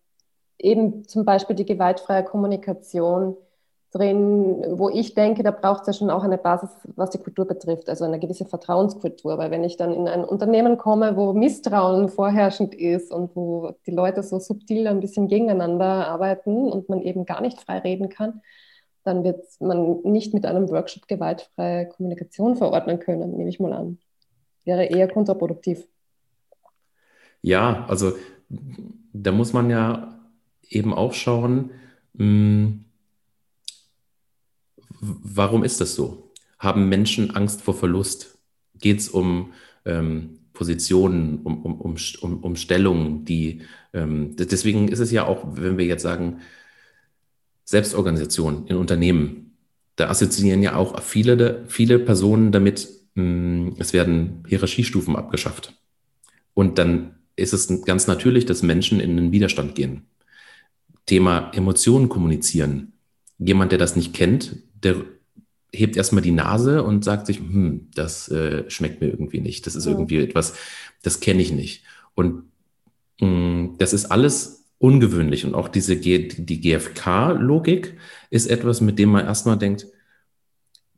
eben 0.59 1.09
zum 1.09 1.24
Beispiel 1.24 1.57
die 1.57 1.64
gewaltfreie 1.64 2.24
Kommunikation 2.24 3.37
drin, 3.90 4.62
wo 4.78 4.90
ich 4.90 5.14
denke, 5.14 5.42
da 5.42 5.50
braucht 5.50 5.83
es 5.83 5.87
ja 5.87 5.92
schon 5.94 6.11
auch 6.11 6.24
eine 6.24 6.37
Basis, 6.37 6.68
was 6.94 7.09
die 7.09 7.18
Kultur 7.18 7.46
betrifft, 7.46 7.88
also 7.88 8.05
eine 8.05 8.18
gewisse 8.18 8.44
Vertrauenskultur. 8.44 9.38
Weil 9.38 9.50
wenn 9.50 9.64
ich 9.64 9.78
dann 9.78 9.94
in 9.94 10.07
ein 10.09 10.24
Unternehmen 10.26 10.76
komme, 10.76 11.16
wo 11.16 11.33
Misstrauen 11.33 12.11
vorherrschend 12.11 12.74
ist 12.74 13.12
und 13.12 13.35
wo 13.35 13.74
die 13.87 13.92
Leute 13.92 14.22
so 14.22 14.38
subtil 14.40 14.87
ein 14.88 15.00
bisschen 15.00 15.26
gegeneinander 15.26 16.07
arbeiten 16.09 16.70
und 16.70 16.90
man 16.90 17.00
eben 17.00 17.24
gar 17.24 17.40
nicht 17.40 17.62
frei 17.62 17.78
reden 17.78 18.11
kann, 18.11 18.42
dann 19.05 19.24
wird 19.24 19.42
man 19.61 20.02
nicht 20.02 20.35
mit 20.35 20.44
einem 20.44 20.68
Workshop 20.70 21.09
gewaltfreie 21.09 21.88
Kommunikation 21.88 22.57
verordnen 22.57 22.98
können, 22.98 23.37
nehme 23.37 23.48
ich 23.48 23.59
mal 23.59 23.72
an. 23.72 23.98
Wäre 24.64 24.85
eher 24.85 25.09
kontraproduktiv. 25.09 25.87
Ja, 27.40 27.85
also 27.87 28.14
da 29.12 29.33
muss 29.33 29.53
man 29.53 29.70
ja 29.70 30.20
eben 30.68 30.94
auch 30.94 31.12
schauen, 31.12 31.70
hm, 32.16 32.85
warum 35.01 35.64
ist 35.64 35.81
das 35.81 35.94
so? 35.94 36.31
Haben 36.59 36.88
Menschen 36.88 37.35
Angst 37.35 37.62
vor 37.62 37.75
Verlust? 37.75 38.38
Geht 38.79 39.01
es 39.01 39.09
um 39.09 39.53
ähm, 39.85 40.38
Positionen, 40.53 41.40
um, 41.42 41.62
um, 41.62 41.81
um, 41.81 41.96
um, 42.20 42.44
um 42.44 42.57
Stellungen, 42.57 43.25
die 43.25 43.62
ähm, 43.92 44.37
deswegen 44.37 44.88
ist 44.88 45.01
es 45.01 45.11
ja 45.11 45.27
auch, 45.27 45.44
wenn 45.53 45.79
wir 45.79 45.87
jetzt 45.87 46.03
sagen, 46.03 46.40
Selbstorganisation 47.64 48.66
in 48.66 48.77
Unternehmen, 48.77 49.57
da 49.96 50.09
assoziieren 50.09 50.62
ja 50.62 50.77
auch 50.77 51.01
viele, 51.03 51.64
viele 51.68 51.98
Personen 51.98 52.53
damit, 52.53 52.88
mh, 53.14 53.22
hm, 53.22 53.77
es 53.79 53.92
werden 53.92 54.44
Hierarchiestufen 54.48 55.16
abgeschafft. 55.16 55.75
Und 56.55 56.79
dann 56.79 57.16
ist 57.37 57.53
es 57.53 57.85
ganz 57.85 58.07
natürlich, 58.07 58.46
dass 58.46 58.62
Menschen 58.62 59.01
in 59.01 59.16
den 59.16 59.33
Widerstand 59.33 59.75
gehen. 59.75 60.07
Thema 61.07 61.51
Emotionen 61.55 62.09
kommunizieren. 62.09 62.92
Jemand, 63.38 63.72
der 63.72 63.79
das 63.79 63.96
nicht 63.96 64.12
kennt, 64.12 64.57
der 64.83 65.05
hebt 65.75 65.96
erstmal 65.96 66.22
die 66.22 66.33
Nase 66.33 66.83
und 66.83 67.05
sagt 67.05 67.27
sich, 67.27 67.38
hm, 67.38 67.88
das 67.94 68.29
äh, 68.29 68.68
schmeckt 68.70 69.01
mir 69.01 69.09
irgendwie 69.09 69.40
nicht. 69.40 69.66
Das 69.66 69.75
ist 69.75 69.87
ja. 69.87 69.92
irgendwie 69.92 70.18
etwas, 70.18 70.55
das 71.03 71.20
kenne 71.20 71.42
ich 71.42 71.51
nicht. 71.51 71.85
Und 72.14 72.44
mh, 73.20 73.27
hm, 73.27 73.75
das 73.79 73.92
ist 73.92 74.07
alles 74.07 74.66
ungewöhnlich. 74.79 75.46
Und 75.46 75.55
auch 75.55 75.68
diese 75.68 75.96
G 75.96 76.29
die 76.29 76.61
GFK-Logik 76.61 77.96
ist 78.31 78.46
etwas, 78.46 78.81
mit 78.81 78.98
dem 78.98 79.11
man 79.11 79.25
erstmal 79.25 79.57
denkt, 79.57 79.87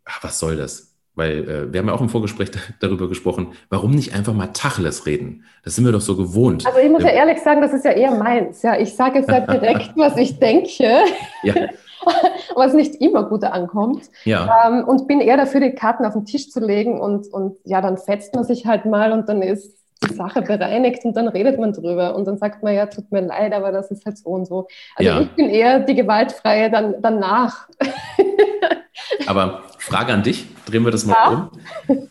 ach, 0.05 0.25
was 0.25 0.39
soll 0.39 0.57
das? 0.57 0.94
Weil 1.17 1.49
äh, 1.49 1.73
wir 1.73 1.81
haben 1.81 1.89
ja 1.89 1.95
auch 1.95 2.01
im 2.01 2.09
Vorgespräch 2.09 2.51
darüber 2.81 3.09
gesprochen, 3.09 3.53
warum 3.71 3.93
nicht 3.93 4.15
einfach 4.15 4.33
mal 4.33 4.49
Tacheles 4.49 5.07
reden? 5.07 5.45
Das 5.63 5.77
sind 5.77 5.85
wir 5.85 5.93
doch 5.93 6.01
so 6.01 6.17
gewohnt. 6.17 6.67
Also 6.67 6.79
ich 6.79 6.91
muss 6.91 7.03
ja 7.03 7.11
ähm, 7.11 7.17
ehrlich 7.17 7.39
sagen, 7.41 7.63
das 7.63 7.73
ist 7.73 7.85
ja 7.85 7.93
eher 7.93 8.11
meins. 8.13 8.63
Ja, 8.63 8.77
ich 8.79 8.95
sage 8.95 9.21
jetzt 9.21 9.31
halt 9.31 9.49
direkt, 9.51 9.93
was 9.97 10.17
ich 10.17 10.39
denke. 10.39 11.05
Ja. 11.43 11.55
was 12.55 12.75
nicht 12.75 12.97
immer 12.97 13.25
gut 13.25 13.45
ankommt. 13.45 14.11
Ja. 14.25 14.67
Ähm, 14.67 14.85
und 14.85 15.07
bin 15.07 15.21
eher 15.21 15.37
dafür, 15.37 15.61
die 15.61 15.71
Karten 15.71 16.05
auf 16.05 16.15
den 16.15 16.27
Tisch 16.27 16.51
zu 16.51 16.61
legen 16.61 17.01
und, 17.01 17.29
und 17.33 17.57
ja, 17.65 17.81
dann 17.81 17.97
fetzt 17.97 18.35
man 18.35 18.45
sich 18.45 18.67
halt 18.67 18.85
mal 18.85 19.13
und 19.13 19.29
dann 19.29 19.41
ist 19.43 19.73
die 20.09 20.15
Sache 20.15 20.43
bereinigt 20.43 21.05
und 21.05 21.17
dann 21.17 21.29
redet 21.29 21.59
man 21.59 21.73
drüber 21.73 22.15
und 22.15 22.27
dann 22.27 22.37
sagt 22.37 22.63
man, 22.63 22.75
ja, 22.75 22.87
tut 22.87 23.11
mir 23.11 23.23
leid, 23.23 23.53
aber 23.53 23.73
das 23.73 23.91
ist 23.91 24.05
halt 24.05 24.19
so 24.19 24.31
und 24.31 24.47
so. 24.47 24.67
Also 24.97 25.11
ja. 25.11 25.21
ich 25.21 25.31
bin 25.31 25.49
eher 25.49 25.81
die 25.81 25.95
Gewaltfreie 25.95 26.71
dann 26.71 26.97
danach. 27.01 27.69
aber 29.27 29.65
Frage 29.79 30.13
an 30.13 30.23
dich, 30.23 30.47
drehen 30.67 30.85
wir 30.85 30.91
das 30.91 31.05
mal 31.05 31.13
ja. 31.13 31.51
um. 31.89 32.09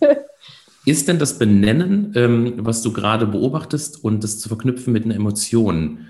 Ist 0.85 1.07
denn 1.07 1.17
das 1.17 1.39
Benennen, 1.39 2.13
ähm, 2.15 2.65
was 2.65 2.81
du 2.81 2.91
gerade 2.91 3.25
beobachtest 3.25 4.03
und 4.03 4.23
das 4.23 4.39
zu 4.39 4.49
verknüpfen 4.49 4.91
mit 4.91 5.05
einer 5.05 5.15
Emotion, 5.15 6.07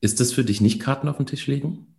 ist 0.00 0.20
das 0.20 0.32
für 0.32 0.44
dich 0.44 0.62
nicht 0.62 0.80
Karten 0.80 1.08
auf 1.08 1.18
den 1.18 1.26
Tisch 1.26 1.46
legen? 1.46 1.94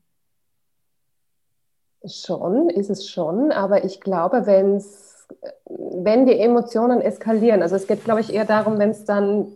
Schon, 2.04 2.70
ist 2.72 2.90
es 2.90 3.08
schon, 3.08 3.52
aber 3.52 3.86
ich 3.86 4.02
glaube, 4.02 4.48
wenn's, 4.48 5.28
wenn 5.70 6.26
die 6.26 6.40
Emotionen 6.40 7.00
eskalieren, 7.02 7.62
also 7.62 7.76
es 7.76 7.86
geht, 7.86 8.04
glaube 8.04 8.22
ich, 8.22 8.34
eher 8.34 8.46
darum, 8.46 8.80
wenn 8.80 8.90
es 8.90 9.06
dann 9.06 9.54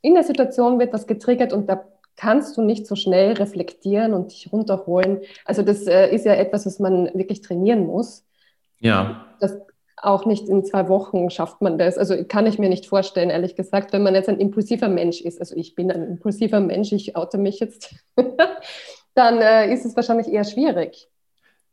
in 0.00 0.14
der 0.14 0.22
Situation 0.22 0.78
wird, 0.78 0.92
was 0.92 1.08
getriggert 1.08 1.52
und 1.52 1.68
da 1.68 1.84
kannst 2.16 2.56
du 2.56 2.62
nicht 2.62 2.86
so 2.86 2.94
schnell 2.94 3.32
reflektieren 3.32 4.14
und 4.14 4.32
dich 4.32 4.52
runterholen. 4.52 5.20
Also 5.44 5.62
das 5.62 5.86
äh, 5.86 6.14
ist 6.14 6.24
ja 6.24 6.34
etwas, 6.34 6.66
was 6.66 6.78
man 6.78 7.06
wirklich 7.14 7.40
trainieren 7.40 7.86
muss. 7.86 8.24
Ja. 8.80 9.26
Das 9.40 9.56
auch 9.96 10.26
nicht 10.26 10.48
in 10.48 10.64
zwei 10.64 10.88
Wochen 10.88 11.30
schafft 11.30 11.62
man 11.62 11.78
das. 11.78 11.96
Also 11.96 12.24
kann 12.24 12.46
ich 12.46 12.58
mir 12.58 12.68
nicht 12.68 12.86
vorstellen, 12.86 13.30
ehrlich 13.30 13.54
gesagt, 13.54 13.92
wenn 13.92 14.02
man 14.02 14.14
jetzt 14.14 14.28
ein 14.28 14.40
impulsiver 14.40 14.88
Mensch 14.88 15.20
ist. 15.20 15.40
Also 15.40 15.54
ich 15.56 15.74
bin 15.74 15.90
ein 15.92 16.02
impulsiver 16.02 16.60
Mensch, 16.60 16.92
ich 16.92 17.16
oute 17.16 17.38
mich 17.38 17.60
jetzt. 17.60 17.94
dann 19.14 19.38
äh, 19.38 19.72
ist 19.72 19.84
es 19.84 19.94
wahrscheinlich 19.94 20.28
eher 20.28 20.44
schwierig. 20.44 21.08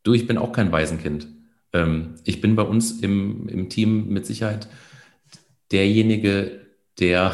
Du, 0.04 0.14
ich 0.14 0.28
bin 0.28 0.38
auch 0.38 0.52
kein 0.52 0.72
Waisenkind. 0.72 1.28
Ähm, 1.74 2.16
ich 2.24 2.40
bin 2.40 2.56
bei 2.56 2.64
uns 2.64 3.02
im, 3.02 3.48
im 3.50 3.70
Team 3.70 4.08
mit 4.10 4.26
Sicherheit 4.26 4.68
derjenige, 5.72 6.62
der 7.00 7.34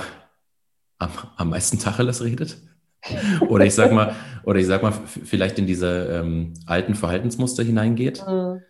am, 0.98 1.10
am 1.36 1.50
meisten 1.50 1.80
Tacheles 1.80 2.24
redet. 2.24 2.58
oder 3.50 3.66
ich 3.66 3.74
sag 3.74 3.92
mal, 3.92 4.16
oder 4.44 4.60
ich 4.60 4.68
sag 4.68 4.84
mal, 4.84 4.92
vielleicht 4.92 5.60
in 5.60 5.68
diese 5.68 6.22
ähm, 6.22 6.54
alten 6.66 6.96
Verhaltensmuster 6.96 7.64
hineingeht. 7.64 8.26
Mhm. 8.28 8.62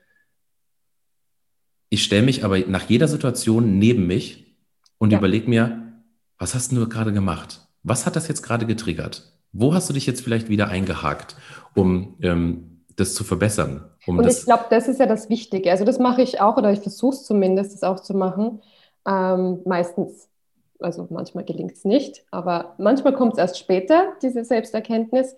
Ich 1.89 2.04
stelle 2.04 2.24
mich 2.24 2.43
aber 2.43 2.60
nach 2.60 2.89
jeder 2.89 3.08
Situation 3.08 3.78
neben 3.78 4.08
mich 4.08 4.58
und 4.98 5.12
ja. 5.12 5.17
überlege 5.17 5.50
mir, 5.50 5.93
was 6.38 6.56
hast 6.56 6.71
du 6.71 6.88
gerade 6.89 7.13
gemacht? 7.13 7.67
Was 7.84 8.06
hat 8.06 8.15
das 8.15 8.28
jetzt 8.28 8.41
gerade 8.41 8.65
getriggert? 8.65 9.32
Wo 9.54 9.74
hast 9.74 9.89
du 9.89 9.93
dich 9.93 10.06
jetzt 10.06 10.21
vielleicht 10.21 10.50
wieder 10.50 10.67
eingehakt, 10.67 11.38
um 11.74 12.15
ähm, 12.21 12.76
das 12.95 13.13
zu 13.13 13.24
verbessern. 13.24 13.89
Um 14.06 14.19
und 14.19 14.28
ich 14.28 14.45
glaube, 14.45 14.65
das 14.69 14.88
ist 14.88 15.00
ja 15.00 15.06
das 15.06 15.30
Wichtige. 15.30 15.71
Also 15.71 15.84
das 15.84 16.00
mache 16.00 16.21
ich 16.21 16.39
auch 16.41 16.58
oder 16.58 16.71
ich 16.71 16.80
versuche 16.80 17.15
es 17.15 17.24
zumindest, 17.24 17.74
das 17.74 17.84
auch 17.84 18.00
zu 18.00 18.13
machen. 18.13 18.62
Ähm, 19.08 19.60
meistens, 19.65 20.30
also 20.80 21.08
manchmal 21.10 21.44
gelingt 21.44 21.74
es 21.74 21.86
nicht, 21.86 22.26
aber 22.32 22.76
manchmal 22.78 23.14
kommt 23.14 23.34
es 23.34 23.40
erst 23.40 23.60
später, 23.60 24.14
diese 24.22 24.44
Selbsterkenntnis. 24.44 25.36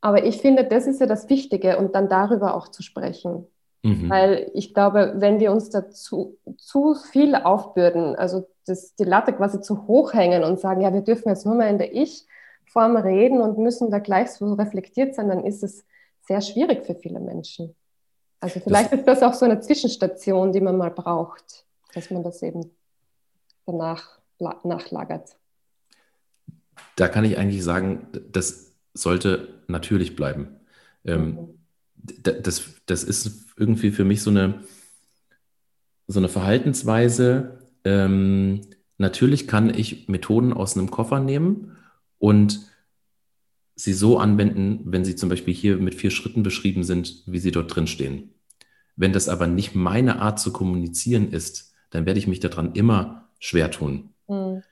Aber 0.00 0.24
ich 0.24 0.40
finde, 0.40 0.64
das 0.64 0.86
ist 0.86 1.00
ja 1.00 1.06
das 1.06 1.28
Wichtige 1.28 1.78
und 1.78 1.94
dann 1.94 2.08
darüber 2.08 2.54
auch 2.54 2.68
zu 2.68 2.82
sprechen. 2.82 3.46
Mhm. 3.82 4.10
Weil 4.10 4.50
ich 4.54 4.74
glaube, 4.74 5.14
wenn 5.16 5.40
wir 5.40 5.52
uns 5.52 5.70
dazu 5.70 6.38
zu 6.56 6.94
viel 6.94 7.34
aufbürden, 7.34 8.16
also 8.16 8.46
das, 8.66 8.94
die 8.96 9.04
Latte 9.04 9.32
quasi 9.32 9.60
zu 9.60 9.86
hoch 9.86 10.12
hängen 10.12 10.44
und 10.44 10.58
sagen, 10.58 10.80
ja, 10.80 10.92
wir 10.92 11.02
dürfen 11.02 11.28
jetzt 11.28 11.46
nur 11.46 11.54
mal 11.54 11.68
in 11.68 11.78
der 11.78 11.94
Ich-Form 11.94 12.96
reden 12.96 13.40
und 13.40 13.58
müssen 13.58 13.90
da 13.90 13.98
gleich 13.98 14.30
so 14.30 14.54
reflektiert 14.54 15.14
sein, 15.14 15.28
dann 15.28 15.44
ist 15.44 15.62
es 15.62 15.84
sehr 16.22 16.40
schwierig 16.40 16.84
für 16.84 16.94
viele 16.94 17.20
Menschen. 17.20 17.74
Also 18.40 18.60
vielleicht 18.60 18.92
das, 18.92 18.98
ist 19.00 19.08
das 19.08 19.22
auch 19.22 19.34
so 19.34 19.44
eine 19.44 19.60
Zwischenstation, 19.60 20.52
die 20.52 20.60
man 20.60 20.76
mal 20.76 20.90
braucht, 20.90 21.64
dass 21.94 22.10
man 22.10 22.22
das 22.22 22.42
eben 22.42 22.70
danach 23.66 24.18
nachlagert. 24.38 25.36
Da 26.96 27.08
kann 27.08 27.24
ich 27.24 27.38
eigentlich 27.38 27.64
sagen, 27.64 28.08
das 28.30 28.74
sollte 28.94 29.62
natürlich 29.68 30.16
bleiben. 30.16 30.56
Ähm, 31.04 31.58
das, 31.96 32.62
das 32.86 33.02
ist 33.04 33.46
irgendwie 33.56 33.90
für 33.90 34.04
mich 34.04 34.22
so 34.22 34.30
eine, 34.30 34.62
so 36.06 36.20
eine 36.20 36.28
Verhaltensweise. 36.28 37.58
Ähm, 37.84 38.62
natürlich 38.98 39.48
kann 39.48 39.76
ich 39.76 40.08
Methoden 40.08 40.52
aus 40.52 40.76
einem 40.76 40.90
Koffer 40.90 41.20
nehmen 41.20 41.76
und 42.18 42.60
sie 43.74 43.92
so 43.92 44.18
anwenden, 44.18 44.80
wenn 44.84 45.04
sie 45.04 45.16
zum 45.16 45.28
Beispiel 45.28 45.54
hier 45.54 45.76
mit 45.76 45.94
vier 45.94 46.10
Schritten 46.10 46.42
beschrieben 46.42 46.82
sind, 46.82 47.22
wie 47.26 47.38
sie 47.38 47.50
dort 47.50 47.74
drin 47.74 47.86
stehen. 47.86 48.30
Wenn 48.96 49.12
das 49.12 49.28
aber 49.28 49.46
nicht 49.46 49.74
meine 49.74 50.20
Art 50.20 50.40
zu 50.40 50.52
kommunizieren 50.52 51.30
ist, 51.30 51.74
dann 51.90 52.06
werde 52.06 52.18
ich 52.18 52.26
mich 52.26 52.40
daran 52.40 52.72
immer 52.72 53.28
schwer 53.38 53.70
tun. 53.70 54.14
Mhm. 54.28 54.62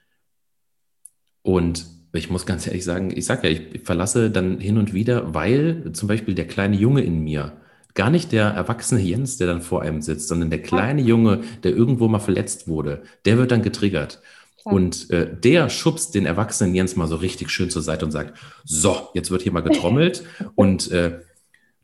Und 1.41 1.85
ich 2.13 2.29
muss 2.29 2.45
ganz 2.45 2.65
ehrlich 2.65 2.83
sagen, 2.83 3.11
ich 3.15 3.25
sage 3.25 3.49
ja, 3.49 3.59
ich 3.73 3.81
verlasse 3.83 4.31
dann 4.31 4.59
hin 4.59 4.77
und 4.77 4.93
wieder, 4.93 5.33
weil 5.33 5.91
zum 5.93 6.07
Beispiel 6.07 6.33
der 6.33 6.47
kleine 6.47 6.75
Junge 6.75 7.01
in 7.01 7.19
mir, 7.23 7.53
gar 7.93 8.09
nicht 8.09 8.31
der 8.31 8.47
erwachsene 8.47 9.01
Jens, 9.01 9.37
der 9.37 9.47
dann 9.47 9.61
vor 9.61 9.81
einem 9.81 10.01
sitzt, 10.01 10.27
sondern 10.27 10.49
der 10.49 10.61
kleine 10.61 11.01
Junge, 11.01 11.41
der 11.63 11.71
irgendwo 11.71 12.07
mal 12.07 12.19
verletzt 12.19 12.67
wurde, 12.67 13.03
der 13.25 13.37
wird 13.37 13.51
dann 13.51 13.61
getriggert. 13.61 14.21
Und 14.63 15.11
äh, 15.11 15.31
der 15.31 15.69
schubst 15.69 16.15
den 16.15 16.25
erwachsenen 16.25 16.73
Jens 16.73 16.95
mal 16.95 17.07
so 17.07 17.17
richtig 17.17 17.51
schön 17.51 17.69
zur 17.69 17.83
Seite 17.83 18.03
und 18.03 18.11
sagt, 18.11 18.37
so, 18.63 19.09
jetzt 19.13 19.29
wird 19.29 19.43
hier 19.43 19.51
mal 19.51 19.61
getrommelt 19.61 20.23
und 20.55 20.91
äh, 20.91 21.19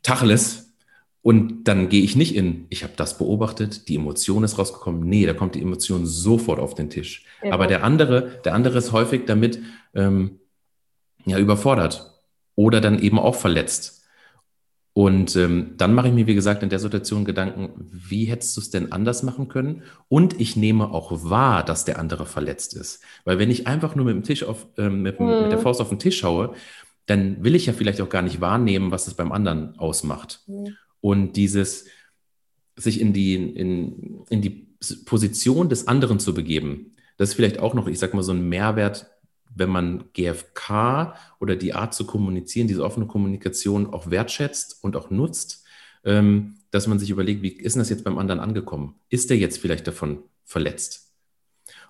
Tacheles. 0.02 0.61
Und 1.24 1.66
dann 1.66 1.90
gehe 1.90 2.02
ich 2.02 2.16
nicht 2.16 2.36
in, 2.36 2.66
ich 2.70 2.84
habe 2.84 2.94
das 2.96 3.18
beobachtet, 3.18 3.88
die 3.88 3.96
Emotion 3.96 4.44
ist 4.44 4.58
rausgekommen. 4.58 5.02
Nee, 5.08 5.26
da 5.26 5.34
kommt 5.34 5.54
die 5.54 5.62
Emotion 5.62 6.06
sofort 6.08 6.60
auf 6.60 6.74
den 6.74 6.90
Tisch. 6.90 7.26
Ja. 7.44 7.54
Aber 7.54 7.68
der 7.68 7.84
andere, 7.84 8.40
der 8.44 8.56
andere 8.56 8.80
ist 8.80 8.92
häufig 8.92 9.26
damit 9.28 9.60
ähm, 9.94 10.40
ja, 11.26 11.38
überfordert 11.38 12.12
oder 12.56 12.82
dann 12.82 13.00
eben 13.00 13.20
auch 13.20 13.36
verletzt. 13.36 14.02
Und 14.94 15.36
ähm, 15.38 15.76
dann 15.78 15.94
mache 15.94 16.10
ich 16.10 16.14
mir, 16.14 16.28
wie 16.28 16.36
gesagt, 16.36 16.64
in 16.64 16.70
der 16.70 16.80
Situation 16.80 17.24
Gedanken, 17.24 17.70
wie 17.78 18.26
hättest 18.26 18.58
du 18.58 18.62
es 18.62 18.72
denn 18.72 18.92
anders 18.92 19.24
machen 19.24 19.48
können? 19.48 19.84
Und 20.10 20.42
ich 20.42 20.58
nehme 20.58 20.92
auch 20.92 21.12
wahr, 21.30 21.64
dass 21.64 21.86
der 21.86 21.98
andere 21.98 22.26
verletzt 22.26 22.76
ist. 22.76 23.02
Weil 23.24 23.40
wenn 23.40 23.52
ich 23.52 23.68
einfach 23.68 23.96
nur 23.96 24.06
mit 24.06 24.16
dem 24.16 24.24
Tisch 24.24 24.44
auf, 24.44 24.68
ähm, 24.78 25.02
mit, 25.02 25.20
mhm. 25.20 25.28
mit, 25.44 25.52
der 25.52 25.60
Faust 25.60 25.80
auf 25.80 25.90
den 25.90 26.00
Tisch 26.00 26.20
schaue, 26.20 26.56
dann 27.06 27.42
will 27.44 27.56
ich 27.56 27.68
ja 27.68 27.74
vielleicht 27.74 28.02
auch 28.02 28.10
gar 28.10 28.22
nicht 28.22 28.42
wahrnehmen, 28.42 28.92
was 28.92 29.08
es 29.08 29.14
beim 29.14 29.32
anderen 29.32 29.78
ausmacht. 29.80 30.42
Mhm. 30.48 30.76
Und 31.02 31.34
dieses 31.34 31.86
sich 32.76 33.02
in 33.02 33.14
die, 33.14 33.36
in, 33.36 34.24
in 34.30 34.42
die 34.42 34.68
Position 35.06 35.70
des 35.70 35.88
anderen 35.88 36.20
zu 36.20 36.34
begeben, 36.34 36.96
das 37.18 37.30
ist 37.30 37.36
vielleicht 37.36 37.60
auch 37.60 37.74
noch, 37.74 37.88
ich 37.88 38.00
sag 38.00 38.14
mal, 38.14 38.24
so 38.24 38.32
ein 38.32 38.48
Mehrwert, 38.48 39.08
wenn 39.54 39.70
man 39.70 40.06
GFK 40.14 41.16
oder 41.40 41.56
die 41.56 41.74
Art 41.74 41.94
zu 41.94 42.06
kommunizieren, 42.06 42.68
diese 42.68 42.84
offene 42.84 43.06
Kommunikation 43.06 43.94
auch 43.94 44.10
wertschätzt 44.10 44.84
und 44.84 44.96
auch 44.96 45.10
nutzt, 45.10 45.64
ähm, 46.04 46.56
dass 46.72 46.88
man 46.88 47.00
sich 47.00 47.10
überlegt, 47.10 47.42
wie 47.42 47.50
ist 47.50 47.76
denn 47.76 47.82
das 47.82 47.90
jetzt 47.90 48.04
beim 48.04 48.18
anderen 48.18 48.40
angekommen? 48.40 48.96
Ist 49.10 49.30
der 49.30 49.38
jetzt 49.38 49.58
vielleicht 49.58 49.88
davon 49.88 50.24
verletzt? 50.46 51.12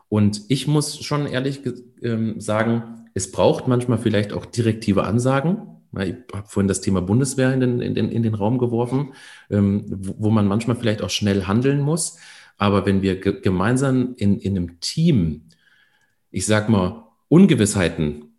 Und 0.09 0.41
ich 0.49 0.67
muss 0.67 1.01
schon 1.01 1.27
ehrlich 1.27 1.61
ähm, 2.01 2.41
sagen, 2.41 3.07
es 3.13 3.31
braucht 3.31 3.67
manchmal 3.67 3.97
vielleicht 3.97 4.33
auch 4.33 4.45
direktive 4.45 5.03
Ansagen. 5.03 5.80
Ich 5.99 6.15
habe 6.33 6.47
vorhin 6.47 6.67
das 6.67 6.81
Thema 6.81 7.01
Bundeswehr 7.01 7.53
in 7.53 7.59
den, 7.59 7.81
in 7.81 7.95
den, 7.95 8.09
in 8.09 8.23
den 8.23 8.33
Raum 8.33 8.57
geworfen, 8.57 9.13
ähm, 9.49 9.85
wo, 9.89 10.29
man 10.29 10.47
manchmal 10.47 10.77
vielleicht 10.77 11.01
auch 11.01 11.09
schnell 11.09 11.45
handeln 11.47 11.81
muss. 11.81 12.17
Aber 12.57 12.85
wenn 12.85 13.01
wir 13.01 13.19
gemeinsam 13.19 14.13
in, 14.17 14.39
in 14.39 14.55
einem 14.55 14.79
Team, 14.79 15.43
ich 16.29 16.45
sag 16.45 16.69
mal, 16.69 17.07
Ungewissheiten 17.27 18.31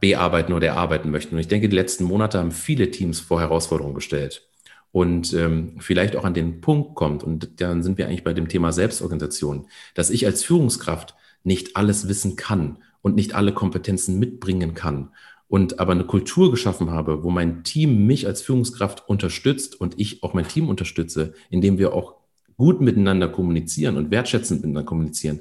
bearbeiten 0.00 0.52
oder 0.52 0.68
erarbeiten 0.68 1.10
möchten. 1.10 1.36
Und 1.36 1.40
ich 1.40 1.48
denke, 1.48 1.68
die 1.68 1.76
letzten 1.76 2.04
Monate 2.04 2.38
haben 2.38 2.50
viele 2.50 2.90
Teams 2.90 3.20
vor 3.20 3.40
Herausforderungen 3.40 3.94
gestellt 3.94 4.48
und 4.90 5.32
ähm, 5.34 5.76
vielleicht 5.78 6.16
auch 6.16 6.24
an 6.24 6.34
den 6.34 6.60
Punkt 6.60 6.94
kommt, 6.94 7.22
und 7.22 7.60
dann 7.60 7.82
sind 7.82 7.96
wir 7.96 8.06
eigentlich 8.06 8.24
bei 8.24 8.34
dem 8.34 8.48
Thema 8.48 8.72
Selbstorganisation, 8.72 9.66
dass 9.94 10.10
ich 10.10 10.26
als 10.26 10.44
Führungskraft 10.44 11.14
nicht 11.44 11.76
alles 11.76 12.08
wissen 12.08 12.36
kann 12.36 12.78
und 13.00 13.14
nicht 13.14 13.34
alle 13.34 13.52
Kompetenzen 13.52 14.18
mitbringen 14.18 14.74
kann 14.74 15.10
und 15.52 15.80
aber 15.80 15.92
eine 15.92 16.04
Kultur 16.04 16.50
geschaffen 16.50 16.90
habe, 16.92 17.24
wo 17.24 17.30
mein 17.30 17.62
Team 17.62 18.06
mich 18.06 18.26
als 18.26 18.40
Führungskraft 18.40 19.06
unterstützt 19.06 19.78
und 19.78 20.00
ich 20.00 20.22
auch 20.22 20.32
mein 20.32 20.48
Team 20.48 20.66
unterstütze, 20.70 21.34
indem 21.50 21.76
wir 21.76 21.92
auch 21.92 22.14
gut 22.56 22.80
miteinander 22.80 23.28
kommunizieren 23.28 23.98
und 23.98 24.10
wertschätzend 24.10 24.62
miteinander 24.62 24.86
kommunizieren, 24.86 25.40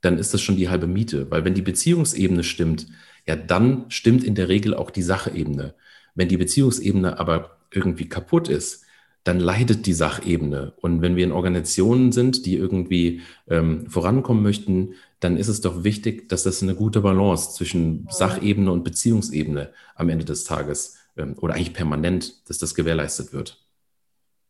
dann 0.00 0.16
ist 0.16 0.32
das 0.32 0.40
schon 0.40 0.56
die 0.56 0.70
halbe 0.70 0.86
Miete. 0.86 1.30
Weil 1.30 1.44
wenn 1.44 1.52
die 1.52 1.60
Beziehungsebene 1.60 2.44
stimmt, 2.44 2.86
ja, 3.26 3.36
dann 3.36 3.84
stimmt 3.88 4.24
in 4.24 4.34
der 4.34 4.48
Regel 4.48 4.72
auch 4.72 4.90
die 4.90 5.02
Sachebene. 5.02 5.74
Wenn 6.14 6.28
die 6.28 6.38
Beziehungsebene 6.38 7.20
aber 7.20 7.58
irgendwie 7.70 8.08
kaputt 8.08 8.48
ist, 8.48 8.86
dann 9.22 9.38
leidet 9.38 9.84
die 9.84 9.92
Sachebene. 9.92 10.72
Und 10.80 11.02
wenn 11.02 11.14
wir 11.14 11.24
in 11.24 11.32
Organisationen 11.32 12.10
sind, 12.10 12.46
die 12.46 12.56
irgendwie 12.56 13.20
ähm, 13.48 13.86
vorankommen 13.86 14.42
möchten, 14.42 14.94
dann 15.22 15.36
ist 15.36 15.48
es 15.48 15.60
doch 15.60 15.84
wichtig, 15.84 16.28
dass 16.28 16.42
das 16.42 16.62
eine 16.62 16.74
gute 16.74 17.00
Balance 17.00 17.52
zwischen 17.52 18.08
Sachebene 18.10 18.72
und 18.72 18.82
Beziehungsebene 18.82 19.70
am 19.94 20.08
Ende 20.08 20.24
des 20.24 20.44
Tages 20.44 20.96
ähm, 21.16 21.36
oder 21.40 21.54
eigentlich 21.54 21.74
permanent, 21.74 22.48
dass 22.48 22.58
das 22.58 22.74
gewährleistet 22.74 23.32
wird. 23.32 23.64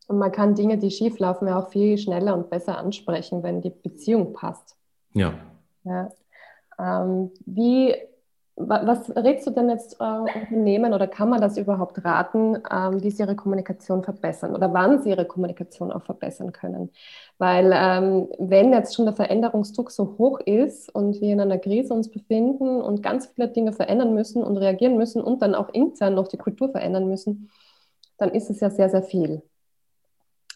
Und 0.07 0.17
man 0.17 0.31
kann 0.31 0.55
Dinge, 0.55 0.77
die 0.77 0.91
schief 0.91 1.19
laufen, 1.19 1.47
ja 1.47 1.59
auch 1.59 1.69
viel 1.69 1.97
schneller 1.97 2.35
und 2.35 2.49
besser 2.49 2.77
ansprechen, 2.77 3.43
wenn 3.43 3.61
die 3.61 3.69
Beziehung 3.69 4.33
passt. 4.33 4.75
Ja. 5.13 5.35
ja. 5.83 6.09
Ähm, 6.79 7.31
wie 7.45 7.93
was 8.55 9.09
rätst 9.15 9.47
du 9.47 9.51
denn 9.51 9.69
jetzt 9.69 9.99
äh, 9.99 10.03
Unternehmen 10.03 10.93
oder 10.93 11.07
kann 11.07 11.29
man 11.29 11.41
das 11.41 11.57
überhaupt 11.57 12.05
raten, 12.05 12.57
ähm, 12.71 13.01
wie 13.01 13.09
sie 13.09 13.23
ihre 13.23 13.35
Kommunikation 13.35 14.03
verbessern 14.03 14.55
oder 14.55 14.71
wann 14.73 15.01
sie 15.01 15.09
ihre 15.09 15.25
Kommunikation 15.25 15.91
auch 15.91 16.03
verbessern 16.03 16.51
können? 16.51 16.91
Weil 17.39 17.71
ähm, 17.73 18.27
wenn 18.37 18.71
jetzt 18.71 18.95
schon 18.95 19.05
der 19.05 19.15
Veränderungsdruck 19.15 19.89
so 19.89 20.17
hoch 20.19 20.39
ist 20.39 20.93
und 20.93 21.19
wir 21.19 21.33
in 21.33 21.41
einer 21.41 21.57
Krise 21.57 21.95
uns 21.95 22.11
befinden 22.11 22.79
und 22.81 23.01
ganz 23.01 23.25
viele 23.25 23.47
Dinge 23.47 23.73
verändern 23.73 24.13
müssen 24.13 24.43
und 24.43 24.57
reagieren 24.57 24.97
müssen 24.97 25.21
und 25.23 25.41
dann 25.41 25.55
auch 25.55 25.69
intern 25.69 26.13
noch 26.13 26.27
die 26.27 26.37
Kultur 26.37 26.69
verändern 26.69 27.07
müssen, 27.07 27.49
dann 28.17 28.29
ist 28.29 28.51
es 28.51 28.59
ja 28.59 28.69
sehr, 28.69 28.89
sehr 28.89 29.03
viel. 29.03 29.41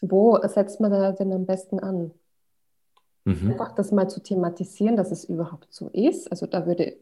Wo 0.00 0.38
setzt 0.46 0.80
man 0.80 0.92
da 0.92 1.10
denn 1.10 1.32
am 1.32 1.46
besten 1.46 1.80
an? 1.80 2.12
Mhm. 3.24 3.50
Einfach 3.50 3.72
das 3.72 3.90
mal 3.90 4.08
zu 4.08 4.22
thematisieren, 4.22 4.96
dass 4.96 5.10
es 5.10 5.24
überhaupt 5.24 5.66
so 5.70 5.88
ist. 5.88 6.30
Also 6.30 6.46
da 6.46 6.64
würde 6.64 6.96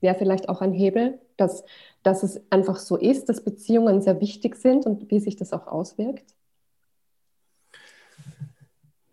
wäre 0.00 0.16
vielleicht 0.16 0.48
auch 0.48 0.60
ein 0.60 0.72
Hebel, 0.72 1.18
dass, 1.36 1.64
dass 2.02 2.22
es 2.22 2.40
einfach 2.50 2.76
so 2.76 2.96
ist, 2.96 3.28
dass 3.28 3.44
Beziehungen 3.44 4.00
sehr 4.00 4.20
wichtig 4.20 4.56
sind 4.56 4.86
und 4.86 5.10
wie 5.10 5.20
sich 5.20 5.36
das 5.36 5.52
auch 5.52 5.66
auswirkt? 5.66 6.34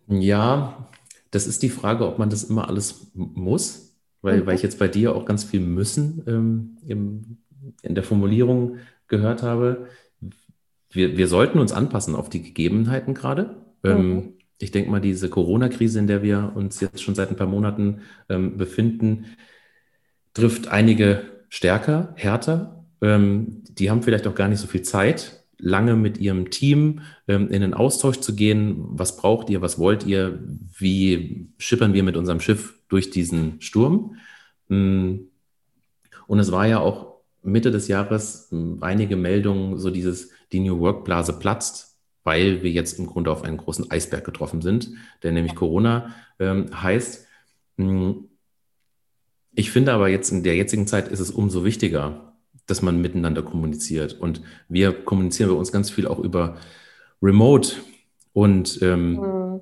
Ja, 0.07 0.87
das 1.31 1.47
ist 1.47 1.63
die 1.63 1.69
Frage, 1.69 2.07
ob 2.07 2.19
man 2.19 2.29
das 2.29 2.43
immer 2.43 2.67
alles 2.67 3.11
muss, 3.13 3.95
weil, 4.21 4.41
mhm. 4.41 4.45
weil 4.45 4.55
ich 4.55 4.61
jetzt 4.61 4.79
bei 4.79 4.87
dir 4.87 5.15
auch 5.15 5.25
ganz 5.25 5.43
viel 5.43 5.61
müssen 5.61 6.23
ähm, 6.27 6.77
im, 6.85 7.37
in 7.81 7.95
der 7.95 8.03
Formulierung 8.03 8.77
gehört 9.07 9.43
habe. 9.43 9.87
Wir, 10.89 11.17
wir 11.17 11.27
sollten 11.27 11.59
uns 11.59 11.71
anpassen 11.71 12.15
auf 12.15 12.29
die 12.29 12.43
Gegebenheiten 12.43 13.13
gerade. 13.13 13.55
Ähm, 13.83 14.13
mhm. 14.13 14.33
ich 14.59 14.71
denke 14.71 14.91
mal, 14.91 15.01
diese 15.01 15.29
Corona-Krise, 15.29 15.99
in 15.99 16.07
der 16.07 16.21
wir 16.21 16.53
uns 16.55 16.79
jetzt 16.79 17.01
schon 17.01 17.15
seit 17.15 17.29
ein 17.29 17.35
paar 17.35 17.47
Monaten 17.47 18.01
ähm, 18.29 18.57
befinden, 18.57 19.25
trifft 20.33 20.67
einige 20.67 21.23
stärker, 21.49 22.13
härter. 22.15 22.85
Ähm, 23.01 23.63
die 23.69 23.89
haben 23.89 24.03
vielleicht 24.03 24.27
auch 24.27 24.35
gar 24.35 24.47
nicht 24.47 24.59
so 24.59 24.67
viel 24.67 24.81
Zeit, 24.81 25.43
lange 25.57 25.95
mit 25.95 26.17
ihrem 26.17 26.49
Team 26.49 27.01
ähm, 27.27 27.49
in 27.49 27.61
den 27.61 27.73
Austausch 27.73 28.19
zu 28.19 28.35
gehen. 28.35 28.77
Was 28.89 29.17
braucht 29.17 29.49
ihr? 29.49 29.61
Was 29.61 29.79
wollt 29.79 30.05
ihr? 30.05 30.39
Wie 30.77 31.47
schippern 31.57 31.93
wir 31.93 32.03
mit 32.03 32.17
unserem 32.17 32.39
Schiff 32.39 32.79
durch 32.89 33.09
diesen 33.11 33.61
Sturm? 33.61 34.17
Mm. 34.67 35.15
Und 36.27 36.39
es 36.39 36.51
war 36.51 36.67
ja 36.67 36.79
auch 36.79 37.21
Mitte 37.43 37.71
des 37.71 37.87
Jahres 37.87 38.47
mm, 38.51 38.81
einige 38.81 39.15
Meldungen, 39.15 39.77
so 39.77 39.89
dieses, 39.89 40.31
die 40.51 40.59
New 40.59 40.79
Work 40.79 41.05
Blase 41.05 41.33
platzt, 41.33 41.97
weil 42.23 42.63
wir 42.63 42.71
jetzt 42.71 42.99
im 42.99 43.05
Grunde 43.05 43.31
auf 43.31 43.43
einen 43.43 43.57
großen 43.57 43.91
Eisberg 43.91 44.23
getroffen 44.25 44.61
sind, 44.61 44.91
der 45.21 45.31
nämlich 45.31 45.55
Corona 45.55 46.13
ähm, 46.39 46.65
heißt. 46.81 47.27
Mm. 47.77 48.11
Ich 49.55 49.71
finde 49.71 49.93
aber 49.93 50.09
jetzt 50.09 50.31
in 50.31 50.43
der 50.43 50.55
jetzigen 50.55 50.87
Zeit 50.87 51.07
ist 51.07 51.19
es 51.19 51.31
umso 51.31 51.63
wichtiger, 51.63 52.33
dass 52.65 52.81
man 52.81 53.01
miteinander 53.01 53.43
kommuniziert. 53.43 54.13
Und 54.19 54.41
wir 54.67 54.91
kommunizieren 54.91 55.49
bei 55.49 55.55
uns 55.55 55.71
ganz 55.71 55.89
viel 55.89 56.07
auch 56.07 56.19
über 56.19 56.57
Remote. 57.21 57.73
Und 58.31 58.81
ähm, 58.81 59.13
mhm. 59.13 59.61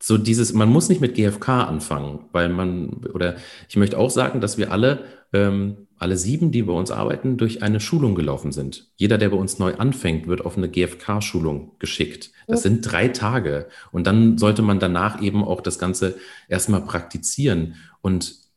so 0.00 0.18
dieses, 0.18 0.52
man 0.52 0.68
muss 0.68 0.88
nicht 0.88 1.00
mit 1.00 1.14
GFK 1.14 1.48
anfangen, 1.48 2.26
weil 2.32 2.50
man, 2.50 3.06
oder 3.14 3.36
ich 3.68 3.76
möchte 3.76 3.98
auch 3.98 4.10
sagen, 4.10 4.40
dass 4.40 4.58
wir 4.58 4.70
alle, 4.70 5.04
ähm, 5.32 5.86
alle 5.96 6.16
sieben, 6.16 6.52
die 6.52 6.62
bei 6.62 6.72
uns 6.72 6.90
arbeiten, 6.90 7.38
durch 7.38 7.62
eine 7.62 7.80
Schulung 7.80 8.14
gelaufen 8.14 8.52
sind. 8.52 8.90
Jeder, 8.96 9.16
der 9.16 9.30
bei 9.30 9.36
uns 9.36 9.58
neu 9.58 9.74
anfängt, 9.76 10.26
wird 10.26 10.44
auf 10.44 10.56
eine 10.56 10.68
GFK-Schulung 10.68 11.72
geschickt. 11.78 12.30
Das 12.46 12.62
sind 12.62 12.82
drei 12.82 13.08
Tage. 13.08 13.66
Und 13.92 14.06
dann 14.06 14.38
sollte 14.38 14.62
man 14.62 14.78
danach 14.78 15.20
eben 15.22 15.42
auch 15.44 15.60
das 15.60 15.78
Ganze 15.78 16.16
erstmal 16.48 16.82
praktizieren. 16.82 17.74
Und 18.00 18.47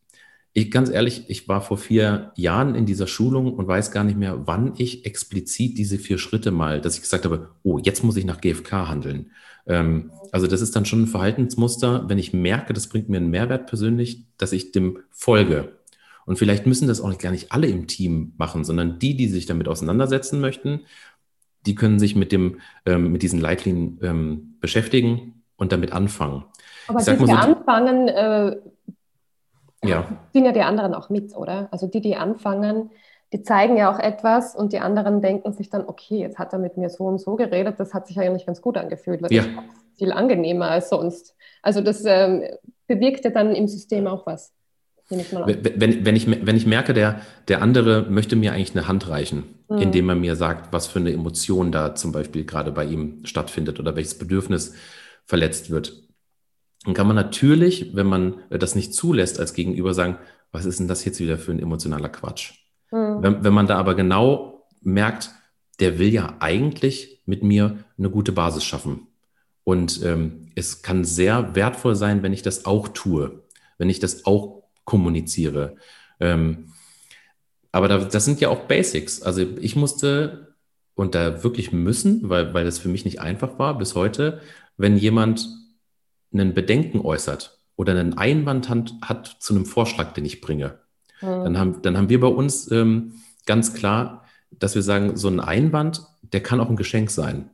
ich, 0.53 0.69
ganz 0.69 0.89
ehrlich, 0.89 1.25
ich 1.29 1.47
war 1.47 1.61
vor 1.61 1.77
vier 1.77 2.33
Jahren 2.35 2.75
in 2.75 2.85
dieser 2.85 3.07
Schulung 3.07 3.53
und 3.53 3.67
weiß 3.67 3.91
gar 3.91 4.03
nicht 4.03 4.17
mehr, 4.17 4.47
wann 4.47 4.73
ich 4.77 5.05
explizit 5.05 5.77
diese 5.77 5.97
vier 5.97 6.17
Schritte 6.17 6.51
mal, 6.51 6.81
dass 6.81 6.95
ich 6.95 7.01
gesagt 7.01 7.23
habe, 7.23 7.49
oh, 7.63 7.77
jetzt 7.77 8.03
muss 8.03 8.17
ich 8.17 8.25
nach 8.25 8.41
GFK 8.41 8.89
handeln. 8.89 9.31
Ähm, 9.65 10.11
also 10.33 10.47
das 10.47 10.59
ist 10.59 10.75
dann 10.75 10.85
schon 10.85 11.03
ein 11.03 11.07
Verhaltensmuster, 11.07 12.09
wenn 12.09 12.17
ich 12.17 12.33
merke, 12.33 12.73
das 12.73 12.87
bringt 12.87 13.07
mir 13.07 13.17
einen 13.17 13.29
Mehrwert 13.29 13.67
persönlich, 13.67 14.25
dass 14.37 14.51
ich 14.51 14.73
dem 14.73 14.99
folge. 15.09 15.77
Und 16.25 16.37
vielleicht 16.37 16.65
müssen 16.65 16.87
das 16.87 16.99
auch 16.99 17.09
nicht, 17.09 17.21
gar 17.21 17.31
nicht 17.31 17.53
alle 17.53 17.67
im 17.67 17.87
Team 17.87 18.33
machen, 18.37 18.65
sondern 18.65 18.99
die, 18.99 19.15
die 19.15 19.27
sich 19.27 19.45
damit 19.45 19.69
auseinandersetzen 19.69 20.41
möchten, 20.41 20.81
die 21.65 21.75
können 21.75 21.99
sich 21.99 22.15
mit 22.15 22.33
dem, 22.33 22.59
ähm, 22.85 23.11
mit 23.11 23.21
diesen 23.23 23.39
Leitlinien 23.39 23.99
ähm, 24.01 24.55
beschäftigen 24.59 25.43
und 25.55 25.71
damit 25.71 25.93
anfangen. 25.93 26.43
Aber 26.87 26.99
ich 26.99 27.05
die 27.05 27.25
so, 27.25 27.31
anfangen, 27.31 28.09
äh 28.09 28.57
ja. 29.83 30.05
ziehen 30.33 30.45
ja 30.45 30.51
die 30.51 30.61
anderen 30.61 30.93
auch 30.93 31.09
mit, 31.09 31.35
oder? 31.35 31.67
Also 31.71 31.87
die, 31.87 32.01
die 32.01 32.15
anfangen, 32.15 32.91
die 33.33 33.43
zeigen 33.43 33.77
ja 33.77 33.93
auch 33.93 33.99
etwas 33.99 34.55
und 34.55 34.73
die 34.73 34.79
anderen 34.79 35.21
denken 35.21 35.53
sich 35.53 35.69
dann, 35.69 35.85
okay, 35.87 36.19
jetzt 36.19 36.37
hat 36.37 36.53
er 36.53 36.59
mit 36.59 36.77
mir 36.77 36.89
so 36.89 37.05
und 37.05 37.19
so 37.19 37.35
geredet, 37.35 37.79
das 37.79 37.93
hat 37.93 38.07
sich 38.07 38.19
eigentlich 38.19 38.45
ganz 38.45 38.61
gut 38.61 38.77
angefühlt, 38.77 39.21
weil 39.21 39.31
ja. 39.31 39.43
viel 39.97 40.11
angenehmer 40.11 40.69
als 40.69 40.89
sonst. 40.89 41.35
Also 41.61 41.81
das 41.81 42.03
ähm, 42.05 42.43
bewirkt 42.87 43.23
ja 43.23 43.31
dann 43.31 43.55
im 43.55 43.67
System 43.67 44.07
auch 44.07 44.25
was. 44.25 44.53
Wenn, 45.09 46.05
wenn, 46.05 46.15
ich, 46.15 46.27
wenn 46.27 46.55
ich 46.55 46.65
merke, 46.65 46.93
der, 46.93 47.21
der 47.49 47.61
andere 47.61 48.03
möchte 48.09 48.37
mir 48.37 48.53
eigentlich 48.53 48.75
eine 48.75 48.87
Hand 48.87 49.09
reichen, 49.09 49.43
mhm. 49.67 49.77
indem 49.79 50.07
er 50.07 50.15
mir 50.15 50.37
sagt, 50.37 50.71
was 50.71 50.87
für 50.87 50.99
eine 50.99 51.11
Emotion 51.11 51.71
da 51.73 51.95
zum 51.95 52.13
Beispiel 52.13 52.45
gerade 52.45 52.71
bei 52.71 52.85
ihm 52.85 53.25
stattfindet 53.25 53.79
oder 53.79 53.95
welches 53.97 54.17
Bedürfnis 54.17 54.73
verletzt 55.25 55.69
wird, 55.69 56.01
dann 56.85 56.93
kann 56.93 57.07
man 57.07 57.15
natürlich, 57.15 57.95
wenn 57.95 58.07
man 58.07 58.39
das 58.49 58.75
nicht 58.75 58.93
zulässt 58.93 59.39
als 59.39 59.53
Gegenüber, 59.53 59.93
sagen, 59.93 60.17
was 60.51 60.65
ist 60.65 60.79
denn 60.79 60.87
das 60.87 61.05
jetzt 61.05 61.19
wieder 61.19 61.37
für 61.37 61.51
ein 61.51 61.59
emotionaler 61.59 62.09
Quatsch? 62.09 62.53
Mhm. 62.91 63.21
Wenn, 63.21 63.43
wenn 63.43 63.53
man 63.53 63.67
da 63.67 63.77
aber 63.77 63.95
genau 63.95 64.67
merkt, 64.81 65.31
der 65.79 65.99
will 65.99 66.09
ja 66.09 66.35
eigentlich 66.39 67.21
mit 67.25 67.43
mir 67.43 67.77
eine 67.97 68.09
gute 68.09 68.31
Basis 68.31 68.63
schaffen. 68.63 69.07
Und 69.63 70.03
ähm, 70.03 70.51
es 70.55 70.81
kann 70.81 71.03
sehr 71.03 71.55
wertvoll 71.55 71.95
sein, 71.95 72.23
wenn 72.23 72.33
ich 72.33 72.41
das 72.41 72.65
auch 72.65 72.87
tue, 72.89 73.43
wenn 73.77 73.89
ich 73.89 73.99
das 73.99 74.25
auch 74.25 74.63
kommuniziere. 74.85 75.75
Ähm, 76.19 76.73
aber 77.71 77.87
da, 77.87 77.99
das 77.99 78.25
sind 78.25 78.41
ja 78.41 78.49
auch 78.49 78.61
Basics. 78.61 79.21
Also 79.21 79.41
ich 79.59 79.75
musste 79.75 80.55
und 80.95 81.15
da 81.15 81.43
wirklich 81.43 81.71
müssen, 81.71 82.29
weil, 82.29 82.53
weil 82.53 82.65
das 82.65 82.79
für 82.79 82.89
mich 82.89 83.05
nicht 83.05 83.21
einfach 83.21 83.57
war 83.59 83.77
bis 83.77 83.95
heute, 83.95 84.41
wenn 84.77 84.97
jemand 84.97 85.47
einen 86.33 86.53
Bedenken 86.53 87.01
äußert 87.01 87.59
oder 87.75 87.93
einen 87.93 88.17
Einwand 88.17 88.69
hat, 88.69 88.93
hat 89.01 89.37
zu 89.39 89.53
einem 89.53 89.65
Vorschlag, 89.65 90.13
den 90.13 90.25
ich 90.25 90.41
bringe, 90.41 90.79
mhm. 91.21 91.43
dann, 91.43 91.57
haben, 91.57 91.81
dann 91.81 91.97
haben 91.97 92.09
wir 92.09 92.19
bei 92.19 92.27
uns 92.27 92.71
ähm, 92.71 93.13
ganz 93.45 93.73
klar, 93.73 94.25
dass 94.51 94.75
wir 94.75 94.81
sagen, 94.81 95.17
so 95.17 95.27
ein 95.27 95.39
Einwand, 95.39 96.05
der 96.21 96.43
kann 96.43 96.59
auch 96.59 96.69
ein 96.69 96.75
Geschenk 96.75 97.09
sein. 97.09 97.49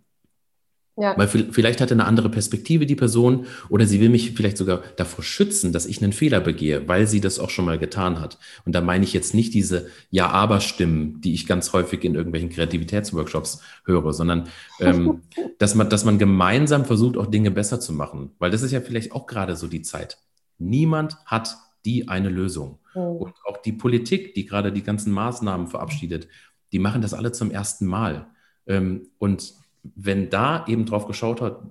Ja. 0.99 1.15
Weil 1.15 1.27
vielleicht 1.27 1.79
hat 1.79 1.91
er 1.91 1.95
eine 1.95 2.05
andere 2.05 2.29
Perspektive, 2.29 2.87
die 2.87 2.95
Person, 2.95 3.45
oder 3.69 3.85
sie 3.85 4.01
will 4.01 4.09
mich 4.09 4.31
vielleicht 4.31 4.57
sogar 4.57 4.81
davor 4.95 5.23
schützen, 5.23 5.71
dass 5.71 5.85
ich 5.85 6.01
einen 6.01 6.11
Fehler 6.11 6.39
begehe, 6.39 6.87
weil 6.87 7.05
sie 7.05 7.21
das 7.21 7.37
auch 7.37 7.51
schon 7.51 7.65
mal 7.65 7.77
getan 7.77 8.19
hat. 8.19 8.39
Und 8.65 8.73
da 8.73 8.81
meine 8.81 9.03
ich 9.03 9.13
jetzt 9.13 9.35
nicht 9.35 9.53
diese 9.53 9.89
Ja-Aber-Stimmen, 10.09 11.21
die 11.21 11.35
ich 11.35 11.45
ganz 11.45 11.71
häufig 11.71 12.03
in 12.03 12.15
irgendwelchen 12.15 12.49
Kreativitätsworkshops 12.49 13.61
höre, 13.85 14.11
sondern 14.11 14.49
ähm, 14.79 15.21
dass, 15.59 15.75
man, 15.75 15.87
dass 15.87 16.03
man 16.03 16.17
gemeinsam 16.17 16.83
versucht, 16.83 17.15
auch 17.17 17.27
Dinge 17.27 17.51
besser 17.51 17.79
zu 17.79 17.93
machen. 17.93 18.31
Weil 18.39 18.49
das 18.49 18.63
ist 18.63 18.71
ja 18.71 18.81
vielleicht 18.81 19.11
auch 19.11 19.27
gerade 19.27 19.55
so 19.55 19.67
die 19.67 19.83
Zeit. 19.83 20.17
Niemand 20.57 21.17
hat 21.25 21.55
die 21.85 22.07
eine 22.07 22.29
Lösung. 22.29 22.79
Mhm. 22.95 23.01
Und 23.01 23.33
auch 23.45 23.57
die 23.57 23.71
Politik, 23.71 24.33
die 24.33 24.47
gerade 24.47 24.71
die 24.71 24.83
ganzen 24.83 25.11
Maßnahmen 25.13 25.67
verabschiedet, 25.67 26.27
die 26.71 26.79
machen 26.79 27.03
das 27.03 27.13
alle 27.13 27.31
zum 27.31 27.51
ersten 27.51 27.85
Mal. 27.85 28.27
Ähm, 28.65 29.09
und 29.19 29.53
wenn 29.83 30.29
da 30.29 30.65
eben 30.67 30.85
drauf 30.85 31.07
geschaut 31.07 31.41
hat, 31.41 31.61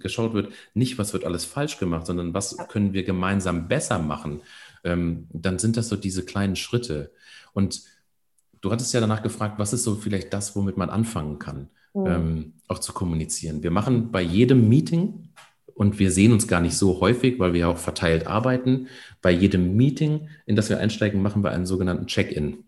geschaut 0.00 0.32
wird, 0.32 0.52
nicht, 0.72 0.98
was 0.98 1.12
wird 1.12 1.24
alles 1.24 1.44
falsch 1.44 1.78
gemacht, 1.78 2.06
sondern 2.06 2.32
was 2.32 2.56
können 2.68 2.92
wir 2.92 3.04
gemeinsam 3.04 3.68
besser 3.68 3.98
machen, 3.98 4.40
ähm, 4.82 5.26
dann 5.32 5.58
sind 5.58 5.76
das 5.76 5.88
so 5.88 5.96
diese 5.96 6.24
kleinen 6.24 6.56
Schritte. 6.56 7.12
Und 7.52 7.82
du 8.60 8.72
hattest 8.72 8.94
ja 8.94 9.00
danach 9.00 9.22
gefragt, 9.22 9.58
was 9.58 9.72
ist 9.72 9.84
so 9.84 9.94
vielleicht 9.96 10.32
das, 10.32 10.56
womit 10.56 10.76
man 10.76 10.90
anfangen 10.90 11.38
kann, 11.38 11.68
mhm. 11.92 12.06
ähm, 12.06 12.52
auch 12.68 12.78
zu 12.78 12.92
kommunizieren. 12.92 13.62
Wir 13.62 13.70
machen 13.70 14.10
bei 14.10 14.22
jedem 14.22 14.68
Meeting, 14.68 15.28
und 15.74 15.98
wir 15.98 16.10
sehen 16.10 16.32
uns 16.32 16.46
gar 16.46 16.60
nicht 16.60 16.76
so 16.76 17.00
häufig, 17.00 17.38
weil 17.38 17.52
wir 17.52 17.60
ja 17.60 17.68
auch 17.68 17.78
verteilt 17.78 18.26
arbeiten, 18.26 18.86
bei 19.20 19.32
jedem 19.32 19.76
Meeting, 19.76 20.28
in 20.46 20.56
das 20.56 20.68
wir 20.68 20.78
einsteigen, 20.78 21.20
machen 21.20 21.42
wir 21.42 21.50
einen 21.50 21.66
sogenannten 21.66 22.06
Check-in. 22.06 22.64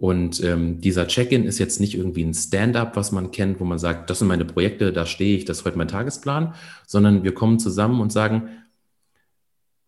Und 0.00 0.42
ähm, 0.42 0.80
dieser 0.80 1.06
Check-in 1.06 1.44
ist 1.44 1.58
jetzt 1.58 1.78
nicht 1.78 1.94
irgendwie 1.94 2.24
ein 2.24 2.32
Stand-up, 2.32 2.96
was 2.96 3.12
man 3.12 3.32
kennt, 3.32 3.60
wo 3.60 3.66
man 3.66 3.78
sagt, 3.78 4.08
das 4.08 4.20
sind 4.20 4.28
meine 4.28 4.46
Projekte, 4.46 4.94
da 4.94 5.04
stehe 5.04 5.36
ich, 5.36 5.44
das 5.44 5.58
ist 5.58 5.64
heute 5.66 5.76
mein 5.76 5.88
Tagesplan, 5.88 6.54
sondern 6.86 7.22
wir 7.22 7.34
kommen 7.34 7.58
zusammen 7.58 8.00
und 8.00 8.10
sagen, 8.10 8.48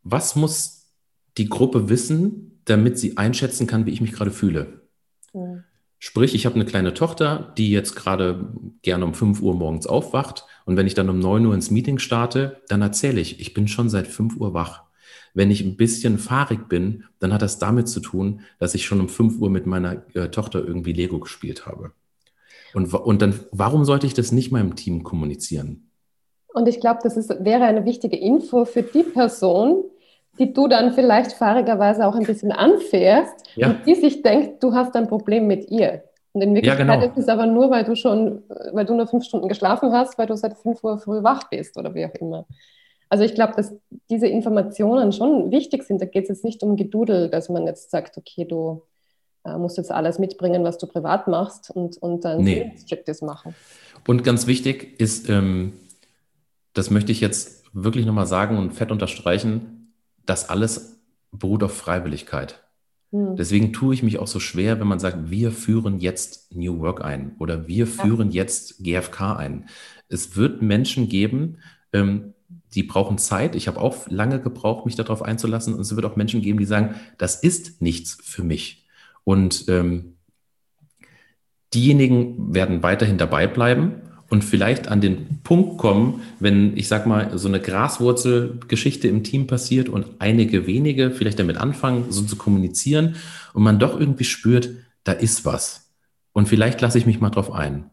was 0.03 0.37
muss 0.37 0.93
die 1.39 1.49
Gruppe 1.49 1.89
wissen, 1.89 2.61
damit 2.67 2.99
sie 2.99 3.17
einschätzen 3.17 3.67
kann, 3.67 3.87
wie 3.87 3.91
ich 3.91 4.03
mich 4.03 4.13
gerade 4.13 4.33
fühle? 4.33 4.83
Ja. 5.33 5.65
Sprich, 5.99 6.35
ich 6.35 6.45
habe 6.45 6.57
eine 6.57 6.67
kleine 6.67 6.93
Tochter, 6.93 7.55
die 7.57 7.71
jetzt 7.71 7.97
gerade 7.97 8.53
gerne 8.83 9.07
um 9.07 9.15
5 9.15 9.41
Uhr 9.41 9.55
morgens 9.55 9.87
aufwacht. 9.87 10.45
Und 10.67 10.77
wenn 10.77 10.87
ich 10.87 10.95
dann 10.95 11.09
um 11.09 11.21
9 11.21 11.47
Uhr 11.47 11.55
ins 11.55 11.71
Meeting 11.71 11.99
starte, 11.99 12.61
dann 12.69 12.83
erzähle 12.83 13.21
ich, 13.21 13.41
ich 13.41 13.55
bin 13.55 13.67
schon 13.67 13.89
seit 13.89 14.09
5 14.09 14.37
Uhr 14.37 14.53
wach. 14.53 14.83
Wenn 15.35 15.51
ich 15.51 15.62
ein 15.62 15.76
bisschen 15.76 16.18
fahrig 16.18 16.68
bin, 16.68 17.05
dann 17.18 17.33
hat 17.33 17.43
das 17.43 17.59
damit 17.59 17.89
zu 17.89 18.01
tun, 18.01 18.41
dass 18.59 18.74
ich 18.74 18.85
schon 18.85 19.01
um 19.01 19.09
5 19.09 19.41
Uhr 19.41 19.51
mit 19.51 19.66
meiner 19.66 20.03
äh, 20.14 20.28
Tochter 20.28 20.64
irgendwie 20.64 20.93
Lego 20.93 21.20
gespielt 21.20 21.66
habe. 21.66 21.93
Und, 22.74 22.93
und 22.93 23.22
dann, 23.22 23.41
warum 23.51 23.85
sollte 23.85 24.07
ich 24.07 24.14
das 24.14 24.33
nicht 24.33 24.53
meinem 24.53 24.76
Team 24.76 25.03
kommunizieren? 25.03 25.91
Und 26.53 26.68
ich 26.68 26.80
glaube, 26.80 27.01
das 27.03 27.16
ist, 27.16 27.30
wäre 27.45 27.64
eine 27.64 27.85
wichtige 27.85 28.16
Info 28.16 28.64
für 28.64 28.83
die 28.83 29.03
Person, 29.03 29.85
die 30.39 30.53
du 30.53 30.68
dann 30.68 30.93
vielleicht 30.93 31.33
fahrigerweise 31.33 32.07
auch 32.07 32.14
ein 32.14 32.24
bisschen 32.24 32.53
anfährst 32.53 33.35
ja. 33.55 33.68
und 33.68 33.87
die 33.87 33.95
sich 33.95 34.22
denkt, 34.22 34.62
du 34.62 34.74
hast 34.74 34.95
ein 34.97 35.09
Problem 35.09 35.47
mit 35.47 35.70
ihr. 35.70 36.05
Und 36.33 36.41
in 36.41 36.55
Wirklichkeit 36.55 36.89
ja, 36.89 36.95
genau. 36.95 37.07
ist 37.07 37.18
es 37.18 37.28
aber 37.28 37.47
nur, 37.47 37.70
weil 37.70 37.85
du 37.85 37.95
schon, 37.95 38.43
weil 38.72 38.87
du 38.87 38.95
nur 38.95 39.07
fünf 39.07 39.24
Stunden 39.24 39.49
geschlafen 39.49 39.93
hast, 39.93 40.16
weil 40.16 40.26
du 40.26 40.37
seit 40.37 40.57
fünf 40.57 40.83
Uhr 40.83 40.99
früh 40.99 41.22
wach 41.22 41.51
bist 41.51 41.76
oder 41.76 41.95
wie 41.95 42.07
auch 42.07 42.14
immer. 42.14 42.47
Also 43.13 43.25
ich 43.25 43.35
glaube, 43.35 43.53
dass 43.57 43.75
diese 44.09 44.27
Informationen 44.27 45.13
schon 45.13 45.51
wichtig 45.51 45.83
sind. 45.83 46.01
Da 46.01 46.07
geht 46.07 46.23
es 46.23 46.29
jetzt 46.31 46.45
nicht 46.45 46.63
um 46.63 46.77
Gedudel, 46.77 47.29
dass 47.29 47.51
man 47.51 47.67
jetzt 47.67 47.91
sagt, 47.91 48.17
okay, 48.17 48.47
du 48.47 48.85
äh, 49.45 49.59
musst 49.59 49.77
jetzt 49.77 49.93
alles 49.93 50.19
mitbringen, 50.19 50.65
was 50.65 50.79
du 50.79 50.87
privat 50.87 51.29
machst 51.29 51.71
und, 51.71 51.99
und 51.99 52.25
dann 52.25 52.43
nee. 52.43 52.73
Strictes 52.79 53.21
machen. 53.21 53.55
Und 54.09 54.25
ganz 54.25 54.47
wichtig 54.47 54.99
ist, 54.99 55.29
ähm, 55.29 55.75
das 56.73 56.89
möchte 56.89 57.13
ich 57.13 57.21
jetzt 57.21 57.65
wirklich 57.75 58.07
nochmal 58.07 58.27
sagen 58.27 58.57
und 58.57 58.73
fett 58.73 58.91
unterstreichen, 58.91 59.93
das 60.25 60.49
alles 60.49 60.99
beruht 61.33 61.63
auf 61.65 61.75
Freiwilligkeit. 61.75 62.63
Hm. 63.11 63.37
Deswegen 63.37 63.75
tue 63.75 63.93
ich 63.93 64.03
mich 64.03 64.21
auch 64.21 64.27
so 64.27 64.41
schwer, 64.41 64.81
wenn 64.81 64.87
man 64.87 65.01
sagt, 65.01 65.31
wir 65.31 65.53
führen 65.53 65.99
jetzt 65.99 66.57
New 66.57 66.81
Work 66.81 67.05
ein 67.05 67.37
oder 67.39 67.69
wir 67.69 67.87
führen 67.87 68.31
ja. 68.31 68.43
jetzt 68.43 68.83
GFK 68.83 69.37
ein. 69.37 69.69
Es 70.09 70.35
wird 70.35 70.63
Menschen 70.63 71.11
geben, 71.11 71.59
ähm, 71.93 72.32
die 72.75 72.83
brauchen 72.83 73.18
Zeit. 73.18 73.55
Ich 73.55 73.68
habe 73.68 73.81
auch 73.81 74.09
lange 74.09 74.41
gebraucht, 74.41 74.87
mich 74.87 74.97
darauf 74.97 75.23
einzulassen. 75.23 75.75
Und 75.75 75.81
es 75.81 75.95
wird 75.95 76.07
auch 76.07 76.16
Menschen 76.16 76.41
geben, 76.41 76.59
die 76.59 76.64
sagen, 76.64 76.95
das 77.18 77.37
ist 77.37 77.83
nichts 77.83 78.18
für 78.23 78.43
mich. 78.43 78.87
Und 79.25 79.66
ähm, 79.68 80.16
diejenigen 81.75 82.55
werden 82.55 82.83
weiterhin 82.83 83.18
dabei 83.18 83.47
bleiben 83.47 84.03
und 84.29 84.43
vielleicht 84.45 84.89
an 84.89 85.01
den 85.01 85.43
Punkt 85.43 85.79
kommen, 85.79 86.23
wenn, 86.41 86.77
ich 86.77 86.89
sag 86.89 87.07
mal, 87.07 87.37
so 87.37 87.49
eine 87.49 87.61
Graswurzelgeschichte 87.61 89.07
im 89.09 89.25
Team 89.25 89.47
passiert 89.47 89.89
und 89.89 90.07
einige 90.18 90.66
wenige 90.66 91.11
vielleicht 91.11 91.39
damit 91.39 91.59
anfangen, 91.59 92.07
so 92.11 92.23
zu 92.23 92.37
kommunizieren 92.37 93.16
und 93.53 93.62
man 93.62 93.79
doch 93.79 93.99
irgendwie 93.99 94.25
spürt, 94.25 94.70
da 95.05 95.12
ist 95.12 95.45
was. 95.45 95.93
Und 96.33 96.49
vielleicht 96.49 96.81
lasse 96.81 96.97
ich 96.97 97.05
mich 97.05 97.20
mal 97.20 97.31
drauf 97.31 97.53
ein. 97.53 97.91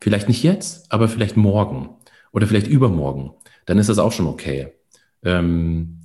Vielleicht 0.00 0.28
nicht 0.28 0.42
jetzt, 0.42 0.90
aber 0.90 1.08
vielleicht 1.08 1.36
morgen 1.36 1.90
oder 2.32 2.46
vielleicht 2.46 2.66
übermorgen 2.66 3.30
dann 3.66 3.78
ist 3.78 3.88
das 3.88 3.98
auch 3.98 4.12
schon 4.12 4.26
okay. 4.26 4.72
Ähm, 5.22 6.00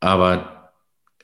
aber 0.00 0.72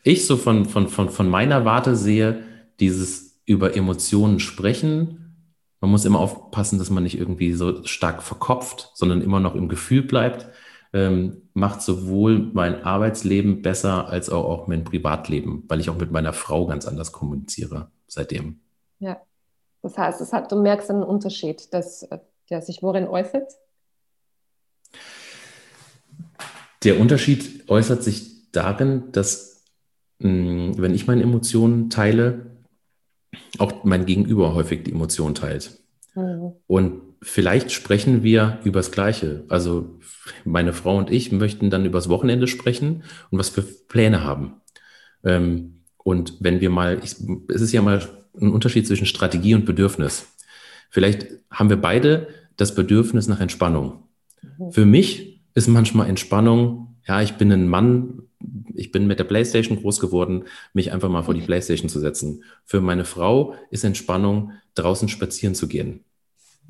ich 0.03 0.26
so 0.26 0.37
von, 0.37 0.64
von, 0.64 0.89
von, 0.89 1.11
von 1.11 1.28
meiner 1.28 1.64
Warte 1.64 1.95
sehe, 1.97 2.43
dieses 2.80 3.41
über 3.45 3.76
Emotionen 3.76 4.41
sprechen, 4.41 5.18
man 5.80 5.91
muss 5.91 6.05
immer 6.05 6.20
aufpassen, 6.20 6.78
dass 6.78 6.91
man 6.91 7.03
nicht 7.03 7.18
irgendwie 7.18 7.53
so 7.53 7.85
stark 7.85 8.22
verkopft, 8.22 8.93
sondern 8.95 9.20
immer 9.20 9.41
noch 9.41 9.57
im 9.57 9.68
Gefühl 9.68 10.03
bleibt, 10.03 10.47
ähm, 10.93 11.43
macht 11.55 11.83
sowohl 11.83 12.51
mein 12.53 12.85
Arbeitsleben 12.85 13.62
besser 13.62 14.09
als 14.09 14.30
auch, 14.30 14.45
auch 14.45 14.66
mein 14.68 14.85
Privatleben, 14.85 15.64
weil 15.68 15.80
ich 15.80 15.91
auch 15.91 15.97
mit 15.97 16.12
meiner 16.12 16.33
Frau 16.33 16.66
ganz 16.66 16.87
anders 16.87 17.12
kommuniziere 17.12 17.91
seitdem. 18.07 18.61
Ja, 19.01 19.20
das 19.83 19.99
heißt, 19.99 20.20
es 20.20 20.33
hat, 20.33 20.53
du 20.53 20.61
merkst 20.61 20.91
einen 20.91 21.03
Unterschied, 21.03 21.74
dass 21.74 22.07
der 22.49 22.62
sich 22.62 22.83
worin 22.83 23.09
äußert? 23.09 23.53
Der 26.85 26.99
Unterschied 26.99 27.68
äußert 27.68 28.03
sich 28.03 28.51
darin, 28.53 29.05
dass 29.12 29.64
mh, 30.18 30.74
wenn 30.78 30.95
ich 30.95 31.07
meine 31.07 31.22
Emotionen 31.22 31.91
teile, 31.91 32.47
auch 33.59 33.85
mein 33.85 34.07
Gegenüber 34.07 34.55
häufig 34.55 34.85
die 34.85 34.93
Emotionen 34.93 35.35
teilt. 35.35 35.78
Mhm. 36.14 36.53
Und 36.66 37.03
vielleicht 37.22 37.72
sprechen 37.72 38.22
wir 38.22 38.59
über 38.64 38.80
das 38.80 38.93
Gleiche. 38.93 39.45
Also 39.49 39.99
meine 40.45 40.72
Frau 40.72 40.97
und 40.97 41.11
ich 41.11 41.33
möchten 41.33 41.70
dann 41.70 41.87
übers 41.87 42.09
Wochenende 42.09 42.47
sprechen 42.47 43.05
und 43.30 43.39
was 43.39 43.49
für 43.49 43.62
Pläne 43.62 44.24
haben. 44.24 44.61
Ähm, 45.24 45.85
und 46.05 46.35
wenn 46.41 46.61
wir 46.61 46.70
mal, 46.70 47.01
ich, 47.03 47.16
es 47.49 47.61
ist 47.61 47.72
ja 47.72 47.80
mal 47.83 48.03
ein 48.41 48.51
Unterschied 48.51 48.87
zwischen 48.87 49.07
Strategie 49.07 49.55
und 49.55 49.66
Bedürfnis. 49.66 50.26
Vielleicht 50.91 51.28
haben 51.51 51.70
wir 51.70 51.76
beide 51.76 52.28
das 52.57 52.74
Bedürfnis 52.74 53.28
nach 53.28 53.41
Entspannung. 53.41 54.09
Mhm. 54.43 54.72
Für 54.72 54.85
mich 54.85 55.32
ist 55.55 55.68
manchmal 55.68 56.09
Entspannung. 56.09 56.96
Ja, 57.07 57.20
ich 57.22 57.34
bin 57.34 57.50
ein 57.53 57.68
Mann, 57.68 58.22
ich 58.74 58.92
bin 58.92 59.07
mit 59.07 59.18
der 59.18 59.24
Playstation 59.24 59.80
groß 59.80 60.00
geworden, 60.00 60.44
mich 60.72 60.92
einfach 60.92 61.09
mal 61.09 61.22
vor 61.22 61.34
die 61.34 61.40
Playstation 61.40 61.88
zu 61.88 62.00
setzen. 62.00 62.44
Für 62.64 62.80
meine 62.80 63.05
Frau 63.05 63.55
ist 63.70 63.84
Entspannung, 63.84 64.53
draußen 64.74 65.09
spazieren 65.09 65.55
zu 65.55 65.68
gehen. 65.68 66.05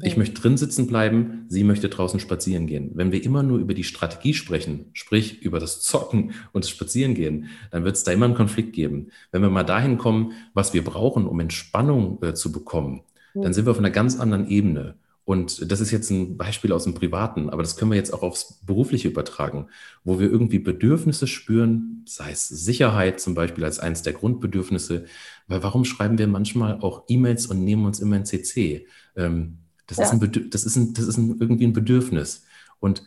Ich 0.00 0.16
möchte 0.16 0.40
drin 0.40 0.56
sitzen 0.56 0.86
bleiben, 0.86 1.44
sie 1.48 1.64
möchte 1.64 1.88
draußen 1.88 2.18
spazieren 2.18 2.66
gehen. 2.66 2.90
Wenn 2.94 3.12
wir 3.12 3.22
immer 3.22 3.42
nur 3.42 3.58
über 3.58 3.74
die 3.74 3.84
Strategie 3.84 4.34
sprechen, 4.34 4.86
sprich 4.94 5.42
über 5.42 5.60
das 5.60 5.82
Zocken 5.82 6.32
und 6.52 6.64
das 6.64 6.70
Spazierengehen, 6.70 7.48
dann 7.70 7.84
wird 7.84 7.96
es 7.96 8.02
da 8.02 8.10
immer 8.10 8.24
einen 8.24 8.34
Konflikt 8.34 8.72
geben. 8.72 9.10
Wenn 9.30 9.42
wir 9.42 9.50
mal 9.50 9.62
dahin 9.62 9.98
kommen, 9.98 10.32
was 10.54 10.72
wir 10.72 10.82
brauchen, 10.82 11.26
um 11.26 11.38
Entspannung 11.40 12.20
äh, 12.22 12.34
zu 12.34 12.50
bekommen, 12.50 13.02
dann 13.34 13.54
sind 13.54 13.66
wir 13.66 13.70
auf 13.70 13.78
einer 13.78 13.90
ganz 13.90 14.18
anderen 14.18 14.48
Ebene. 14.48 14.96
Und 15.24 15.70
das 15.70 15.80
ist 15.80 15.92
jetzt 15.92 16.10
ein 16.10 16.36
Beispiel 16.36 16.72
aus 16.72 16.84
dem 16.84 16.94
Privaten, 16.94 17.48
aber 17.48 17.62
das 17.62 17.76
können 17.76 17.92
wir 17.92 17.96
jetzt 17.96 18.12
auch 18.12 18.22
aufs 18.22 18.60
Berufliche 18.64 19.08
übertragen, 19.08 19.68
wo 20.02 20.18
wir 20.18 20.28
irgendwie 20.28 20.58
Bedürfnisse 20.58 21.28
spüren, 21.28 22.02
sei 22.06 22.32
es 22.32 22.48
Sicherheit 22.48 23.20
zum 23.20 23.34
Beispiel 23.34 23.64
als 23.64 23.78
eines 23.78 24.02
der 24.02 24.14
Grundbedürfnisse. 24.14 25.04
Weil 25.46 25.62
warum 25.62 25.84
schreiben 25.84 26.18
wir 26.18 26.26
manchmal 26.26 26.80
auch 26.80 27.04
E-Mails 27.08 27.46
und 27.46 27.62
nehmen 27.62 27.86
uns 27.86 28.00
immer 28.00 28.16
ein 28.16 28.26
CC? 28.26 28.86
Ähm, 29.16 29.58
das, 29.86 29.98
ja. 29.98 30.04
ist 30.04 30.12
ein 30.12 30.50
das, 30.50 30.64
ist 30.64 30.76
ein, 30.76 30.94
das 30.94 31.06
ist 31.06 31.18
ein, 31.18 31.36
irgendwie 31.38 31.66
ein 31.66 31.72
Bedürfnis. 31.72 32.44
Und 32.80 33.04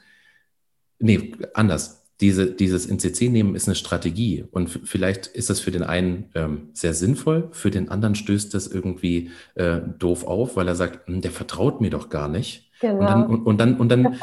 nee, 0.99 1.33
anders. 1.53 2.04
Diese, 2.21 2.49
dieses 2.51 2.85
NCC 2.85 3.29
nehmen 3.29 3.55
ist 3.55 3.67
eine 3.67 3.75
Strategie 3.75 4.45
und 4.51 4.69
vielleicht 4.69 5.27
ist 5.27 5.49
das 5.49 5.59
für 5.59 5.71
den 5.71 5.83
einen 5.83 6.29
ähm, 6.33 6.69
sehr 6.73 6.93
sinnvoll, 6.93 7.49
für 7.51 7.71
den 7.71 7.89
anderen 7.89 8.15
stößt 8.15 8.53
das 8.53 8.67
irgendwie 8.67 9.31
äh, 9.55 9.79
doof 9.99 10.25
auf, 10.25 10.55
weil 10.55 10.67
er 10.67 10.75
sagt, 10.75 11.07
hm, 11.07 11.21
der 11.21 11.31
vertraut 11.31 11.81
mir 11.81 11.89
doch 11.89 12.09
gar 12.09 12.29
nicht. 12.29 12.71
Genau. 12.79 12.99
Und 12.99 13.05
dann, 13.05 13.25
und, 13.25 13.45
und 13.45 13.57
dann, 13.57 13.77
und 13.77 13.89
dann, 13.89 14.15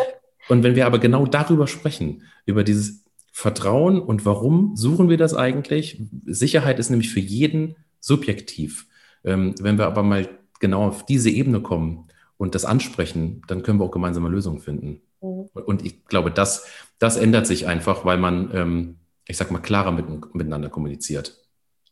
und 0.49 0.63
wenn 0.63 0.75
wir 0.75 0.87
aber 0.87 0.99
genau 0.99 1.27
darüber 1.27 1.67
sprechen, 1.67 2.23
über 2.47 2.65
dieses 2.65 3.05
Vertrauen 3.31 4.01
und 4.01 4.25
warum 4.25 4.75
suchen 4.77 5.09
wir 5.09 5.19
das 5.19 5.35
eigentlich? 5.35 6.03
Sicherheit 6.27 6.79
ist 6.79 6.91
nämlich 6.91 7.11
für 7.11 7.21
jeden 7.21 7.77
subjektiv. 8.01 8.87
Ähm, 9.25 9.55
wenn 9.61 9.79
wir 9.79 9.87
aber 9.87 10.03
mal 10.03 10.29
genau 10.61 10.87
auf 10.87 11.05
diese 11.05 11.31
Ebene 11.31 11.61
kommen 11.61 12.09
und 12.39 12.55
das 12.55 12.65
ansprechen, 12.65 13.43
dann 13.49 13.63
können 13.63 13.79
wir 13.81 13.85
auch 13.85 13.91
gemeinsame 13.91 14.29
Lösungen 14.29 14.61
finden. 14.61 15.03
Mhm. 15.23 15.49
Und 15.55 15.85
ich 15.85 16.05
glaube, 16.05 16.31
das, 16.31 16.67
das 16.99 17.17
ändert 17.17 17.47
sich 17.47 17.67
einfach, 17.67 18.05
weil 18.05 18.19
man, 18.19 18.51
ähm, 18.55 18.97
ich 19.27 19.37
sag 19.37 19.51
mal, 19.51 19.61
klarer 19.61 19.93
mit, 19.93 20.35
miteinander 20.35 20.69
kommuniziert. 20.69 21.39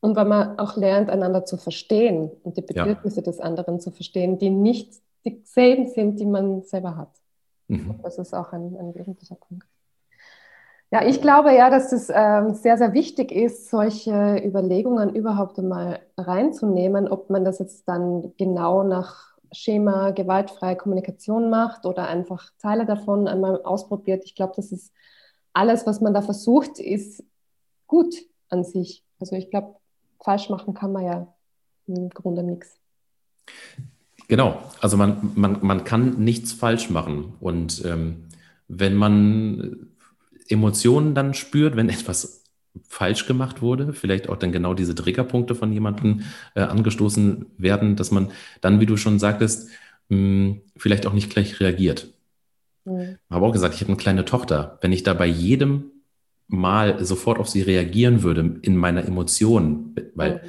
Und 0.00 0.16
weil 0.16 0.24
man 0.24 0.58
auch 0.58 0.76
lernt, 0.76 1.10
einander 1.10 1.44
zu 1.44 1.56
verstehen 1.56 2.30
und 2.42 2.56
die 2.56 2.62
Bedürfnisse 2.62 3.20
ja. 3.20 3.24
des 3.24 3.40
anderen 3.40 3.80
zu 3.80 3.90
verstehen, 3.90 4.38
die 4.38 4.50
nicht 4.50 4.94
dieselben 5.24 5.88
sind, 5.88 6.18
die 6.18 6.26
man 6.26 6.62
selber 6.62 6.96
hat. 6.96 7.10
Mhm. 7.68 8.00
Das 8.02 8.18
ist 8.18 8.34
auch 8.34 8.52
ein, 8.52 8.76
ein 8.76 8.94
wesentlicher 8.94 9.36
Punkt. 9.36 9.66
Ja, 10.92 11.06
ich 11.06 11.20
glaube 11.20 11.54
ja, 11.54 11.70
dass 11.70 11.92
es 11.92 12.10
ähm, 12.12 12.54
sehr, 12.54 12.76
sehr 12.76 12.92
wichtig 12.94 13.30
ist, 13.30 13.70
solche 13.70 14.42
Überlegungen 14.44 15.14
überhaupt 15.14 15.56
einmal 15.58 16.00
reinzunehmen, 16.16 17.06
ob 17.06 17.30
man 17.30 17.44
das 17.44 17.60
jetzt 17.60 17.86
dann 17.86 18.32
genau 18.36 18.82
nach 18.82 19.29
Schema 19.52 20.10
gewaltfreie 20.10 20.76
Kommunikation 20.76 21.50
macht 21.50 21.86
oder 21.86 22.08
einfach 22.08 22.50
Teile 22.58 22.86
davon 22.86 23.28
einmal 23.28 23.62
ausprobiert. 23.62 24.22
Ich 24.24 24.34
glaube, 24.34 24.52
das 24.56 24.72
ist 24.72 24.92
alles, 25.52 25.86
was 25.86 26.00
man 26.00 26.14
da 26.14 26.22
versucht, 26.22 26.78
ist 26.78 27.24
gut 27.86 28.14
an 28.48 28.64
sich. 28.64 29.04
Also 29.18 29.36
ich 29.36 29.50
glaube, 29.50 29.76
falsch 30.22 30.48
machen 30.48 30.74
kann 30.74 30.92
man 30.92 31.04
ja 31.04 31.34
im 31.86 32.08
Grunde 32.10 32.42
nichts. 32.42 32.78
Genau, 34.28 34.60
also 34.80 34.96
man, 34.96 35.32
man, 35.34 35.58
man 35.60 35.82
kann 35.82 36.22
nichts 36.22 36.52
falsch 36.52 36.88
machen. 36.88 37.34
Und 37.40 37.84
ähm, 37.84 38.28
wenn 38.68 38.94
man 38.94 39.88
Emotionen 40.48 41.14
dann 41.14 41.34
spürt, 41.34 41.76
wenn 41.76 41.88
etwas 41.88 42.39
falsch 42.90 43.26
gemacht 43.26 43.62
wurde, 43.62 43.92
vielleicht 43.92 44.28
auch 44.28 44.36
dann 44.36 44.50
genau 44.50 44.74
diese 44.74 44.96
Triggerpunkte 44.96 45.54
von 45.54 45.72
jemandem 45.72 46.22
äh, 46.56 46.62
angestoßen 46.62 47.46
werden, 47.56 47.94
dass 47.94 48.10
man 48.10 48.32
dann, 48.60 48.80
wie 48.80 48.86
du 48.86 48.96
schon 48.96 49.20
sagtest, 49.20 49.70
mh, 50.08 50.18
hm, 50.18 50.60
vielleicht 50.76 51.06
auch 51.06 51.12
nicht 51.12 51.30
gleich 51.30 51.60
reagiert. 51.60 52.12
Mhm. 52.84 53.18
Ich 53.28 53.34
habe 53.34 53.46
auch 53.46 53.52
gesagt, 53.52 53.76
ich 53.76 53.80
habe 53.80 53.92
eine 53.92 53.96
kleine 53.96 54.24
Tochter. 54.24 54.78
Wenn 54.80 54.90
ich 54.92 55.04
da 55.04 55.14
bei 55.14 55.26
jedem 55.26 55.84
Mal 56.48 57.04
sofort 57.04 57.38
auf 57.38 57.48
sie 57.48 57.62
reagieren 57.62 58.24
würde 58.24 58.58
in 58.62 58.76
meiner 58.76 59.04
Emotion, 59.04 59.94
weil 60.16 60.34
mhm. 60.34 60.40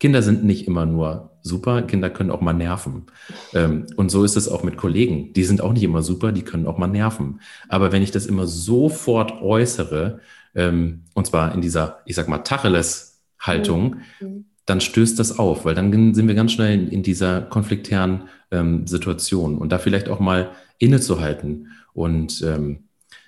Kinder 0.00 0.20
sind 0.20 0.42
nicht 0.42 0.66
immer 0.66 0.86
nur 0.86 1.38
super, 1.42 1.82
Kinder 1.82 2.10
können 2.10 2.32
auch 2.32 2.40
mal 2.40 2.54
nerven. 2.54 3.06
Ähm, 3.52 3.86
und 3.94 4.10
so 4.10 4.24
ist 4.24 4.36
es 4.36 4.48
auch 4.48 4.64
mit 4.64 4.76
Kollegen. 4.76 5.32
Die 5.32 5.44
sind 5.44 5.60
auch 5.60 5.72
nicht 5.72 5.84
immer 5.84 6.02
super, 6.02 6.32
die 6.32 6.42
können 6.42 6.66
auch 6.66 6.76
mal 6.76 6.88
nerven. 6.88 7.40
Aber 7.68 7.92
wenn 7.92 8.02
ich 8.02 8.10
das 8.10 8.26
immer 8.26 8.48
sofort 8.48 9.40
äußere, 9.40 10.18
ähm, 10.54 11.04
und 11.14 11.26
zwar 11.26 11.54
in 11.54 11.60
dieser, 11.60 12.00
ich 12.06 12.16
sag 12.16 12.28
mal, 12.28 12.38
Tacheles-Haltung, 12.38 13.96
mhm. 14.20 14.46
dann 14.66 14.80
stößt 14.80 15.18
das 15.18 15.38
auf, 15.38 15.64
weil 15.64 15.74
dann 15.74 16.14
sind 16.14 16.28
wir 16.28 16.34
ganz 16.34 16.52
schnell 16.52 16.74
in, 16.74 16.88
in 16.88 17.02
dieser 17.02 17.42
konfliktären 17.42 18.28
ähm, 18.50 18.86
Situation 18.86 19.58
und 19.58 19.70
da 19.70 19.78
vielleicht 19.78 20.08
auch 20.08 20.20
mal 20.20 20.50
innezuhalten. 20.78 21.68
Und 21.92 22.42
ähm, 22.42 22.84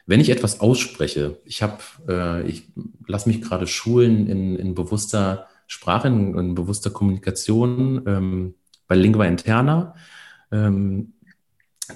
wenn 0.07 0.21
ich 0.21 0.31
etwas 0.31 0.61
ausspreche, 0.61 1.39
ich 1.45 1.63
habe, 1.63 1.79
äh, 2.09 2.49
ich 2.49 2.69
lasse 3.07 3.29
mich 3.29 3.43
gerade 3.43 3.67
schulen 3.67 4.29
in, 4.29 4.57
in 4.57 4.75
bewusster 4.75 5.47
Sprache, 5.67 6.09
in, 6.09 6.39
in 6.39 6.55
bewusster 6.55 6.91
Kommunikation 6.91 8.03
ähm, 8.07 8.55
bei 8.87 8.95
Lingua 8.95 9.25
Interna. 9.25 9.95
Ähm, 10.53 11.15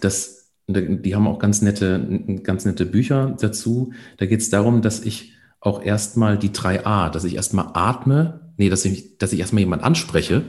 das 0.00 0.39
die 0.72 1.14
haben 1.14 1.26
auch 1.26 1.38
ganz 1.38 1.62
nette, 1.62 2.40
ganz 2.42 2.64
nette 2.64 2.86
Bücher 2.86 3.36
dazu. 3.40 3.92
Da 4.18 4.26
geht 4.26 4.40
es 4.40 4.50
darum, 4.50 4.82
dass 4.82 5.00
ich 5.00 5.34
auch 5.60 5.82
erstmal 5.82 6.38
die 6.38 6.50
3a, 6.50 7.10
dass 7.10 7.24
ich 7.24 7.36
erstmal 7.36 7.70
atme, 7.74 8.40
nee, 8.56 8.68
dass 8.70 8.84
ich, 8.84 9.18
dass 9.18 9.32
ich 9.32 9.40
erstmal 9.40 9.60
jemand 9.60 9.82
anspreche, 9.82 10.42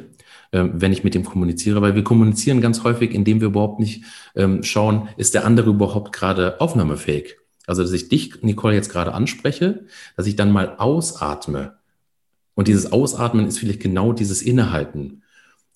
äh, 0.52 0.66
wenn 0.72 0.94
ich 0.94 1.04
mit 1.04 1.16
dem 1.16 1.26
kommuniziere, 1.26 1.82
weil 1.82 1.96
wir 1.96 2.04
kommunizieren 2.04 2.62
ganz 2.62 2.84
häufig, 2.84 3.14
indem 3.14 3.42
wir 3.42 3.48
überhaupt 3.48 3.80
nicht 3.80 4.04
ähm, 4.36 4.64
schauen, 4.64 5.10
ist 5.18 5.34
der 5.34 5.46
andere 5.46 5.70
überhaupt 5.70 6.14
gerade 6.14 6.60
aufnahmefähig. 6.62 7.38
Also, 7.68 7.84
dass 7.84 7.92
ich 7.92 8.10
dich, 8.10 8.42
Nicole, 8.42 8.76
jetzt 8.76 8.90
gerade 8.90 9.14
anspreche, 9.14 9.86
dass 10.18 10.28
ich 10.28 10.36
dann 10.36 10.52
mal 10.52 10.76
ausatme. 10.78 11.78
Und 12.54 12.68
dieses 12.68 12.92
Ausatmen 12.92 13.48
ist 13.48 13.60
vielleicht 13.60 13.82
genau 13.82 14.14
dieses 14.14 14.42
Innehalten. 14.42 15.24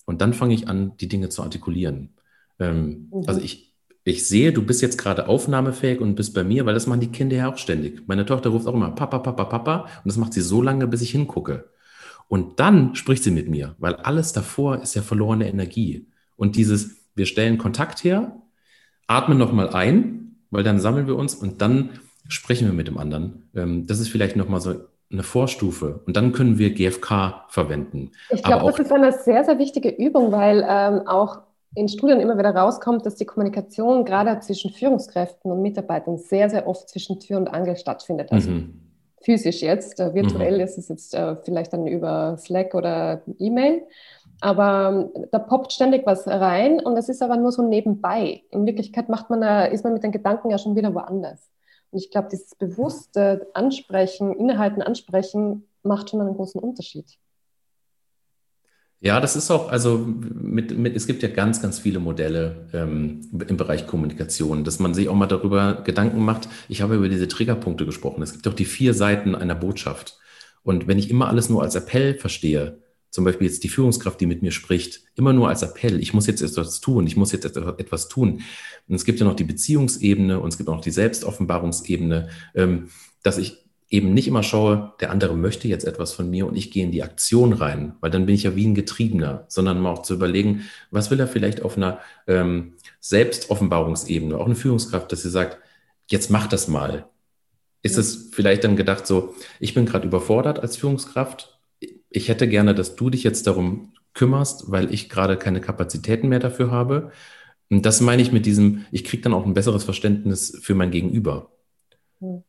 Und 0.04 0.20
dann 0.20 0.34
fange 0.34 0.54
ich 0.54 0.68
an, 0.68 0.96
die 0.98 1.08
Dinge 1.08 1.28
zu 1.28 1.42
artikulieren. 1.42 2.10
Ähm, 2.58 3.08
mhm. 3.12 3.24
Also 3.26 3.40
ich, 3.40 3.65
ich 4.06 4.28
sehe, 4.28 4.52
du 4.52 4.62
bist 4.62 4.82
jetzt 4.82 4.98
gerade 4.98 5.26
aufnahmefähig 5.26 6.00
und 6.00 6.14
bist 6.14 6.32
bei 6.32 6.44
mir, 6.44 6.64
weil 6.64 6.74
das 6.74 6.86
machen 6.86 7.00
die 7.00 7.10
Kinder 7.10 7.36
ja 7.36 7.50
auch 7.50 7.58
ständig. 7.58 8.06
Meine 8.06 8.24
Tochter 8.24 8.50
ruft 8.50 8.68
auch 8.68 8.74
immer 8.74 8.92
Papa, 8.92 9.18
Papa, 9.18 9.44
Papa 9.46 9.80
und 9.80 10.06
das 10.06 10.16
macht 10.16 10.32
sie 10.32 10.42
so 10.42 10.62
lange, 10.62 10.86
bis 10.86 11.02
ich 11.02 11.10
hingucke. 11.10 11.70
Und 12.28 12.60
dann 12.60 12.94
spricht 12.94 13.24
sie 13.24 13.32
mit 13.32 13.48
mir, 13.48 13.74
weil 13.78 13.96
alles 13.96 14.32
davor 14.32 14.80
ist 14.80 14.94
ja 14.94 15.02
verlorene 15.02 15.48
Energie. 15.48 16.06
Und 16.36 16.54
dieses, 16.54 16.98
wir 17.16 17.26
stellen 17.26 17.58
Kontakt 17.58 18.04
her, 18.04 18.40
atmen 19.08 19.38
nochmal 19.38 19.70
ein, 19.70 20.36
weil 20.52 20.62
dann 20.62 20.78
sammeln 20.78 21.08
wir 21.08 21.16
uns 21.16 21.34
und 21.34 21.60
dann 21.60 21.90
sprechen 22.28 22.68
wir 22.68 22.74
mit 22.74 22.86
dem 22.86 22.98
anderen. 22.98 23.50
Ähm, 23.56 23.88
das 23.88 23.98
ist 23.98 24.08
vielleicht 24.08 24.36
nochmal 24.36 24.60
so 24.60 24.74
eine 25.10 25.24
Vorstufe 25.24 26.02
und 26.06 26.16
dann 26.16 26.30
können 26.30 26.58
wir 26.58 26.70
GFK 26.72 27.46
verwenden. 27.48 28.12
Ich 28.30 28.44
glaube, 28.44 28.66
das 28.66 28.78
ist 28.78 28.92
eine 28.92 29.10
sehr, 29.10 29.42
sehr 29.42 29.58
wichtige 29.58 29.88
Übung, 29.88 30.30
weil 30.30 30.64
ähm, 30.68 31.08
auch 31.08 31.45
in 31.74 31.88
Studien 31.88 32.20
immer 32.20 32.38
wieder 32.38 32.54
rauskommt, 32.54 33.04
dass 33.04 33.16
die 33.16 33.26
Kommunikation 33.26 34.04
gerade 34.04 34.38
zwischen 34.40 34.70
Führungskräften 34.70 35.50
und 35.50 35.62
Mitarbeitern 35.62 36.18
sehr, 36.18 36.48
sehr 36.48 36.66
oft 36.66 36.88
zwischen 36.88 37.20
Tür 37.20 37.38
und 37.38 37.48
Angel 37.48 37.76
stattfindet. 37.76 38.32
Also 38.32 38.50
mhm. 38.50 38.80
physisch 39.20 39.62
jetzt, 39.62 40.00
äh, 40.00 40.14
virtuell 40.14 40.56
mhm. 40.56 40.60
ist 40.60 40.78
es 40.78 40.88
jetzt 40.88 41.14
äh, 41.14 41.36
vielleicht 41.36 41.72
dann 41.72 41.86
über 41.86 42.36
Slack 42.38 42.74
oder 42.74 43.22
E-Mail. 43.38 43.82
Aber 44.40 45.10
ähm, 45.14 45.26
da 45.32 45.38
poppt 45.38 45.72
ständig 45.72 46.06
was 46.06 46.26
rein 46.26 46.80
und 46.80 46.96
es 46.96 47.08
ist 47.08 47.22
aber 47.22 47.36
nur 47.36 47.52
so 47.52 47.62
nebenbei. 47.66 48.42
In 48.50 48.66
Wirklichkeit 48.66 49.08
macht 49.08 49.30
man, 49.30 49.42
äh, 49.42 49.72
ist 49.72 49.84
man 49.84 49.92
mit 49.92 50.02
den 50.02 50.12
Gedanken 50.12 50.50
ja 50.50 50.58
schon 50.58 50.76
wieder 50.76 50.94
woanders. 50.94 51.50
Und 51.90 51.98
ich 51.98 52.10
glaube, 52.10 52.28
dieses 52.30 52.54
bewusste 52.54 53.48
Ansprechen, 53.54 54.32
Innehalten, 54.34 54.82
Ansprechen 54.82 55.68
macht 55.82 56.10
schon 56.10 56.20
einen 56.20 56.34
großen 56.34 56.60
Unterschied. 56.60 57.18
Ja, 59.00 59.20
das 59.20 59.36
ist 59.36 59.50
auch, 59.50 59.68
also 59.68 59.98
mit, 59.98 60.76
mit, 60.76 60.96
es 60.96 61.06
gibt 61.06 61.22
ja 61.22 61.28
ganz, 61.28 61.60
ganz 61.60 61.78
viele 61.78 62.00
Modelle 62.00 62.68
ähm, 62.72 63.20
im 63.46 63.56
Bereich 63.56 63.86
Kommunikation, 63.86 64.64
dass 64.64 64.78
man 64.78 64.94
sich 64.94 65.08
auch 65.08 65.14
mal 65.14 65.26
darüber 65.26 65.82
Gedanken 65.84 66.24
macht. 66.24 66.48
Ich 66.68 66.80
habe 66.80 66.96
über 66.96 67.08
diese 67.08 67.28
Triggerpunkte 67.28 67.84
gesprochen. 67.84 68.22
Es 68.22 68.32
gibt 68.32 68.46
doch 68.46 68.54
die 68.54 68.64
vier 68.64 68.94
Seiten 68.94 69.34
einer 69.34 69.54
Botschaft. 69.54 70.18
Und 70.62 70.88
wenn 70.88 70.98
ich 70.98 71.10
immer 71.10 71.28
alles 71.28 71.50
nur 71.50 71.62
als 71.62 71.74
Appell 71.74 72.14
verstehe, 72.14 72.78
zum 73.10 73.24
Beispiel 73.24 73.46
jetzt 73.46 73.64
die 73.64 73.68
Führungskraft, 73.68 74.20
die 74.20 74.26
mit 74.26 74.42
mir 74.42 74.50
spricht, 74.50 75.02
immer 75.14 75.32
nur 75.32 75.48
als 75.48 75.62
Appell, 75.62 76.00
ich 76.00 76.12
muss 76.12 76.26
jetzt 76.26 76.42
etwas 76.42 76.80
tun, 76.80 77.06
ich 77.06 77.16
muss 77.16 77.32
jetzt 77.32 77.44
etwas 77.44 78.08
tun. 78.08 78.42
Und 78.88 78.94
es 78.94 79.04
gibt 79.04 79.20
ja 79.20 79.26
noch 79.26 79.36
die 79.36 79.44
Beziehungsebene 79.44 80.40
und 80.40 80.48
es 80.48 80.58
gibt 80.58 80.68
auch 80.68 80.74
noch 80.74 80.80
die 80.82 80.90
Selbstoffenbarungsebene, 80.90 82.28
ähm, 82.54 82.88
dass 83.22 83.38
ich 83.38 83.65
eben 83.88 84.14
nicht 84.14 84.26
immer 84.26 84.42
schaue, 84.42 84.94
der 85.00 85.10
andere 85.10 85.36
möchte 85.36 85.68
jetzt 85.68 85.84
etwas 85.84 86.12
von 86.12 86.28
mir 86.28 86.46
und 86.46 86.56
ich 86.56 86.70
gehe 86.70 86.84
in 86.84 86.90
die 86.90 87.02
Aktion 87.02 87.52
rein, 87.52 87.94
weil 88.00 88.10
dann 88.10 88.26
bin 88.26 88.34
ich 88.34 88.42
ja 88.42 88.56
wie 88.56 88.66
ein 88.66 88.74
Getriebener, 88.74 89.44
sondern 89.48 89.80
mal 89.80 89.92
auch 89.92 90.02
zu 90.02 90.14
überlegen, 90.14 90.62
was 90.90 91.10
will 91.10 91.20
er 91.20 91.28
vielleicht 91.28 91.62
auf 91.62 91.76
einer 91.76 92.00
ähm, 92.26 92.74
Selbstoffenbarungsebene, 93.00 94.36
auch 94.36 94.46
eine 94.46 94.56
Führungskraft, 94.56 95.12
dass 95.12 95.22
sie 95.22 95.30
sagt, 95.30 95.58
jetzt 96.08 96.30
mach 96.30 96.48
das 96.48 96.66
mal. 96.66 97.08
Ist 97.82 97.98
es 97.98 98.30
vielleicht 98.32 98.64
dann 98.64 98.76
gedacht 98.76 99.06
so, 99.06 99.34
ich 99.60 99.74
bin 99.74 99.86
gerade 99.86 100.06
überfordert 100.08 100.58
als 100.58 100.76
Führungskraft, 100.76 101.60
ich 102.10 102.28
hätte 102.28 102.48
gerne, 102.48 102.74
dass 102.74 102.96
du 102.96 103.10
dich 103.10 103.22
jetzt 103.22 103.46
darum 103.46 103.92
kümmerst, 104.14 104.70
weil 104.70 104.92
ich 104.92 105.08
gerade 105.08 105.36
keine 105.36 105.60
Kapazitäten 105.60 106.28
mehr 106.28 106.40
dafür 106.40 106.70
habe. 106.70 107.12
Und 107.70 107.84
das 107.84 108.00
meine 108.00 108.22
ich 108.22 108.32
mit 108.32 108.46
diesem, 108.46 108.86
ich 108.90 109.04
kriege 109.04 109.22
dann 109.22 109.34
auch 109.34 109.44
ein 109.44 109.54
besseres 109.54 109.84
Verständnis 109.84 110.58
für 110.62 110.74
mein 110.74 110.90
Gegenüber. 110.90 111.50
Hm. 112.20 112.42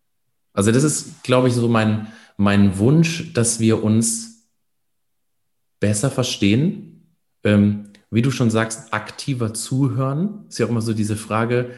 Also 0.58 0.72
das 0.72 0.84
ist, 0.84 1.24
glaube 1.24 1.50
ich, 1.50 1.54
so 1.54 1.68
mein, 1.68 2.08
mein 2.36 2.80
Wunsch, 2.80 3.32
dass 3.34 3.60
wir 3.60 3.84
uns 3.84 4.50
besser 5.80 6.10
verstehen. 6.10 7.14
Ähm, 7.44 7.90
wie 8.10 8.24
du 8.24 8.32
schon 8.32 8.50
sagst, 8.50 8.92
aktiver 8.92 9.54
zuhören. 9.54 10.46
Ist 10.50 10.58
ja 10.58 10.66
auch 10.66 10.72
immer 10.72 10.82
so 10.82 10.94
diese 10.94 11.16
Frage, 11.16 11.70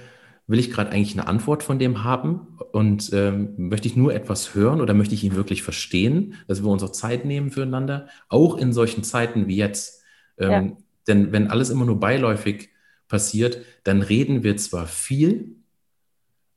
will 0.48 0.60
ich 0.60 0.72
gerade 0.72 0.92
eigentlich 0.92 1.12
eine 1.12 1.28
Antwort 1.28 1.62
von 1.62 1.78
dem 1.78 2.06
haben 2.06 2.58
und 2.72 3.12
ähm, 3.12 3.54
möchte 3.58 3.90
ich 3.90 3.98
nur 3.98 4.14
etwas 4.14 4.56
hören 4.56 4.80
oder 4.80 4.94
möchte 4.94 5.14
ich 5.14 5.26
ihn 5.26 5.36
wirklich 5.36 5.62
verstehen, 5.62 6.36
dass 6.48 6.64
wir 6.64 6.70
uns 6.70 6.82
auch 6.82 6.94
Zeit 6.94 7.26
nehmen 7.26 7.52
füreinander, 7.52 8.08
auch 8.30 8.58
in 8.58 8.72
solchen 8.72 9.04
Zeiten 9.04 9.48
wie 9.48 9.58
jetzt. 9.58 10.04
Ähm, 10.38 10.52
ja. 10.52 10.78
Denn 11.10 11.34
wenn 11.34 11.52
alles 11.52 11.70
immer 11.70 11.84
nur 11.84 12.00
beiläufig 12.00 12.70
passiert, 13.10 13.58
dann 13.84 14.02
reden 14.02 14.42
wir 14.44 14.56
zwar 14.56 14.88
viel, 14.88 15.58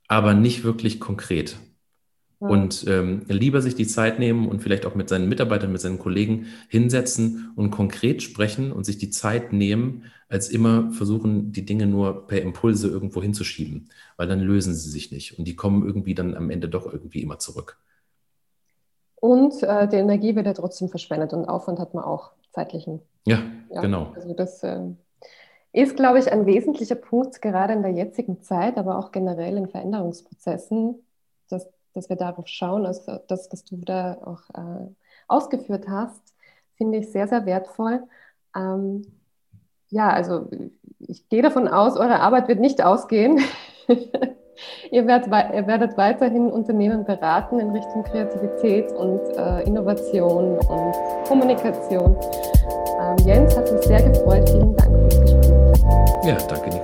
aber 0.06 0.34
nicht 0.34 0.62
wirklich 0.62 1.00
konkret. 1.00 1.56
Mhm. 2.42 2.50
Und 2.50 2.84
ähm, 2.88 3.22
lieber 3.28 3.62
sich 3.62 3.76
die 3.76 3.86
Zeit 3.86 4.18
nehmen 4.18 4.48
und 4.48 4.60
vielleicht 4.60 4.84
auch 4.84 4.96
mit 4.96 5.08
seinen 5.08 5.28
Mitarbeitern, 5.28 5.70
mit 5.70 5.80
seinen 5.80 6.00
Kollegen 6.00 6.46
hinsetzen 6.68 7.52
und 7.54 7.70
konkret 7.70 8.20
sprechen 8.20 8.72
und 8.72 8.84
sich 8.84 8.98
die 8.98 9.10
Zeit 9.10 9.52
nehmen, 9.52 10.04
als 10.28 10.48
immer 10.48 10.90
versuchen, 10.90 11.52
die 11.52 11.64
Dinge 11.64 11.86
nur 11.86 12.26
per 12.26 12.42
Impulse 12.42 12.88
irgendwo 12.88 13.22
hinzuschieben, 13.22 13.90
weil 14.16 14.26
dann 14.26 14.40
lösen 14.40 14.74
sie 14.74 14.90
sich 14.90 15.12
nicht 15.12 15.38
und 15.38 15.46
die 15.46 15.54
kommen 15.54 15.86
irgendwie 15.86 16.16
dann 16.16 16.34
am 16.34 16.50
Ende 16.50 16.68
doch 16.68 16.92
irgendwie 16.92 17.22
immer 17.22 17.38
zurück. 17.38 17.78
Und 19.20 19.62
äh, 19.62 19.86
die 19.86 19.96
Energie 19.96 20.34
wird 20.34 20.46
ja 20.46 20.52
trotzdem 20.52 20.88
verschwendet 20.88 21.32
und 21.32 21.44
Aufwand 21.44 21.78
hat 21.78 21.94
man 21.94 22.02
auch 22.02 22.32
zeitlichen. 22.50 23.00
Ja, 23.24 23.38
ja 23.70 23.82
genau. 23.82 24.10
Also 24.16 24.34
das 24.34 24.64
äh, 24.64 24.80
ist, 25.72 25.94
glaube 25.94 26.18
ich, 26.18 26.32
ein 26.32 26.44
wesentlicher 26.44 26.96
Punkt, 26.96 27.40
gerade 27.40 27.72
in 27.72 27.82
der 27.82 27.92
jetzigen 27.92 28.42
Zeit, 28.42 28.78
aber 28.78 28.98
auch 28.98 29.12
generell 29.12 29.56
in 29.56 29.68
Veränderungsprozessen, 29.68 30.96
dass 31.48 31.68
dass 31.94 32.08
wir 32.08 32.16
darauf 32.16 32.46
schauen, 32.48 32.86
also 32.86 33.20
das, 33.28 33.48
was 33.52 33.64
du 33.64 33.76
da 33.76 34.18
auch 34.24 34.42
äh, 34.54 34.86
ausgeführt 35.28 35.86
hast, 35.88 36.34
finde 36.76 36.98
ich 36.98 37.12
sehr, 37.12 37.28
sehr 37.28 37.46
wertvoll. 37.46 38.02
Ähm, 38.56 39.02
ja, 39.88 40.10
also 40.10 40.48
ich 40.98 41.28
gehe 41.28 41.42
davon 41.42 41.68
aus, 41.68 41.96
eure 41.96 42.20
Arbeit 42.20 42.48
wird 42.48 42.60
nicht 42.60 42.82
ausgehen. 42.82 43.40
ihr, 44.90 45.06
werdet, 45.06 45.26
ihr, 45.28 45.66
werdet, 45.66 45.96
weiterhin 45.96 46.50
Unternehmen 46.50 47.04
beraten 47.04 47.58
in 47.58 47.70
Richtung 47.70 48.02
Kreativität 48.04 48.90
und 48.92 49.20
äh, 49.36 49.62
Innovation 49.64 50.58
und 50.58 50.94
Kommunikation. 51.26 52.16
Ähm, 53.00 53.16
Jens 53.26 53.56
hat 53.56 53.70
mich 53.70 53.82
sehr 53.82 54.02
gefreut. 54.02 54.48
Vielen 54.48 54.76
Dank 54.76 55.12
fürs 55.12 55.20
Gespräch. 55.20 56.24
Ja, 56.24 56.36
danke, 56.48 56.70
Nicole. 56.70 56.81